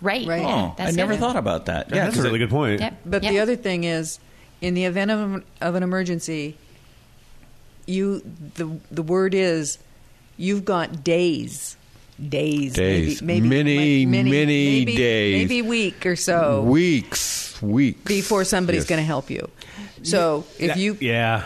right. 0.00 0.26
Right. 0.26 0.42
Oh, 0.44 0.74
That's 0.78 0.92
I 0.92 0.96
never 0.96 1.12
it. 1.14 1.18
thought 1.20 1.36
about 1.36 1.66
that. 1.66 1.88
Yeah, 1.90 2.04
that's 2.04 2.16
a 2.16 2.22
really 2.22 2.36
it- 2.36 2.38
good 2.40 2.50
point. 2.50 2.80
Yep. 2.80 2.94
But 3.04 3.22
Yep. 3.22 3.32
the 3.32 3.38
other 3.40 3.56
thing 3.56 3.84
is, 3.84 4.18
in 4.62 4.74
the 4.74 4.84
event 4.84 5.10
of, 5.10 5.42
of 5.60 5.74
an 5.74 5.82
emergency, 5.82 6.56
you 7.86 8.22
the 8.54 8.70
the 8.90 9.02
word 9.02 9.34
is 9.34 9.78
you've 10.36 10.64
got 10.64 11.02
days, 11.04 11.76
days, 12.28 12.74
Days. 12.74 13.20
maybe, 13.22 13.48
Many, 13.48 14.06
maybe, 14.06 14.06
many 14.06 14.30
maybe, 14.30 14.96
days. 14.96 15.42
maybe 15.48 15.62
week 15.62 16.06
or 16.06 16.16
so 16.16 16.62
weeks, 16.62 17.60
weeks 17.60 18.00
before 18.04 18.44
somebody's 18.44 18.82
Yes. 18.82 18.88
going 18.88 19.00
to 19.00 19.06
help 19.06 19.28
you. 19.30 19.50
So 20.02 20.44
if 20.58 20.76
you 20.76 20.96
yeah. 21.00 21.44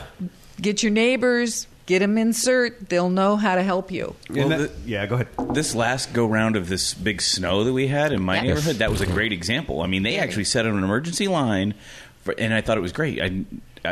get 0.61 0.83
your 0.83 0.93
neighbors, 0.93 1.67
get 1.87 1.99
them 2.01 2.17
in 2.19 2.31
CERT, 2.31 2.89
they'll 2.89 3.11
know 3.11 3.37
how 3.37 3.55
to 3.55 3.63
help 3.63 3.91
you. 3.91 4.15
Well, 4.31 4.49
that- 4.49 4.59
the- 4.59 4.71
yeah, 4.91 5.07
go 5.07 5.17
ahead. 5.17 5.29
this 5.53 5.75
last 5.75 6.13
go 6.13 6.27
round 6.27 6.57
of 6.57 6.69
this 6.69 6.95
big 6.95 7.21
snow 7.21 7.65
that 7.65 7.73
we 7.73 7.89
had 7.89 8.13
in 8.13 8.23
my 8.23 8.37
Yeah. 8.37 8.43
neighborhood, 8.43 8.77
that 8.77 8.91
was 8.91 9.01
a 9.01 9.07
great 9.07 9.33
example. 9.33 9.83
I 9.83 9.87
mean, 9.87 10.03
they 10.03 10.17
actually 10.19 10.45
set 10.45 10.67
up 10.67 10.73
an 10.73 10.83
emergency 10.85 11.29
line, 11.29 11.75
for, 12.23 12.35
and 12.39 12.55
I 12.55 12.61
thought 12.61 12.79
it 12.79 12.83
was 12.83 12.93
great. 12.93 13.21
I, 13.21 13.45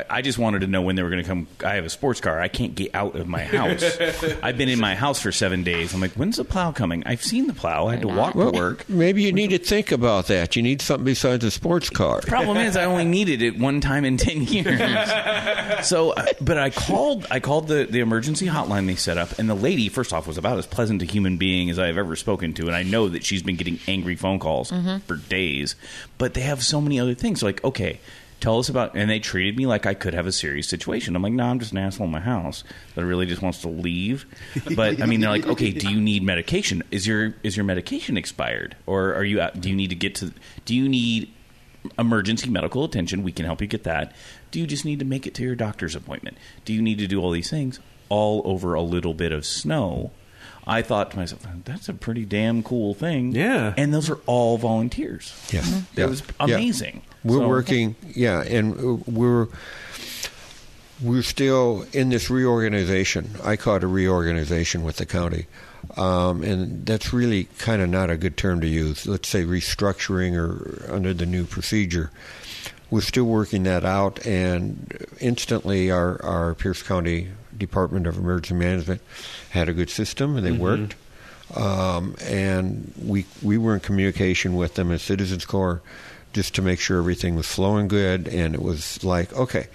I- 0.08 0.22
just 0.22 0.38
wanted 0.38 0.60
to 0.60 0.66
know 0.68 0.82
when 0.82 0.96
they 0.96 1.02
were 1.02 1.10
going 1.10 1.22
to 1.22 1.28
come. 1.28 1.46
I 1.64 1.74
have 1.74 1.84
a 1.84 1.90
sports 1.90 2.20
car. 2.20 2.40
I 2.40 2.48
can't 2.48 2.74
get 2.74 2.94
out 2.94 3.16
of 3.16 3.26
my 3.26 3.44
house. 3.44 3.82
I've 4.42 4.56
been 4.56 4.68
in 4.68 4.80
my 4.80 4.94
house 4.94 5.20
for 5.20 5.32
seven 5.32 5.64
days. 5.64 5.92
I'm 5.92 6.00
like, 6.00 6.12
when's 6.12 6.36
the 6.36 6.44
plow 6.44 6.70
coming? 6.72 7.02
I've 7.06 7.22
seen 7.22 7.46
the 7.48 7.52
plow. 7.52 7.88
I 7.88 7.92
had 7.92 8.02
to 8.02 8.08
walk 8.08 8.34
Well, 8.34 8.52
to 8.52 8.58
work. 8.58 8.88
maybe 8.88 9.22
you 9.22 9.32
need 9.32 9.50
to 9.50 9.58
think 9.58 9.90
about 9.92 10.28
that. 10.28 10.54
You 10.56 10.62
need 10.62 10.80
something 10.80 11.04
besides 11.04 11.44
a 11.44 11.50
sports 11.50 11.90
car. 11.90 12.20
The 12.20 12.28
Problem 12.28 12.56
is, 12.56 12.76
I 12.76 12.84
only 12.84 13.04
needed 13.04 13.42
it 13.42 13.58
one 13.58 13.80
time 13.80 14.04
in 14.04 14.16
ten 14.16 14.42
years. 14.44 14.80
So, 15.82 16.10
uh, 16.12 16.26
but 16.40 16.58
I 16.58 16.70
called. 16.70 17.26
I 17.30 17.40
called 17.40 17.66
the 17.66 17.86
the 17.90 18.00
emergency 18.00 18.46
hotline 18.46 18.86
they 18.86 18.94
set 18.94 19.18
up, 19.18 19.38
and 19.40 19.48
the 19.50 19.54
lady, 19.54 19.88
first 19.88 20.12
off, 20.12 20.28
was 20.28 20.38
about 20.38 20.56
as 20.58 20.66
pleasant 20.66 21.02
a 21.02 21.04
human 21.04 21.38
being 21.38 21.70
as 21.70 21.78
I 21.78 21.88
have 21.88 21.98
ever 21.98 22.14
spoken 22.14 22.52
to, 22.54 22.66
and 22.68 22.76
I 22.76 22.84
know 22.84 23.08
that 23.08 23.24
she's 23.24 23.42
been 23.42 23.56
getting 23.56 23.80
angry 23.88 24.14
phone 24.14 24.38
calls 24.38 24.72
for 25.06 25.16
days. 25.16 25.74
But 26.18 26.34
they 26.34 26.42
have 26.42 26.62
so 26.62 26.80
many 26.80 27.00
other 27.00 27.14
things. 27.14 27.42
Like, 27.42 27.64
okay. 27.64 27.98
Tell 28.42 28.58
us 28.58 28.68
about, 28.68 28.94
and 28.94 29.08
they 29.08 29.18
treated 29.20 29.56
me 29.56 29.64
like 29.66 29.86
I 29.86 29.94
could 29.94 30.12
have 30.12 30.26
a 30.26 30.32
serious 30.32 30.68
situation. 30.68 31.16
I'm 31.16 31.22
like, 31.22 31.32
no, 31.32 31.44
I'm 31.44 31.58
just 31.58 31.72
an 31.72 31.78
asshole 31.78 32.06
in 32.06 32.12
my 32.12 32.20
house 32.20 32.64
that 32.96 33.06
really 33.06 33.24
just 33.24 33.40
wants 33.40 33.62
to 33.62 33.68
leave. 33.68 34.26
But 34.76 35.00
I 35.00 35.06
mean, 35.06 35.20
they're 35.20 35.30
like, 35.30 35.46
okay, 35.46 35.70
do 35.70 35.88
you 35.90 36.00
need 36.00 36.22
medication? 36.22 36.82
Is 36.90 37.06
your 37.06 37.34
is 37.42 37.56
your 37.56 37.64
medication 37.64 38.16
expired, 38.18 38.76
or 38.84 39.14
are 39.14 39.24
you? 39.24 39.40
out- 39.40 39.60
Do 39.60 39.70
you 39.70 39.76
need 39.76 39.88
to 39.90 39.94
get 39.96 40.14
to? 40.16 40.32
Do 40.66 40.74
you 40.74 40.88
need 40.88 41.32
emergency 41.98 42.48
medical 42.48 42.84
attention. 42.84 43.22
We 43.24 43.32
can 43.32 43.44
help 43.44 43.60
you 43.60 43.66
get 43.66 43.84
that. 43.84 44.14
Do 44.50 44.60
you 44.60 44.66
just 44.66 44.84
need 44.84 44.98
to 45.00 45.04
make 45.04 45.26
it 45.26 45.34
to 45.34 45.42
your 45.42 45.54
doctor's 45.56 45.94
appointment? 45.96 46.36
Do 46.64 46.72
you 46.72 46.80
need 46.82 46.98
to 46.98 47.06
do 47.08 47.20
all 47.20 47.30
these 47.32 47.50
things 47.50 47.80
all 48.08 48.42
over 48.44 48.74
a 48.74 48.82
little 48.82 49.14
bit 49.14 49.32
of 49.32 49.44
snow? 49.44 50.12
I 50.64 50.82
thought 50.82 51.10
to 51.10 51.16
myself, 51.16 51.44
that's 51.64 51.88
a 51.88 51.94
pretty 51.94 52.24
damn 52.24 52.62
cool 52.62 52.94
thing. 52.94 53.32
Yeah. 53.32 53.74
And 53.76 53.92
those 53.92 54.08
are 54.08 54.20
all 54.26 54.58
volunteers. 54.58 55.34
Yeah, 55.52 55.60
It 55.66 55.84
yeah. 55.96 56.06
was 56.06 56.22
Yeah. 56.38 56.54
amazing. 56.54 57.02
We're 57.24 57.38
So- 57.38 57.48
working, 57.48 57.94
yeah, 58.14 58.42
and 58.42 59.04
we're 59.06 59.46
we're 61.00 61.22
still 61.22 61.84
in 61.92 62.10
this 62.10 62.30
reorganization. 62.30 63.30
I 63.42 63.56
call 63.56 63.76
it 63.76 63.82
a 63.84 63.88
reorganization 63.88 64.82
with 64.84 64.96
the 64.96 65.06
county, 65.06 65.46
um, 65.96 66.42
and 66.44 66.86
that's 66.86 67.12
really 67.12 67.48
kind 67.58 67.82
of 67.82 67.88
not 67.88 68.08
a 68.10 68.16
good 68.16 68.36
term 68.36 68.60
to 68.60 68.68
use. 68.68 69.04
Let's 69.06 69.28
say 69.28 69.42
restructuring 69.44 70.36
or 70.36 70.92
under 70.92 71.12
the 71.12 71.26
new 71.26 71.44
procedure. 71.44 72.10
We're 72.90 73.00
still 73.00 73.24
working 73.24 73.62
that 73.64 73.84
out, 73.84 74.24
and 74.26 75.06
instantly, 75.20 75.90
our 75.90 76.22
our 76.24 76.54
Pierce 76.54 76.82
County 76.82 77.28
Department 77.56 78.06
of 78.06 78.16
Emergency 78.18 78.54
Management 78.54 79.00
had 79.50 79.68
a 79.68 79.72
good 79.72 79.90
system, 79.90 80.36
and 80.36 80.46
they 80.46 80.52
worked. 80.52 80.94
Um, 81.56 82.14
and 82.24 82.92
we 83.02 83.26
we 83.42 83.58
were 83.58 83.74
in 83.74 83.80
communication 83.80 84.54
with 84.54 84.74
them 84.74 84.90
as 84.92 85.02
Citizens 85.02 85.44
Corps 85.44 85.82
just 86.32 86.54
to 86.56 86.62
make 86.62 86.80
sure 86.80 86.98
everything 86.98 87.34
was 87.36 87.46
flowing 87.46 87.88
good. 87.88 88.28
And 88.28 88.54
it 88.54 88.62
was 88.62 89.02
like, 89.04 89.32
okay, 89.34 89.66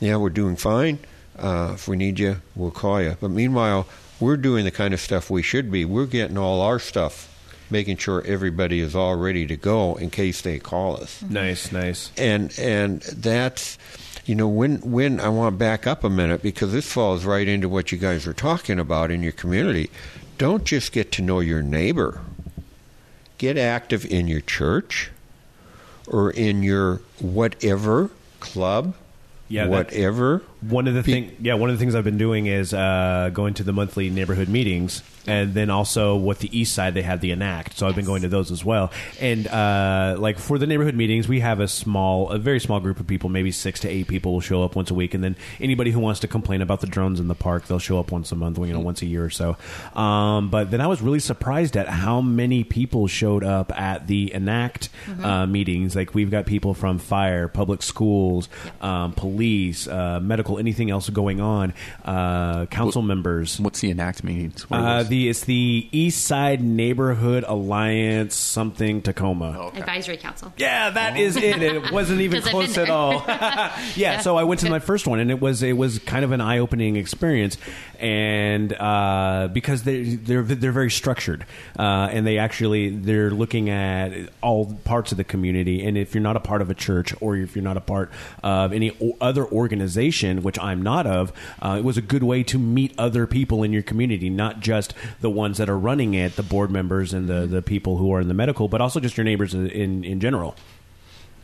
yeah, 0.00 0.16
we're 0.16 0.30
doing 0.30 0.56
fine. 0.56 0.98
Uh, 1.38 1.72
if 1.74 1.88
we 1.88 1.96
need 1.96 2.18
you, 2.18 2.40
we'll 2.54 2.70
call 2.70 3.00
you. 3.00 3.16
But 3.20 3.30
meanwhile, 3.30 3.86
we're 4.20 4.36
doing 4.36 4.64
the 4.64 4.70
kind 4.70 4.92
of 4.94 5.00
stuff 5.00 5.30
we 5.30 5.42
should 5.42 5.70
be. 5.70 5.84
We're 5.84 6.06
getting 6.06 6.36
all 6.38 6.60
our 6.60 6.78
stuff, 6.78 7.28
making 7.70 7.96
sure 7.96 8.22
everybody 8.26 8.80
is 8.80 8.94
all 8.94 9.16
ready 9.16 9.46
to 9.46 9.56
go 9.56 9.94
in 9.94 10.10
case 10.10 10.42
they 10.42 10.58
call 10.58 10.96
us 10.96 11.22
Nice, 11.22 11.72
nice. 11.72 12.12
and 12.18 12.52
and 12.58 13.00
that's 13.02 13.78
you 14.26 14.34
know 14.34 14.46
when 14.46 14.76
when 14.82 15.18
I 15.20 15.28
want 15.30 15.54
to 15.54 15.58
back 15.58 15.86
up 15.86 16.04
a 16.04 16.10
minute 16.10 16.42
because 16.42 16.72
this 16.72 16.92
falls 16.92 17.24
right 17.24 17.48
into 17.48 17.68
what 17.68 17.90
you 17.90 17.98
guys 17.98 18.26
are 18.26 18.34
talking 18.34 18.78
about 18.78 19.10
in 19.10 19.22
your 19.22 19.32
community. 19.32 19.90
Don't 20.38 20.64
just 20.64 20.92
get 20.92 21.10
to 21.12 21.22
know 21.22 21.40
your 21.40 21.62
neighbor. 21.62 22.20
Get 23.38 23.56
active 23.56 24.04
in 24.04 24.28
your 24.28 24.40
church 24.40 25.10
or 26.06 26.30
in 26.30 26.62
your 26.62 27.00
whatever 27.20 28.10
club, 28.40 28.94
Yeah, 29.48 29.66
whatever. 29.66 30.42
One 30.68 30.86
of 30.86 30.94
the 30.94 31.02
Be- 31.02 31.12
thing, 31.12 31.36
yeah, 31.40 31.54
one 31.54 31.70
of 31.70 31.76
the 31.76 31.80
things 31.80 31.94
I've 31.94 32.04
been 32.04 32.18
doing 32.18 32.46
is 32.46 32.72
uh, 32.72 33.30
going 33.32 33.54
to 33.54 33.64
the 33.64 33.72
monthly 33.72 34.10
neighborhood 34.10 34.48
meetings, 34.48 35.02
and 35.26 35.54
then 35.54 35.70
also 35.70 36.16
with 36.16 36.38
the 36.38 36.56
east 36.56 36.72
side 36.74 36.94
they 36.94 37.02
have 37.02 37.20
the 37.20 37.32
enact, 37.32 37.76
so 37.76 37.88
I've 37.88 37.96
been 37.96 38.04
going 38.04 38.22
to 38.22 38.28
those 38.28 38.52
as 38.52 38.64
well. 38.64 38.92
And 39.20 39.48
uh, 39.48 40.16
like 40.18 40.38
for 40.38 40.58
the 40.58 40.66
neighborhood 40.66 40.94
meetings, 40.94 41.26
we 41.26 41.40
have 41.40 41.58
a 41.58 41.66
small, 41.66 42.30
a 42.30 42.38
very 42.38 42.60
small 42.60 42.78
group 42.80 43.00
of 43.00 43.06
people, 43.06 43.28
maybe 43.28 43.50
six 43.50 43.80
to 43.80 43.88
eight 43.88 44.06
people 44.06 44.34
will 44.34 44.40
show 44.40 44.62
up 44.62 44.76
once 44.76 44.90
a 44.90 44.94
week, 44.94 45.14
and 45.14 45.24
then 45.24 45.36
anybody 45.60 45.90
who 45.90 45.98
wants 45.98 46.20
to 46.20 46.28
complain 46.28 46.62
about 46.62 46.80
the 46.80 46.86
drones 46.86 47.18
in 47.18 47.26
the 47.26 47.34
park, 47.34 47.66
they'll 47.66 47.78
show 47.80 47.98
up 47.98 48.12
once 48.12 48.30
a 48.30 48.36
month, 48.36 48.58
you 48.58 48.72
know, 48.72 48.80
once 48.80 49.02
a 49.02 49.06
year 49.06 49.24
or 49.24 49.30
so. 49.30 49.56
Um, 49.94 50.48
but 50.48 50.70
then 50.70 50.80
I 50.80 50.86
was 50.86 51.02
really 51.02 51.20
surprised 51.20 51.76
at 51.76 51.88
how 51.88 52.20
many 52.20 52.62
people 52.62 53.08
showed 53.08 53.42
up 53.42 53.76
at 53.78 54.06
the 54.06 54.32
enact 54.32 54.90
uh, 55.22 55.46
meetings. 55.46 55.96
Like 55.96 56.14
we've 56.14 56.30
got 56.30 56.46
people 56.46 56.74
from 56.74 56.98
fire, 56.98 57.48
public 57.48 57.82
schools, 57.82 58.48
um, 58.80 59.12
police, 59.12 59.88
uh, 59.88 60.20
medical, 60.52 60.58
anything 60.58 60.90
else 60.90 61.08
going 61.10 61.40
on, 61.40 61.74
uh, 62.04 62.66
council 62.66 63.02
members. 63.02 63.58
What's 63.60 63.80
the 63.80 63.90
enact 63.90 64.24
meetings? 64.24 64.68
What 64.70 64.80
Uh, 64.80 65.02
the 65.02 65.28
it's 65.28 65.42
the 65.44 65.88
East 65.92 66.24
Side 66.24 66.62
Neighborhood 66.62 67.44
Alliance 67.46 68.34
something 68.34 69.02
Tacoma. 69.02 69.70
Advisory 69.74 70.16
Council. 70.16 70.52
Yeah, 70.56 70.90
that 70.90 71.16
is 71.16 71.36
it. 71.36 71.62
It 71.62 71.92
wasn't 71.92 72.20
even 72.20 72.42
close 72.42 72.76
at 72.78 72.86
there. 72.86 72.94
all. 72.94 73.24
yeah, 73.96 74.20
so 74.20 74.36
I 74.36 74.44
went 74.44 74.60
to 74.60 74.70
my 74.70 74.78
first 74.78 75.06
one, 75.06 75.18
and 75.20 75.30
it 75.30 75.40
was 75.40 75.62
it 75.62 75.76
was 75.76 75.98
kind 76.00 76.24
of 76.24 76.32
an 76.32 76.40
eye 76.40 76.58
opening 76.58 76.96
experience, 76.96 77.56
and 77.98 78.72
uh, 78.72 79.48
because 79.52 79.82
they 79.84 80.14
they're 80.16 80.42
they're 80.42 80.72
very 80.72 80.90
structured, 80.90 81.44
uh, 81.78 82.08
and 82.10 82.26
they 82.26 82.38
actually 82.38 82.90
they're 82.90 83.30
looking 83.30 83.70
at 83.70 84.12
all 84.42 84.74
parts 84.84 85.12
of 85.12 85.18
the 85.18 85.24
community, 85.24 85.84
and 85.84 85.96
if 85.96 86.14
you're 86.14 86.22
not 86.22 86.36
a 86.36 86.40
part 86.40 86.62
of 86.62 86.70
a 86.70 86.74
church 86.74 87.14
or 87.20 87.36
if 87.36 87.54
you're 87.56 87.62
not 87.64 87.76
a 87.76 87.80
part 87.80 88.10
of 88.42 88.72
any 88.72 88.90
o- 89.00 89.16
other 89.20 89.44
organization, 89.46 90.41
which 90.42 90.58
I'm 90.58 90.82
not 90.82 91.06
of, 91.06 91.32
uh, 91.60 91.76
it 91.78 91.84
was 91.84 91.96
a 91.96 92.02
good 92.02 92.22
way 92.22 92.42
to 92.44 92.58
meet 92.58 92.94
other 92.98 93.26
people 93.26 93.62
in 93.62 93.72
your 93.72 93.82
community, 93.82 94.30
not 94.30 94.60
just 94.60 94.94
the 95.20 95.30
ones 95.30 95.58
that 95.58 95.68
are 95.68 95.78
running 95.78 96.14
it, 96.14 96.36
the 96.36 96.42
board 96.42 96.70
members 96.70 97.12
and 97.12 97.28
the 97.28 97.46
the 97.46 97.62
people 97.62 97.96
who 97.96 98.12
are 98.12 98.20
in 98.20 98.28
the 98.28 98.34
medical, 98.34 98.68
but 98.68 98.80
also 98.80 99.00
just 99.00 99.16
your 99.16 99.24
neighbors 99.24 99.54
in 99.54 99.68
in, 99.68 100.04
in 100.04 100.20
general 100.20 100.54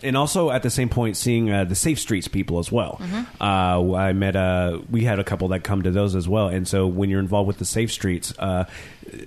and 0.02 0.16
also 0.16 0.50
at 0.50 0.62
the 0.62 0.70
same 0.70 0.88
point 0.88 1.16
seeing 1.16 1.50
uh, 1.50 1.64
the 1.64 1.74
safe 1.74 1.98
streets 1.98 2.28
people 2.28 2.58
as 2.58 2.70
well 2.70 3.00
uh, 3.40 3.94
i 3.94 4.12
met 4.12 4.36
uh, 4.36 4.78
we 4.90 5.04
had 5.04 5.18
a 5.18 5.24
couple 5.24 5.48
that 5.48 5.64
come 5.64 5.82
to 5.82 5.90
those 5.90 6.14
as 6.14 6.28
well 6.28 6.48
and 6.48 6.66
so 6.68 6.86
when 6.86 7.10
you're 7.10 7.20
involved 7.20 7.46
with 7.48 7.58
the 7.58 7.64
safe 7.64 7.90
streets 7.92 8.32
uh, 8.38 8.64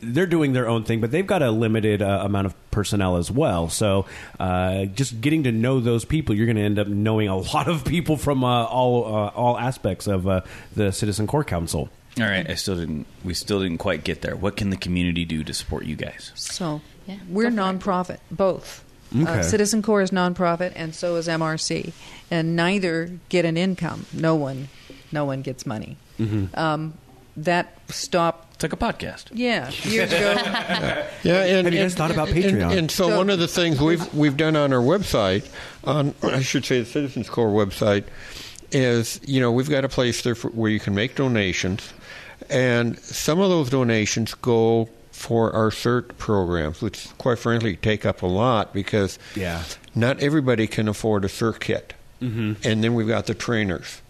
they're 0.02 0.26
doing 0.28 0.54
their 0.54 0.68
own 0.70 0.84
thing 0.84 1.02
but 1.02 1.12
they've 1.12 1.28
got 1.28 1.42
a 1.42 1.50
limited 1.52 2.02
uh, 2.02 2.22
amount 2.24 2.46
of 2.46 2.72
personnel 2.72 3.18
as 3.18 3.32
well 3.32 3.68
so 3.70 4.06
uh, 4.40 4.86
just 4.86 5.20
getting 5.22 5.44
to 5.44 5.52
know 5.52 5.80
those 5.80 6.06
people 6.06 6.36
you're 6.36 6.46
going 6.46 6.56
to 6.56 6.62
end 6.62 6.80
up 6.80 6.88
knowing 6.88 7.28
a 7.28 7.38
lot 7.54 7.68
of 7.68 7.84
people 7.84 8.16
from 8.18 8.44
uh, 8.44 8.64
all 8.66 9.06
uh, 9.06 9.28
all 9.30 9.58
aspects 9.58 10.08
of 10.08 10.28
uh, 10.28 10.42
the 10.76 10.92
Citizen 10.92 11.26
Corps 11.28 11.44
Council 11.44 11.90
All 12.20 12.26
right, 12.26 12.48
I 12.50 12.56
still 12.56 12.76
didn't. 12.76 13.08
We 13.24 13.34
still 13.34 13.62
didn't 13.62 13.78
quite 13.78 14.04
get 14.04 14.22
there. 14.22 14.36
What 14.36 14.58
can 14.58 14.70
the 14.70 14.76
community 14.78 15.24
do 15.26 15.44
to 15.46 15.54
support 15.54 15.86
you 15.86 15.96
guys? 15.96 16.32
So 16.36 16.82
Yeah, 17.08 17.18
we're 17.30 17.50
go 17.50 17.56
for 17.56 17.56
it. 17.56 17.80
nonprofit, 17.80 18.20
both. 18.30 18.84
Okay. 19.16 19.40
Uh, 19.40 19.42
Citizen 19.44 19.82
Corps 19.82 20.02
is 20.02 20.12
nonprofit, 20.12 20.72
and 20.76 20.96
so 20.96 21.16
is 21.16 21.28
MRC, 21.28 21.92
and 22.30 22.56
neither 22.56 23.12
get 23.30 23.44
an 23.46 23.58
income. 23.58 24.06
No 24.14 24.36
one, 24.36 24.70
no 25.12 25.26
one 25.26 25.42
gets 25.42 25.66
money. 25.66 25.98
Mm-hmm. 26.20 26.58
Um, 26.58 26.94
that 27.38 27.78
stopped. 27.90 28.56
It's 28.56 28.64
like 28.64 28.74
a 28.74 28.78
podcast. 28.78 29.26
Yeah, 29.34 29.70
years 29.84 30.12
ago. 30.12 30.34
Yeah, 31.24 31.44
and, 31.44 31.66
Have 31.66 31.74
you 31.74 31.80
guys 31.82 31.94
thought 31.96 32.12
about 32.12 32.30
and- 32.30 32.38
Patreon? 32.38 32.78
And, 32.78 32.92
so, 32.92 33.10
So- 33.10 33.18
one 33.18 33.30
of 33.30 33.40
the 33.40 33.48
things 33.48 33.80
we've 33.82 34.14
we've 34.14 34.38
done 34.38 34.56
on 34.56 34.72
our 34.74 34.82
website, 34.82 35.50
on 35.84 36.14
I 36.24 36.42
should 36.42 36.66
say 36.66 36.80
the 36.80 36.86
Citizens 36.86 37.30
Corps 37.30 37.50
website, 37.52 38.06
is 38.72 39.20
you 39.26 39.42
know 39.42 39.52
we've 39.52 39.70
got 39.70 39.84
a 39.84 39.90
place 39.90 40.22
there 40.22 40.36
for, 40.36 40.50
where 40.52 40.72
you 40.72 40.80
can 40.80 40.96
make 40.96 41.16
donations, 41.16 41.94
and 42.50 42.98
some 43.00 43.40
of 43.40 43.50
those 43.50 43.70
donations 43.70 44.34
go 44.36 44.88
for 45.22 45.54
our 45.54 45.70
CERT 45.70 46.18
programs, 46.18 46.82
which 46.82 47.08
quite 47.20 47.38
frankly 47.38 47.76
take 47.76 48.06
up 48.08 48.24
a 48.24 48.28
lot 48.28 48.74
because 48.74 49.20
Yeah. 49.36 49.64
not 49.94 50.20
everybody 50.20 50.66
can 50.66 50.88
afford 50.88 51.24
a 51.24 51.28
CERT 51.28 51.60
kit, 51.60 51.94
mm-hmm. 52.20 52.54
and 52.68 52.84
then 52.84 52.96
we've 52.96 53.08
got 53.08 53.28
the 53.28 53.36
trainers. 53.36 54.02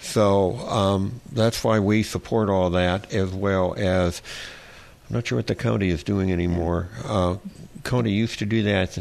So 0.00 0.56
um, 0.68 1.20
that's 1.30 1.62
why 1.62 1.78
we 1.78 2.02
support 2.02 2.48
all 2.48 2.70
that, 2.70 3.12
as 3.12 3.30
well 3.30 3.74
as 3.78 4.20
I'm 5.08 5.14
not 5.14 5.26
sure 5.28 5.36
what 5.36 5.46
the 5.46 5.54
county 5.54 5.90
is 5.90 6.02
doing 6.02 6.32
anymore. 6.32 6.88
Uh, 7.04 7.36
county 7.84 8.10
used 8.12 8.38
to 8.40 8.46
do 8.46 8.62
that. 8.64 8.98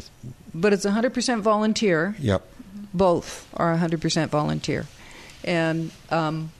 but 0.54 0.74
it's 0.74 0.86
100% 0.86 1.42
volunteer. 1.42 2.16
Yep. 2.20 2.46
Both 2.94 3.48
are 3.58 3.76
100% 3.76 4.28
volunteer, 4.30 4.86
and 5.44 5.92
um, 6.12 6.52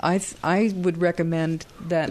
I 0.00 0.16
th- 0.18 0.34
I 0.42 0.72
would 0.74 0.98
recommend 0.98 1.66
that 1.88 2.10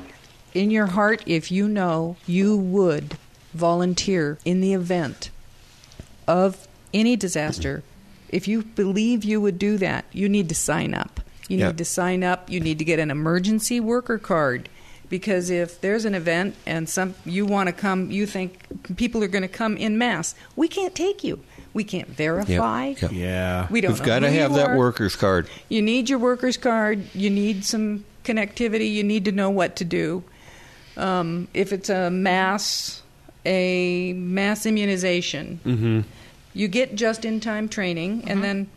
in 0.54 0.72
your 0.72 0.88
heart, 0.88 1.24
if 1.26 1.52
you 1.52 1.68
know 1.68 2.16
you 2.26 2.56
would 2.58 3.18
volunteer 3.54 4.38
in 4.46 4.62
the 4.62 4.74
event 4.74 5.30
of 6.28 6.68
any 6.94 7.16
disaster, 7.16 7.84
if 8.30 8.48
you 8.48 8.64
believe 8.64 9.24
you 9.24 9.40
would 9.42 9.58
do 9.60 9.78
that, 9.78 10.06
you 10.12 10.28
need 10.30 10.50
to 10.50 10.56
sign 10.56 10.94
up. 10.94 11.22
You 11.48 11.58
Yeah. 11.60 11.68
need 11.68 11.78
to 11.78 11.86
sign 11.86 12.24
up. 12.24 12.50
You 12.50 12.60
need 12.60 12.78
to 12.80 12.86
get 12.86 13.00
an 13.00 13.10
emergency 13.10 13.80
worker 13.80 14.18
card 14.18 14.68
because 15.10 15.50
if 15.50 15.80
there's 15.80 16.04
an 16.06 16.14
event 16.14 16.56
and 16.66 16.90
some 16.90 17.16
you 17.26 17.46
want 17.46 17.68
to 17.68 17.74
come, 17.74 18.12
you 18.12 18.26
think 18.26 18.60
people 18.98 19.24
are 19.24 19.28
going 19.30 19.44
to 19.44 19.48
come 19.48 19.78
in 19.78 19.98
mass. 19.98 20.36
We 20.56 20.68
can't 20.68 20.94
take 20.94 21.24
you. 21.24 21.40
We 21.74 21.84
can't 21.84 22.10
verify. 22.10 22.96
Yeah. 23.02 23.10
Yeah. 23.12 23.68
We 23.70 23.82
don't. 23.82 23.94
We've 23.94 24.04
got 24.04 24.20
to 24.20 24.32
have 24.32 24.54
that 24.56 24.76
worker's 24.76 25.16
card. 25.16 25.48
You 25.70 25.82
need 25.82 26.10
your 26.10 26.20
worker's 26.20 26.58
card. 26.58 27.04
You 27.14 27.30
need 27.30 27.64
some 27.64 28.04
connectivity. 28.26 28.92
You 28.92 29.04
need 29.04 29.24
to 29.26 29.32
know 29.32 29.50
what 29.50 29.76
to 29.78 29.86
do. 29.86 30.24
Um, 30.98 31.48
if 31.54 31.72
it's 31.74 31.90
a 31.90 32.10
mass, 32.10 33.02
a 33.46 34.14
mass 34.14 34.66
immunization, 34.66 35.60
Mm-hmm. 35.64 36.02
you 36.54 36.68
get 36.68 36.96
just-in-time 36.96 37.70
training, 37.70 38.24
and 38.28 38.44
then 38.44 38.68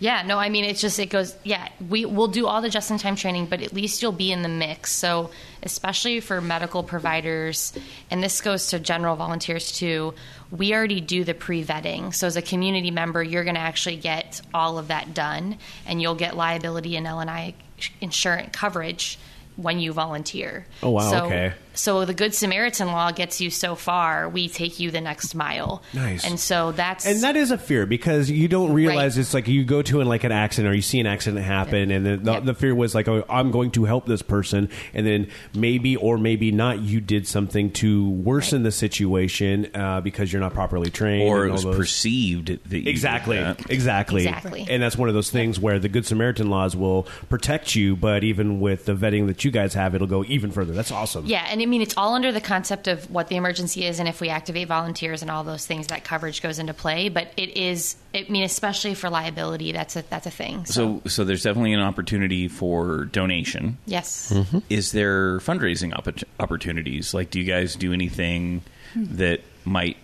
Yeah, 0.00 0.22
no, 0.26 0.38
I 0.38 0.48
mean 0.48 0.64
it's 0.64 0.80
just 0.80 0.98
it 0.98 1.06
goes. 1.06 1.36
Yeah, 1.44 1.68
we 1.88 2.04
we'll 2.04 2.26
do 2.28 2.46
all 2.48 2.60
the 2.60 2.68
just-in-time 2.68 3.14
training, 3.16 3.46
but 3.46 3.62
at 3.62 3.72
least 3.72 4.02
you'll 4.02 4.10
be 4.12 4.32
in 4.32 4.42
the 4.42 4.48
mix. 4.48 4.90
So, 4.92 5.30
especially 5.62 6.18
for 6.20 6.40
medical 6.40 6.82
providers, 6.82 7.72
and 8.10 8.20
this 8.22 8.40
goes 8.40 8.66
to 8.70 8.80
general 8.80 9.14
volunteers 9.14 9.70
too. 9.70 10.12
We 10.50 10.74
already 10.74 11.00
do 11.00 11.22
the 11.24 11.32
pre-vetting. 11.32 12.12
So, 12.12 12.26
as 12.26 12.36
a 12.36 12.42
community 12.42 12.90
member, 12.90 13.22
you're 13.22 13.44
going 13.44 13.54
to 13.54 13.60
actually 13.62 13.96
get 13.96 14.40
all 14.52 14.78
of 14.78 14.88
that 14.88 15.14
done, 15.14 15.58
and 15.86 16.02
you'll 16.02 16.16
get 16.16 16.36
liability 16.36 16.96
and 16.96 17.06
L 17.06 17.20
and 17.20 17.30
I 17.30 17.54
insurance 18.00 18.50
coverage 18.52 19.16
when 19.56 19.78
you 19.78 19.92
volunteer. 19.92 20.66
Oh, 20.82 20.90
wow, 20.90 21.10
So, 21.10 21.24
okay. 21.26 21.54
So 21.74 22.04
the 22.04 22.14
Good 22.14 22.34
Samaritan 22.34 22.88
law 22.88 23.10
gets 23.12 23.40
you 23.40 23.50
so 23.50 23.74
far. 23.74 24.28
We 24.28 24.48
take 24.48 24.78
you 24.80 24.90
the 24.90 25.00
next 25.00 25.34
mile. 25.34 25.82
Nice. 25.92 26.24
And 26.24 26.38
so 26.38 26.72
that's 26.72 27.04
And 27.06 27.22
that 27.22 27.36
is 27.36 27.50
a 27.50 27.58
fear 27.58 27.84
because 27.86 28.30
you 28.30 28.48
don't 28.48 28.72
realize 28.72 29.16
Right. 29.16 29.22
it's 29.22 29.34
like 29.34 29.48
you 29.48 29.64
go 29.64 29.82
to 29.82 30.00
an, 30.00 30.06
like 30.08 30.24
an 30.24 30.32
accident 30.32 30.72
or 30.72 30.74
you 30.76 30.82
see 30.82 31.00
an 31.00 31.06
accident 31.06 31.44
happen, 31.44 31.90
and 31.90 32.06
then 32.06 32.22
the, 32.24 32.32
Yep. 32.32 32.44
the 32.44 32.54
fear 32.54 32.74
was 32.74 32.94
like, 32.94 33.08
oh, 33.08 33.24
I'm 33.28 33.50
going 33.50 33.70
to 33.72 33.84
help 33.84 34.06
this 34.06 34.22
person, 34.22 34.68
and 34.94 35.06
then 35.06 35.28
maybe 35.54 35.96
or 35.96 36.16
maybe 36.18 36.50
not, 36.52 36.80
you 36.80 37.00
did 37.00 37.26
something 37.26 37.70
to 37.72 38.08
worsen 38.10 38.62
the 38.62 38.72
situation 38.72 39.68
uh, 39.74 40.00
because 40.00 40.32
you're 40.32 40.40
not 40.40 40.54
properly 40.54 40.90
trained, 40.90 41.28
or 41.28 41.46
it 41.46 41.50
was 41.50 41.64
those- 41.64 41.76
perceived 41.76 42.46
that 42.48 42.76
you 42.76 42.82
did 42.82 42.88
Exactly, 42.88 43.36
that. 43.38 43.70
exactly, 43.70 44.26
Exactly. 44.26 44.66
and 44.70 44.82
that's 44.82 44.96
one 44.96 45.08
of 45.08 45.14
those 45.14 45.30
things 45.30 45.58
where 45.58 45.78
the 45.78 45.88
Good 45.88 46.06
Samaritan 46.06 46.50
laws 46.50 46.76
will 46.76 47.06
protect 47.28 47.74
you, 47.74 47.96
but 47.96 48.22
even 48.24 48.60
with 48.60 48.84
the 48.86 48.94
vetting 48.94 49.26
that 49.26 49.44
you 49.44 49.50
guys 49.50 49.74
have, 49.74 49.94
it'll 49.94 50.06
go 50.06 50.24
even 50.28 50.50
further. 50.52 50.72
That's 50.72 50.92
awesome. 50.92 51.26
Yeah, 51.26 51.46
and 51.50 51.60
I 51.64 51.66
mean 51.66 51.80
it's 51.80 51.96
all 51.96 52.12
under 52.12 52.30
the 52.30 52.42
concept 52.42 52.88
of 52.88 53.10
what 53.10 53.28
the 53.28 53.36
emergency 53.36 53.86
is, 53.86 53.98
and 53.98 54.06
if 54.06 54.20
we 54.20 54.28
activate 54.28 54.68
volunteers 54.68 55.22
and 55.22 55.30
all 55.30 55.44
those 55.44 55.64
things, 55.64 55.86
that 55.86 56.04
coverage 56.04 56.42
goes 56.42 56.58
into 56.58 56.74
play. 56.74 57.08
But 57.08 57.32
it 57.38 57.56
is, 57.56 57.96
I 58.14 58.26
mean, 58.28 58.42
especially 58.44 58.92
for 58.92 59.08
liability, 59.08 59.72
that's 59.72 59.96
a 59.96 60.02
that's 60.10 60.26
a 60.26 60.30
thing. 60.30 60.66
So, 60.66 61.00
So, 61.04 61.08
so 61.08 61.24
there's 61.24 61.42
definitely 61.42 61.72
an 61.72 61.80
opportunity 61.80 62.48
for 62.48 63.06
donation. 63.06 63.78
yes, 63.86 64.30
Mm-hmm. 64.30 64.58
Is 64.68 64.92
there 64.92 65.38
fundraising 65.38 65.94
oppor- 65.94 66.22
opportunities? 66.38 67.14
Like, 67.14 67.30
do 67.30 67.40
you 67.40 67.46
guys 67.50 67.74
do 67.76 67.94
anything 67.94 68.62
that 68.94 69.40
might 69.64 69.96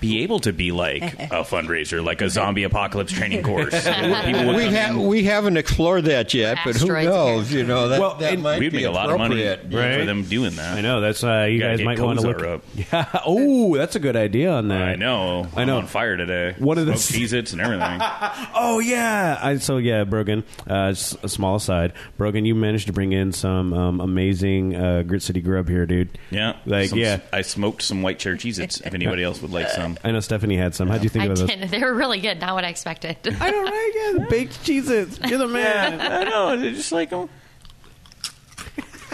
be 0.00 0.22
able 0.22 0.40
to 0.40 0.52
be 0.52 0.72
like 0.72 1.02
a 1.02 1.44
fundraiser, 1.44 2.04
like 2.04 2.20
a 2.20 2.28
zombie 2.30 2.62
apocalypse 2.64 3.12
training 3.12 3.42
course? 3.42 3.72
would 3.86 4.56
We 4.56 4.66
ha- 4.74 4.96
we 4.98 5.24
haven't 5.24 5.56
explored 5.56 6.04
that 6.04 6.32
yet, 6.34 6.58
but 6.64 6.76
who 6.76 6.84
Asteroids 6.94 7.06
knows? 7.08 7.52
You 7.52 7.64
know 7.64 7.88
that, 7.88 8.00
Well, 8.00 8.14
that 8.16 8.34
and- 8.34 8.42
might 8.42 8.60
We'd 8.60 8.70
be 8.72 8.78
make 8.78 8.86
a 8.86 8.90
lot 8.90 9.10
of 9.10 9.18
money 9.18 9.42
appropriate. 9.44 9.70
for 9.72 9.98
Right. 9.98 10.04
them 10.04 10.22
doing 10.24 10.56
that. 10.56 10.78
I 10.78 10.80
know 10.80 11.00
that's 11.00 11.22
uh, 11.24 11.46
you 11.50 11.58
Gotta 11.60 11.70
guys 11.72 11.78
get 11.78 11.84
might 11.84 12.00
want 12.00 12.20
to 12.20 12.26
look. 12.26 12.42
Up. 12.42 12.62
Yeah. 12.92 13.06
Oh, 13.26 13.76
that's 13.76 13.96
a 13.96 14.00
good 14.00 14.16
idea 14.16 14.50
on 14.52 14.68
that. 14.68 14.82
I 14.82 14.94
know. 14.96 15.46
I 15.56 15.62
I'm 15.62 15.66
know. 15.66 15.78
on 15.78 15.86
fire 15.86 16.16
today. 16.16 16.54
One 16.58 16.78
of 16.78 16.86
the- 16.86 16.96
Smoked 16.96 17.20
Cheez-Its 17.22 17.52
and 17.52 17.60
everything. 17.60 18.00
Oh 18.54 18.78
yeah. 18.80 19.38
I, 19.40 19.56
so 19.58 19.76
yeah, 19.78 20.04
Brogan. 20.04 20.44
Uh, 20.66 20.90
just 20.92 21.16
a 21.24 21.28
small 21.28 21.56
aside, 21.56 21.92
Brogan, 22.16 22.44
you 22.44 22.54
managed 22.54 22.86
to 22.88 22.92
bring 22.92 23.12
in 23.12 23.32
some 23.32 23.72
um, 23.72 24.00
amazing 24.00 24.74
uh, 24.76 25.02
Grit 25.02 25.22
City 25.22 25.40
grub 25.40 25.68
here, 25.68 25.86
dude. 25.86 26.18
Yeah. 26.30 26.56
Like 26.66 26.90
Some- 26.90 26.98
yeah. 26.98 27.20
I 27.32 27.42
smoked 27.42 27.82
some 27.82 28.02
white 28.02 28.18
chair 28.18 28.34
Cheez-Its 28.36 28.80
if 28.80 28.94
anybody 28.94 29.22
else 29.22 29.40
would 29.42 29.50
like 29.52 29.68
some. 29.82 29.98
I 30.04 30.10
know 30.12 30.20
Stephanie 30.20 30.56
had 30.56 30.74
some. 30.74 30.88
How'd 30.88 31.02
you 31.02 31.08
think 31.08 31.22
I 31.22 31.26
about 31.26 31.38
those? 31.38 31.48
did. 31.48 31.60
They 31.70 31.80
were 31.80 31.94
really 31.94 32.20
good. 32.20 32.40
Not 32.40 32.54
what 32.54 32.64
I 32.64 32.68
expected. 32.68 33.16
I 33.40 33.50
don't 33.50 33.64
know. 33.64 34.18
Yeah, 34.22 34.26
baked 34.28 34.62
Cheez-Its. 34.64 35.20
You're 35.28 35.38
the 35.38 35.48
man. 35.48 36.00
I 36.00 36.24
know. 36.24 36.56
They're 36.56 36.72
just 36.72 36.92
like, 36.92 37.10
them. 37.10 37.28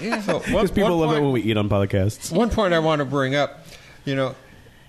Yeah, 0.01 0.21
so 0.23 0.35
one- 0.41 0.43
Because 0.43 0.71
people 0.73 0.91
one 0.91 0.99
love 1.01 1.11
it 1.11 1.13
point- 1.15 1.23
when 1.25 1.33
we 1.33 1.43
eat 1.43 1.57
on 1.57 1.69
podcasts. 1.69 2.33
One 2.33 2.51
point 2.51 2.75
I 2.75 2.79
want 2.81 2.99
to 3.01 3.05
bring 3.05 3.35
up, 3.35 3.67
you 4.05 4.15
know, 4.15 4.35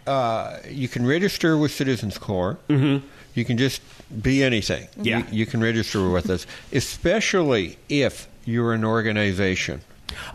uh, 0.08 0.58
you 0.70 0.88
can 0.88 1.06
register 1.06 1.58
with 1.58 1.72
Citizens 1.72 2.18
Corps. 2.18 2.58
Mm-hmm. 2.70 3.06
You 3.34 3.46
can 3.46 3.58
just 3.58 3.82
be 4.22 4.44
anything. 4.44 4.88
Yeah. 5.02 5.20
You, 5.20 5.26
you 5.32 5.46
can 5.46 5.62
register 5.62 6.10
with 6.10 6.30
us, 6.30 6.46
especially 6.72 7.78
if 7.90 8.28
you're 8.46 8.74
an 8.74 8.84
organization. 8.86 9.82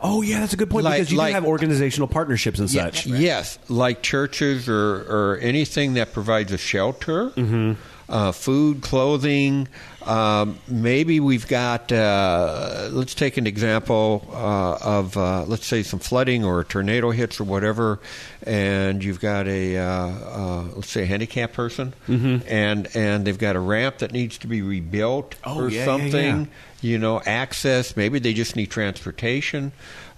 Oh 0.03 0.23
yeah, 0.23 0.41
that's 0.41 0.53
a 0.53 0.57
good 0.57 0.71
point 0.71 0.85
Like- 0.85 0.99
because 1.01 1.13
you 1.13 1.19
like- 1.19 1.35
have 1.35 1.45
organizational 1.45 2.09
partnerships 2.09 2.59
and 2.59 2.71
Ye- 2.71 2.81
such. 2.81 3.07
Yes, 3.07 3.59
like 3.69 4.03
churches 4.03 4.69
or, 4.69 4.77
or 5.09 5.39
anything 5.41 5.95
that 5.95 6.13
provides 6.13 6.53
a 6.53 6.59
shelter, 6.59 7.31
Mm-hmm. 7.31 7.73
uh, 8.09 8.33
food, 8.33 8.81
clothing. 8.83 9.69
Um, 10.07 10.59
maybe 10.67 11.21
we've 11.21 11.47
got, 11.47 11.93
uh, 11.93 12.89
let's 12.91 13.15
take 13.15 13.37
an 13.37 13.47
example 13.47 14.27
uh, 14.33 14.79
of, 14.81 15.17
uh, 15.17 15.45
let's 15.45 15.67
say, 15.67 15.83
some 15.83 15.99
flooding 16.01 16.45
or 16.45 16.61
a 16.61 16.65
tornado 16.65 17.11
hits 17.11 17.39
or 17.39 17.45
whatever, 17.45 18.01
and 18.45 19.05
you've 19.05 19.21
got 19.21 19.47
a, 19.47 19.77
uh, 19.77 19.85
uh, 19.85 20.63
let's 20.75 20.89
say, 20.91 21.03
a 21.03 21.07
handicapped 21.07 21.53
person, 21.53 21.93
Mm-hmm. 22.09 22.49
and, 22.49 22.89
and 22.97 23.27
they've 23.27 23.39
got 23.39 23.57
a 23.57 23.61
ramp 23.61 23.99
that 23.99 24.13
needs 24.13 24.39
to 24.39 24.47
be 24.47 24.63
rebuilt 24.63 25.35
Oh, 25.45 25.65
or 25.65 25.69
yeah, 25.69 25.81
yeah, 25.81 25.85
something 25.85 26.41
yeah. 26.41 26.47
you 26.81 26.99
know, 26.99 27.21
access. 27.21 27.95
Maybe 27.97 28.19
they 28.19 28.33
just 28.33 28.57
need 28.57 28.71
transportation. 28.71 29.73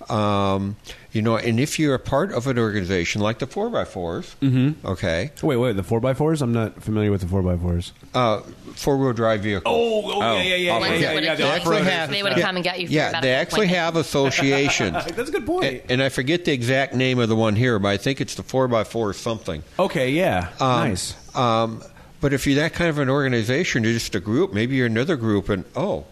Um, 0.08 0.76
you 1.12 1.20
know, 1.22 1.36
and 1.36 1.60
if 1.60 1.78
you're 1.78 1.94
a 1.94 1.98
part 1.98 2.32
of 2.32 2.46
an 2.46 2.58
organization 2.58 3.20
like 3.20 3.38
the 3.38 3.46
4x4s, 3.46 4.34
mm-hmm. 4.40 4.86
okay, 4.86 5.30
Wait, 5.42 5.56
wait, 5.56 5.76
the 5.76 5.82
four 5.82 6.04
x 6.06 6.18
fours? 6.18 6.40
I'm 6.42 6.52
not 6.52 6.82
familiar 6.82 7.10
with 7.10 7.20
the 7.20 7.26
four 7.26 7.46
x 7.52 7.60
fours. 7.62 7.92
uh, 8.14 8.40
four 8.74 8.96
wheel 8.96 9.12
drive 9.12 9.42
vehicles. 9.42 9.74
Oh, 9.76 10.12
oh, 10.22 10.36
yeah, 10.36 10.42
yeah, 10.42 10.54
yeah, 10.56 10.78
Ones 10.78 11.00
that 11.02 11.14
would 11.14 11.24
yeah, 11.24 11.34
the 11.34 11.42
they 11.42 11.50
actually 11.50 11.82
have- 11.82 12.10
they 12.10 12.22
would 12.22 12.36
Yeah. 12.36 12.42
come 12.42 12.56
and 12.56 12.64
get 12.64 12.80
you 12.80 12.86
for 12.86 12.92
yeah, 12.94 13.20
they 13.20 13.34
actually 13.34 13.66
have 13.68 13.96
associations. 13.96 15.04
That's 15.16 15.28
a 15.28 15.32
good 15.32 15.46
point. 15.46 15.64
and, 15.64 15.82
and 15.90 16.02
I 16.02 16.08
forget 16.08 16.44
the 16.44 16.52
exact 16.52 16.94
name 16.94 17.18
of 17.18 17.28
the 17.28 17.36
one 17.36 17.56
here, 17.56 17.78
but 17.78 17.88
I 17.88 17.96
think 17.96 18.20
it's 18.20 18.34
the 18.34 18.42
4x4 18.42 19.14
something. 19.14 19.62
okay, 19.78 20.10
yeah, 20.10 20.48
Um, 20.60 20.88
nice. 20.88 21.36
Um, 21.36 21.82
but 22.20 22.32
if 22.32 22.46
you're 22.46 22.56
that 22.56 22.72
kind 22.72 22.88
of 22.88 22.98
an 22.98 23.10
organization, 23.10 23.82
you're 23.84 23.92
just 23.92 24.14
a 24.14 24.20
group, 24.20 24.52
maybe 24.52 24.76
you're 24.76 24.86
another 24.86 25.16
group, 25.16 25.48
and 25.48 25.64
oh, 25.76 26.04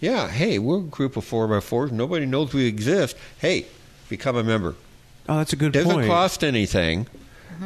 yeah, 0.00 0.28
hey, 0.28 0.58
we're 0.60 0.78
a 0.78 0.82
group 0.82 1.16
of 1.16 1.24
4x4s. 1.28 1.90
Nobody 1.90 2.24
knows 2.26 2.54
we 2.54 2.66
exist. 2.66 3.16
Hey, 3.38 3.66
become 4.08 4.36
a 4.36 4.42
member. 4.44 4.74
Oh, 5.28 5.36
that's 5.38 5.52
a 5.52 5.56
good 5.56 5.74
point. 5.74 5.86
doesn't 5.86 6.06
cost 6.06 6.42
anything 6.44 7.06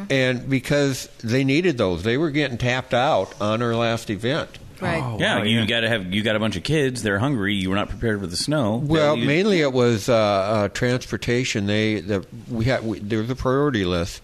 and 0.09 0.49
because 0.49 1.07
they 1.23 1.43
needed 1.43 1.77
those 1.77 2.03
they 2.03 2.17
were 2.17 2.31
getting 2.31 2.57
tapped 2.57 2.93
out 2.93 3.39
on 3.39 3.61
our 3.61 3.75
last 3.75 4.09
event 4.09 4.57
right. 4.81 5.01
Oh, 5.03 5.17
Yeah, 5.19 5.37
wow, 5.37 5.43
you 5.43 5.65
got 5.67 5.81
to 5.81 5.89
have 5.89 6.11
you 6.13 6.23
got 6.23 6.35
a 6.35 6.39
bunch 6.39 6.55
of 6.57 6.63
kids. 6.63 7.03
They're 7.03 7.19
hungry. 7.19 7.53
You 7.53 7.69
were 7.69 7.75
not 7.75 7.89
prepared 7.89 8.19
for 8.19 8.27
the 8.27 8.35
snow. 8.35 8.77
well 8.77 9.15
You- 9.15 9.25
mainly 9.27 9.61
it 9.61 9.71
was 9.71 10.09
uh, 10.09 10.15
uh, 10.15 10.67
transportation 10.69 11.67
they 11.67 12.01
the, 12.01 12.25
we 12.49 12.65
had 12.65 12.83
we, 12.83 12.99
there 12.99 13.19
was 13.19 13.29
a 13.29 13.35
priority 13.35 13.85
list 13.85 14.21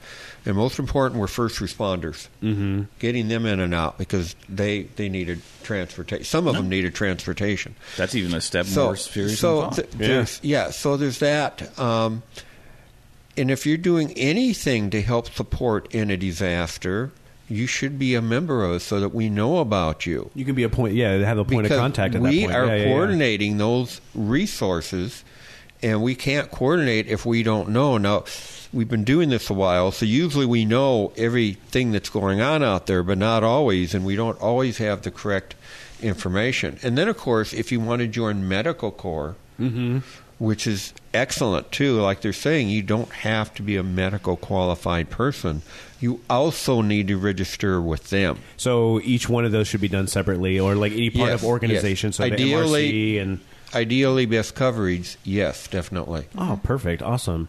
and 0.50 0.58
most 0.58 0.80
important 0.80 1.20
were 1.20 1.28
first 1.28 1.60
responders 1.60 2.28
mm-hmm. 2.42 2.84
getting 3.00 3.28
them 3.28 3.46
in 3.46 3.60
and 3.60 3.74
out 3.74 3.98
because 3.98 4.36
they 4.50 4.84
they 4.96 5.08
needed 5.08 5.42
transportation 5.64 6.26
some 6.26 6.48
of 6.48 6.56
them 6.56 6.68
needed 6.68 6.94
transportation 6.94 7.76
that's 7.96 8.16
even 8.16 8.34
a 8.34 8.42
step 8.42 8.66
so 8.66 8.86
more 8.86 8.96
serious 8.96 9.40
so 9.40 9.62
than 9.62 9.70
thought. 9.70 9.76
th- 9.76 9.90
there's, 9.92 10.40
yeah. 10.44 10.70
so 10.70 10.98
there's 10.98 11.20
that 11.20 11.80
um, 11.80 12.24
and 13.38 13.50
if 13.50 13.66
you're 13.66 13.78
doing 13.78 14.12
anything 14.14 14.90
to 14.90 15.02
help 15.02 15.30
support 15.30 15.94
in 15.94 16.10
a 16.12 16.18
disaster 16.18 17.12
you 17.48 17.66
should 17.66 17.98
be 17.98 18.14
a 18.16 18.22
member 18.22 18.64
of 18.64 18.74
us 18.74 18.84
so 18.84 19.00
that 19.00 19.10
we 19.10 19.30
know 19.30 19.58
about 19.58 20.06
you 20.06 20.30
You 20.36 20.46
can 20.46 20.56
be 20.56 20.64
a 20.64 20.70
point. 20.70 20.94
Yeah, 20.94 21.18
have 21.18 21.40
a 21.40 21.44
point 21.44 21.64
because 21.64 21.78
of 21.78 21.82
contact 21.82 22.16
at 22.16 22.22
we 22.22 22.42
that 22.42 22.46
point. 22.46 22.56
are 22.56 22.66
Yeah, 22.68 22.76
yeah, 22.76 22.84
yeah. 22.84 22.94
coordinating 22.94 23.58
those 23.58 24.02
resources 24.14 25.24
and 25.82 26.02
we 26.02 26.14
can't 26.16 26.52
coordinate 26.52 27.08
if 27.08 27.26
we 27.26 27.42
don't 27.44 27.70
know 27.70 27.98
now 27.98 28.24
we've 28.74 28.90
been 28.90 29.04
doing 29.04 29.30
this 29.30 29.50
a 29.50 29.54
while 29.54 29.92
so 29.92 30.06
usually 30.06 30.46
we 30.46 30.66
know 30.66 31.12
everything 31.18 31.92
that's 31.92 32.10
going 32.10 32.42
on 32.42 32.62
out 32.64 32.86
there 32.88 33.02
but 33.04 33.18
not 33.18 33.44
always 33.44 33.94
and 33.96 34.06
we 34.06 34.16
don't 34.16 34.40
always 34.42 34.78
have 34.78 35.02
the 35.04 35.12
correct 35.12 35.56
information 36.02 36.78
and 36.84 36.98
then 36.98 37.08
of 37.08 37.18
course 37.18 37.54
if 37.54 37.72
you 37.72 37.80
want 37.80 38.00
to 38.02 38.08
join 38.08 38.48
medical 38.48 38.92
corps 38.92 39.36
Mm-hmm. 39.60 39.98
which 40.38 40.66
is 40.66 40.94
excellent 41.14 41.70
too 41.70 42.00
like 42.00 42.22
they're 42.22 42.32
saying 42.32 42.70
you 42.70 42.82
don't 42.82 43.12
have 43.12 43.54
to 43.56 43.62
be 43.62 43.76
a 43.76 43.84
medical 43.84 44.38
qualified 44.38 45.10
person 45.10 45.62
you 46.00 46.22
also 46.30 46.82
need 46.82 47.10
to 47.10 47.18
register 47.18 47.82
with 47.82 48.10
them 48.10 48.40
So 48.56 49.02
each 49.02 49.28
one 49.28 49.44
of 49.44 49.52
those 49.52 49.68
should 49.68 49.82
be 49.82 49.90
done 49.90 50.08
separately, 50.08 50.58
or 50.58 50.76
like 50.76 50.94
any 50.94 51.10
part 51.10 51.32
Yes, 51.32 51.42
of 51.42 51.46
organization. 51.46 52.08
yes. 52.12 52.16
So 52.16 52.24
the 52.24 52.32
Ideally- 52.36 53.16
MRC 53.16 53.22
and 53.22 53.40
ideally 53.74 54.26
best 54.26 54.56
coverage, 54.56 55.18
yes, 55.24 55.68
definitely. 55.68 56.26
Oh, 56.38 56.60
perfect. 56.64 57.02
Awesome. 57.02 57.48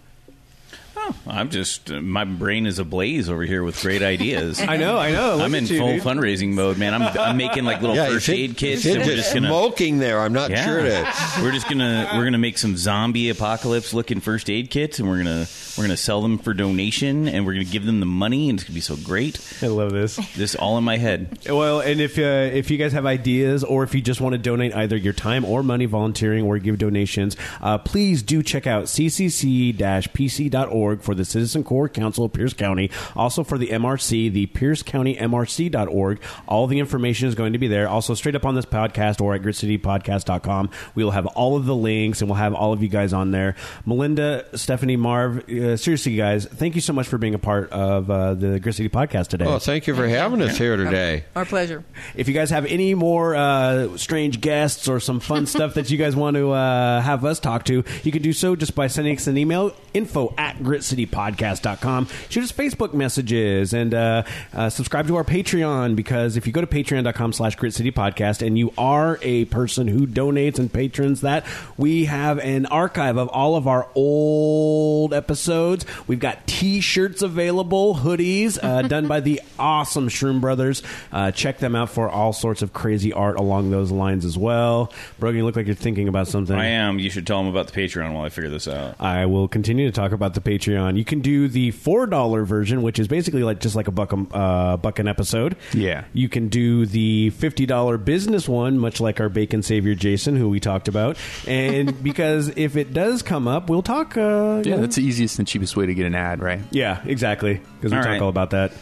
I'm 1.26 1.50
just 1.50 1.90
uh, 1.90 2.00
my 2.00 2.24
brain 2.24 2.66
is 2.66 2.78
ablaze 2.78 3.28
over 3.28 3.42
here 3.42 3.62
with 3.62 3.80
great 3.80 4.02
ideas. 4.02 4.60
I 4.68 4.76
know, 4.76 4.98
I 4.98 5.12
know. 5.12 5.36
Look 5.36 5.44
I'm 5.44 5.54
in 5.54 5.66
you, 5.66 5.78
full 5.78 5.92
dude. 5.94 6.02
fundraising 6.02 6.50
mode, 6.50 6.78
man. 6.78 6.94
I'm, 6.94 7.02
I'm 7.18 7.36
making 7.36 7.64
like 7.64 7.80
little 7.80 7.96
first 7.96 8.26
Sid- 8.26 8.38
aid 8.38 8.56
kits, 8.56 8.82
Sid's 8.82 8.96
and 8.96 9.06
we're 9.06 9.16
just 9.16 9.34
gonna 9.34 9.48
smoking 9.48 9.98
there. 9.98 10.20
I'm 10.20 10.32
not 10.32 10.50
yeah, 10.50 10.64
sure 10.64 10.82
that. 10.82 11.40
we're 11.42 11.52
just 11.52 11.68
gonna 11.68 12.10
we're 12.14 12.24
gonna 12.24 12.38
make 12.38 12.58
some 12.58 12.76
zombie 12.76 13.30
apocalypse 13.30 13.94
looking 13.94 14.20
first 14.20 14.50
aid 14.50 14.70
kits, 14.70 14.98
and 14.98 15.08
we're 15.08 15.18
gonna 15.18 15.46
we're 15.76 15.84
gonna 15.84 15.96
sell 15.96 16.22
them 16.22 16.38
for 16.38 16.54
donation, 16.54 17.28
and 17.28 17.46
we're 17.46 17.52
gonna 17.52 17.64
give 17.64 17.86
them 17.86 18.00
the 18.00 18.06
money, 18.06 18.50
and 18.50 18.58
it's 18.58 18.64
gonna 18.66 18.74
be 18.74 18.80
so 18.80 18.96
great. 18.96 19.40
I 19.62 19.66
love 19.68 19.92
this. 19.92 20.16
This 20.34 20.54
all 20.54 20.78
in 20.78 20.84
my 20.84 20.96
head. 20.96 21.38
Well, 21.48 21.80
and 21.80 22.00
if 22.00 22.18
uh, 22.18 22.22
if 22.22 22.70
you 22.70 22.78
guys 22.78 22.92
have 22.92 23.06
ideas 23.06 23.64
or 23.64 23.82
if 23.84 23.94
you 23.94 24.00
just 24.00 24.20
want 24.20 24.32
to 24.34 24.38
donate 24.38 24.74
either 24.74 24.96
your 24.96 25.12
time 25.12 25.44
or 25.44 25.62
money 25.62 25.86
volunteering 25.86 26.44
or 26.44 26.58
give 26.58 26.78
donations, 26.78 27.36
uh, 27.60 27.78
please 27.78 28.22
do 28.22 28.42
check 28.42 28.66
out 28.66 28.84
ccc-pc.org 28.84 30.99
for 31.02 31.14
the 31.14 31.24
Citizen 31.24 31.64
Corps 31.64 31.88
Council 31.88 32.24
of 32.24 32.32
Pierce 32.32 32.52
County. 32.52 32.90
Also 33.16 33.44
for 33.44 33.58
the 33.58 33.68
MRC, 33.68 34.32
the 34.32 34.46
Pierce 34.46 34.82
County 34.82 35.16
MRC.org. 35.16 36.20
All 36.46 36.66
the 36.66 36.78
information 36.78 37.28
is 37.28 37.34
going 37.34 37.52
to 37.52 37.58
be 37.58 37.68
there. 37.68 37.88
Also 37.88 38.14
straight 38.14 38.34
up 38.34 38.44
on 38.44 38.54
this 38.54 38.66
podcast 38.66 39.20
or 39.20 39.34
at 39.34 39.42
gritcitypodcast.com. 39.42 40.70
We 40.94 41.04
will 41.04 41.10
have 41.10 41.26
all 41.26 41.56
of 41.56 41.66
the 41.66 41.76
links 41.76 42.20
and 42.20 42.30
we'll 42.30 42.38
have 42.38 42.54
all 42.54 42.72
of 42.72 42.82
you 42.82 42.88
guys 42.88 43.12
on 43.12 43.30
there. 43.30 43.56
Melinda, 43.86 44.46
Stephanie, 44.56 44.96
Marv, 44.96 45.48
uh, 45.48 45.76
seriously, 45.76 46.16
guys, 46.16 46.46
thank 46.46 46.74
you 46.74 46.80
so 46.80 46.92
much 46.92 47.06
for 47.06 47.18
being 47.18 47.34
a 47.34 47.38
part 47.38 47.70
of 47.70 48.10
uh, 48.10 48.34
the 48.34 48.60
Grit 48.60 48.74
City 48.74 48.88
podcast 48.88 49.28
today. 49.28 49.46
Oh, 49.46 49.58
thank 49.58 49.86
you 49.86 49.94
for 49.94 50.06
having 50.06 50.42
us 50.42 50.56
here 50.58 50.76
today. 50.76 51.24
Our 51.34 51.44
pleasure. 51.44 51.84
If 52.14 52.28
you 52.28 52.34
guys 52.34 52.50
have 52.50 52.66
any 52.66 52.94
more 52.94 53.34
uh, 53.34 53.96
strange 53.96 54.40
guests 54.40 54.88
or 54.88 55.00
some 55.00 55.20
fun 55.20 55.46
stuff 55.50 55.74
that 55.74 55.90
you 55.90 55.98
guys 55.98 56.16
want 56.16 56.36
to 56.36 56.50
uh, 56.50 57.00
have 57.00 57.24
us 57.24 57.40
talk 57.40 57.64
to, 57.66 57.84
you 58.02 58.12
can 58.12 58.22
do 58.22 58.32
so 58.32 58.56
just 58.56 58.74
by 58.74 58.86
sending 58.86 59.16
us 59.16 59.26
an 59.26 59.36
email, 59.36 59.74
info 59.94 60.34
at 60.38 60.56
gritcitypodcast.com. 60.90 62.08
Shoot 62.28 62.44
us 62.44 62.52
Facebook 62.52 62.94
messages 62.94 63.72
and 63.72 63.94
uh, 63.94 64.22
uh, 64.52 64.70
subscribe 64.70 65.06
to 65.08 65.16
our 65.16 65.24
Patreon 65.24 65.96
because 65.96 66.36
if 66.36 66.46
you 66.46 66.52
go 66.52 66.60
to 66.60 66.66
patreon.com 66.66 67.32
slash 67.32 67.56
gritcitypodcast 67.56 68.46
and 68.46 68.58
you 68.58 68.72
are 68.76 69.18
a 69.22 69.44
person 69.46 69.88
who 69.88 70.06
donates 70.06 70.58
and 70.58 70.72
patrons 70.72 71.20
that, 71.22 71.44
we 71.76 72.06
have 72.06 72.38
an 72.38 72.66
archive 72.66 73.16
of 73.16 73.28
all 73.28 73.56
of 73.56 73.66
our 73.66 73.88
old 73.94 75.14
episodes. 75.14 75.84
We've 76.06 76.20
got 76.20 76.46
t-shirts 76.46 77.22
available, 77.22 77.96
hoodies 77.96 78.58
uh, 78.62 78.82
done 78.88 79.06
by 79.06 79.20
the 79.20 79.40
awesome 79.58 80.08
Shroom 80.08 80.40
Brothers. 80.40 80.82
Uh, 81.12 81.30
check 81.30 81.58
them 81.58 81.74
out 81.74 81.90
for 81.90 82.08
all 82.08 82.32
sorts 82.32 82.62
of 82.62 82.72
crazy 82.72 83.12
art 83.12 83.38
along 83.38 83.70
those 83.70 83.90
lines 83.90 84.24
as 84.24 84.36
well. 84.36 84.92
Brogan, 85.18 85.38
you 85.38 85.44
look 85.44 85.56
like 85.56 85.66
you're 85.66 85.74
thinking 85.74 86.08
about 86.08 86.28
something. 86.28 86.56
I 86.56 86.66
am. 86.66 86.98
You 86.98 87.10
should 87.10 87.26
tell 87.26 87.38
them 87.38 87.46
about 87.46 87.68
the 87.68 87.72
Patreon 87.72 88.12
while 88.12 88.24
I 88.24 88.28
figure 88.28 88.50
this 88.50 88.68
out. 88.68 88.96
I 89.00 89.26
will 89.26 89.48
continue 89.48 89.86
to 89.86 89.92
talk 89.92 90.12
about 90.12 90.34
the 90.34 90.40
Patreon. 90.40 90.69
You 90.96 91.04
can 91.04 91.20
do 91.20 91.48
the 91.48 91.70
four 91.72 92.06
dollar 92.06 92.44
version, 92.44 92.82
which 92.82 92.98
is 92.98 93.08
basically 93.08 93.42
like 93.42 93.60
just 93.60 93.74
like 93.76 93.88
a 93.88 93.90
buck 93.90 94.12
a, 94.12 94.16
uh, 94.36 94.76
buck 94.76 94.98
an 94.98 95.08
episode. 95.08 95.56
Yeah. 95.72 96.04
You 96.12 96.28
can 96.28 96.48
do 96.48 96.86
the 96.86 97.30
fifty 97.30 97.66
dollar 97.66 97.98
business 97.98 98.48
one, 98.48 98.78
much 98.78 99.00
like 99.00 99.20
our 99.20 99.28
bacon 99.28 99.62
savior 99.62 99.94
Jason, 99.94 100.36
who 100.36 100.48
we 100.48 100.60
talked 100.60 100.88
about. 100.88 101.16
And 101.46 102.02
because 102.02 102.48
if 102.56 102.76
it 102.76 102.92
does 102.92 103.22
come 103.22 103.48
up, 103.48 103.68
we'll 103.70 103.82
talk. 103.82 104.16
Uh, 104.16 104.62
Yeah, 104.64 104.76
that's 104.76 104.96
the 104.96 105.02
easiest 105.04 105.38
and 105.38 105.48
cheapest 105.48 105.76
way 105.76 105.86
to 105.86 105.94
get 105.94 106.06
an 106.06 106.14
ad, 106.14 106.40
right? 106.40 106.60
yeah, 106.70 107.02
exactly. 107.04 107.60
Because 107.76 107.92
we 107.92 107.98
All 107.98 108.02
talk 108.04 108.10
right. 108.12 108.22
all 108.22 108.28
about 108.28 108.50
that. 108.50 108.72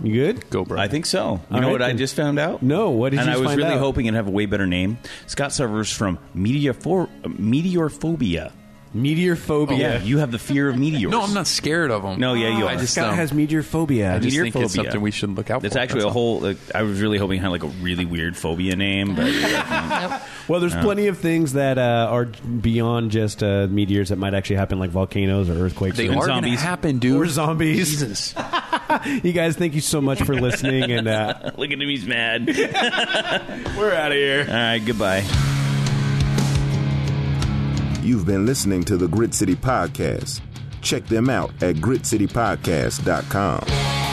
You 0.00 0.12
good? 0.14 0.48
Go, 0.48 0.64
bro. 0.64 0.78
I 0.80 0.86
think 0.86 1.06
so. 1.06 1.40
You 1.50 1.56
All 1.56 1.60
know 1.60 1.66
right, 1.66 1.72
what 1.72 1.82
I 1.82 1.92
just 1.92 2.14
found 2.14 2.38
out? 2.38 2.62
No, 2.62 2.90
what 2.90 3.10
did 3.10 3.18
and 3.18 3.28
you 3.28 3.34
I 3.34 3.36
was 3.38 3.56
really 3.56 3.72
out? 3.74 3.80
hoping 3.80 4.06
it'd 4.06 4.14
have 4.14 4.28
a 4.28 4.30
way 4.30 4.46
better 4.46 4.66
name. 4.66 4.96
Scott 5.26 5.52
suffers 5.52 5.92
from 5.92 6.20
meteor 6.34 6.72
meteorphobia. 8.94 9.68
Meteorphobia. 9.68 9.78
Yeah, 9.78 10.02
you 10.02 10.18
have 10.18 10.30
the 10.30 10.38
fear 10.38 10.68
of 10.68 10.76
meteors. 10.78 11.10
no, 11.10 11.22
I'm 11.22 11.34
not 11.34 11.46
scared 11.46 11.90
of 11.90 12.02
them. 12.02 12.18
No, 12.20 12.34
yeah, 12.34 12.56
you 12.58 12.66
I 12.66 12.74
are. 12.74 12.78
just, 12.78 12.94
Scott 12.94 13.10
um, 13.10 13.14
has 13.16 13.32
meteorphobia. 13.32 14.14
I 14.14 14.18
just 14.18 14.36
think 14.36 14.54
it's 14.54 14.56
meteorphobia. 14.56 14.70
something 14.84 15.00
we 15.00 15.10
should 15.10 15.30
look 15.30 15.50
out 15.50 15.64
It's 15.64 15.74
for. 15.74 15.80
actually 15.80 16.02
a 16.02 16.06
all. 16.06 16.12
whole. 16.12 16.40
Like, 16.40 16.56
I 16.74 16.82
was 16.82 17.00
really 17.00 17.18
hoping 17.18 17.38
it 17.38 17.42
had 17.42 17.48
like 17.48 17.64
a 17.64 17.68
really 17.68 18.04
weird 18.04 18.36
phobia 18.36 18.76
name, 18.76 19.14
but 19.14 19.24
Nope. 20.10 20.20
Well, 20.48 20.60
there's 20.60 20.74
plenty 20.74 21.08
of 21.08 21.18
things 21.18 21.52
that 21.54 21.76
uh, 21.78 22.08
are 22.10 22.24
beyond 22.24 23.10
just 23.10 23.42
uh, 23.42 23.66
meteors 23.68 24.08
that 24.08 24.16
might 24.16 24.32
actually 24.34 24.56
happen, 24.56 24.78
like 24.78 24.90
volcanoes 24.90 25.50
or 25.50 25.54
earthquakes. 25.64 25.96
They 25.96 26.08
or, 26.08 26.12
are 26.12 26.26
going 26.26 26.42
to 26.44 26.48
zombies. 26.48 26.60
happen, 26.62 26.98
dude. 26.98 27.20
or 27.20 27.26
zombies. 27.26 27.90
Jesus. 27.90 28.34
You 29.22 29.32
guys, 29.32 29.54
thank 29.54 29.74
you 29.74 29.82
so 29.82 30.00
much 30.00 30.22
for 30.22 30.34
listening, 30.34 30.90
and 30.90 31.06
uh, 31.06 31.34
look 31.58 31.70
at 31.70 31.80
him, 31.80 31.88
he's 31.88 32.06
mad. 32.06 32.46
we're 32.46 33.92
out 33.92 34.12
of 34.12 34.16
here. 34.16 34.46
All 34.48 34.54
right, 34.54 34.78
goodbye. 34.78 35.57
You've 38.08 38.24
been 38.24 38.46
listening 38.46 38.84
to 38.84 38.96
the 38.96 39.06
Grit 39.06 39.34
City 39.34 39.54
Podcast. 39.54 40.40
Check 40.80 41.04
them 41.04 41.28
out 41.28 41.50
at 41.62 41.76
gritcitypodcast.com. 41.76 44.07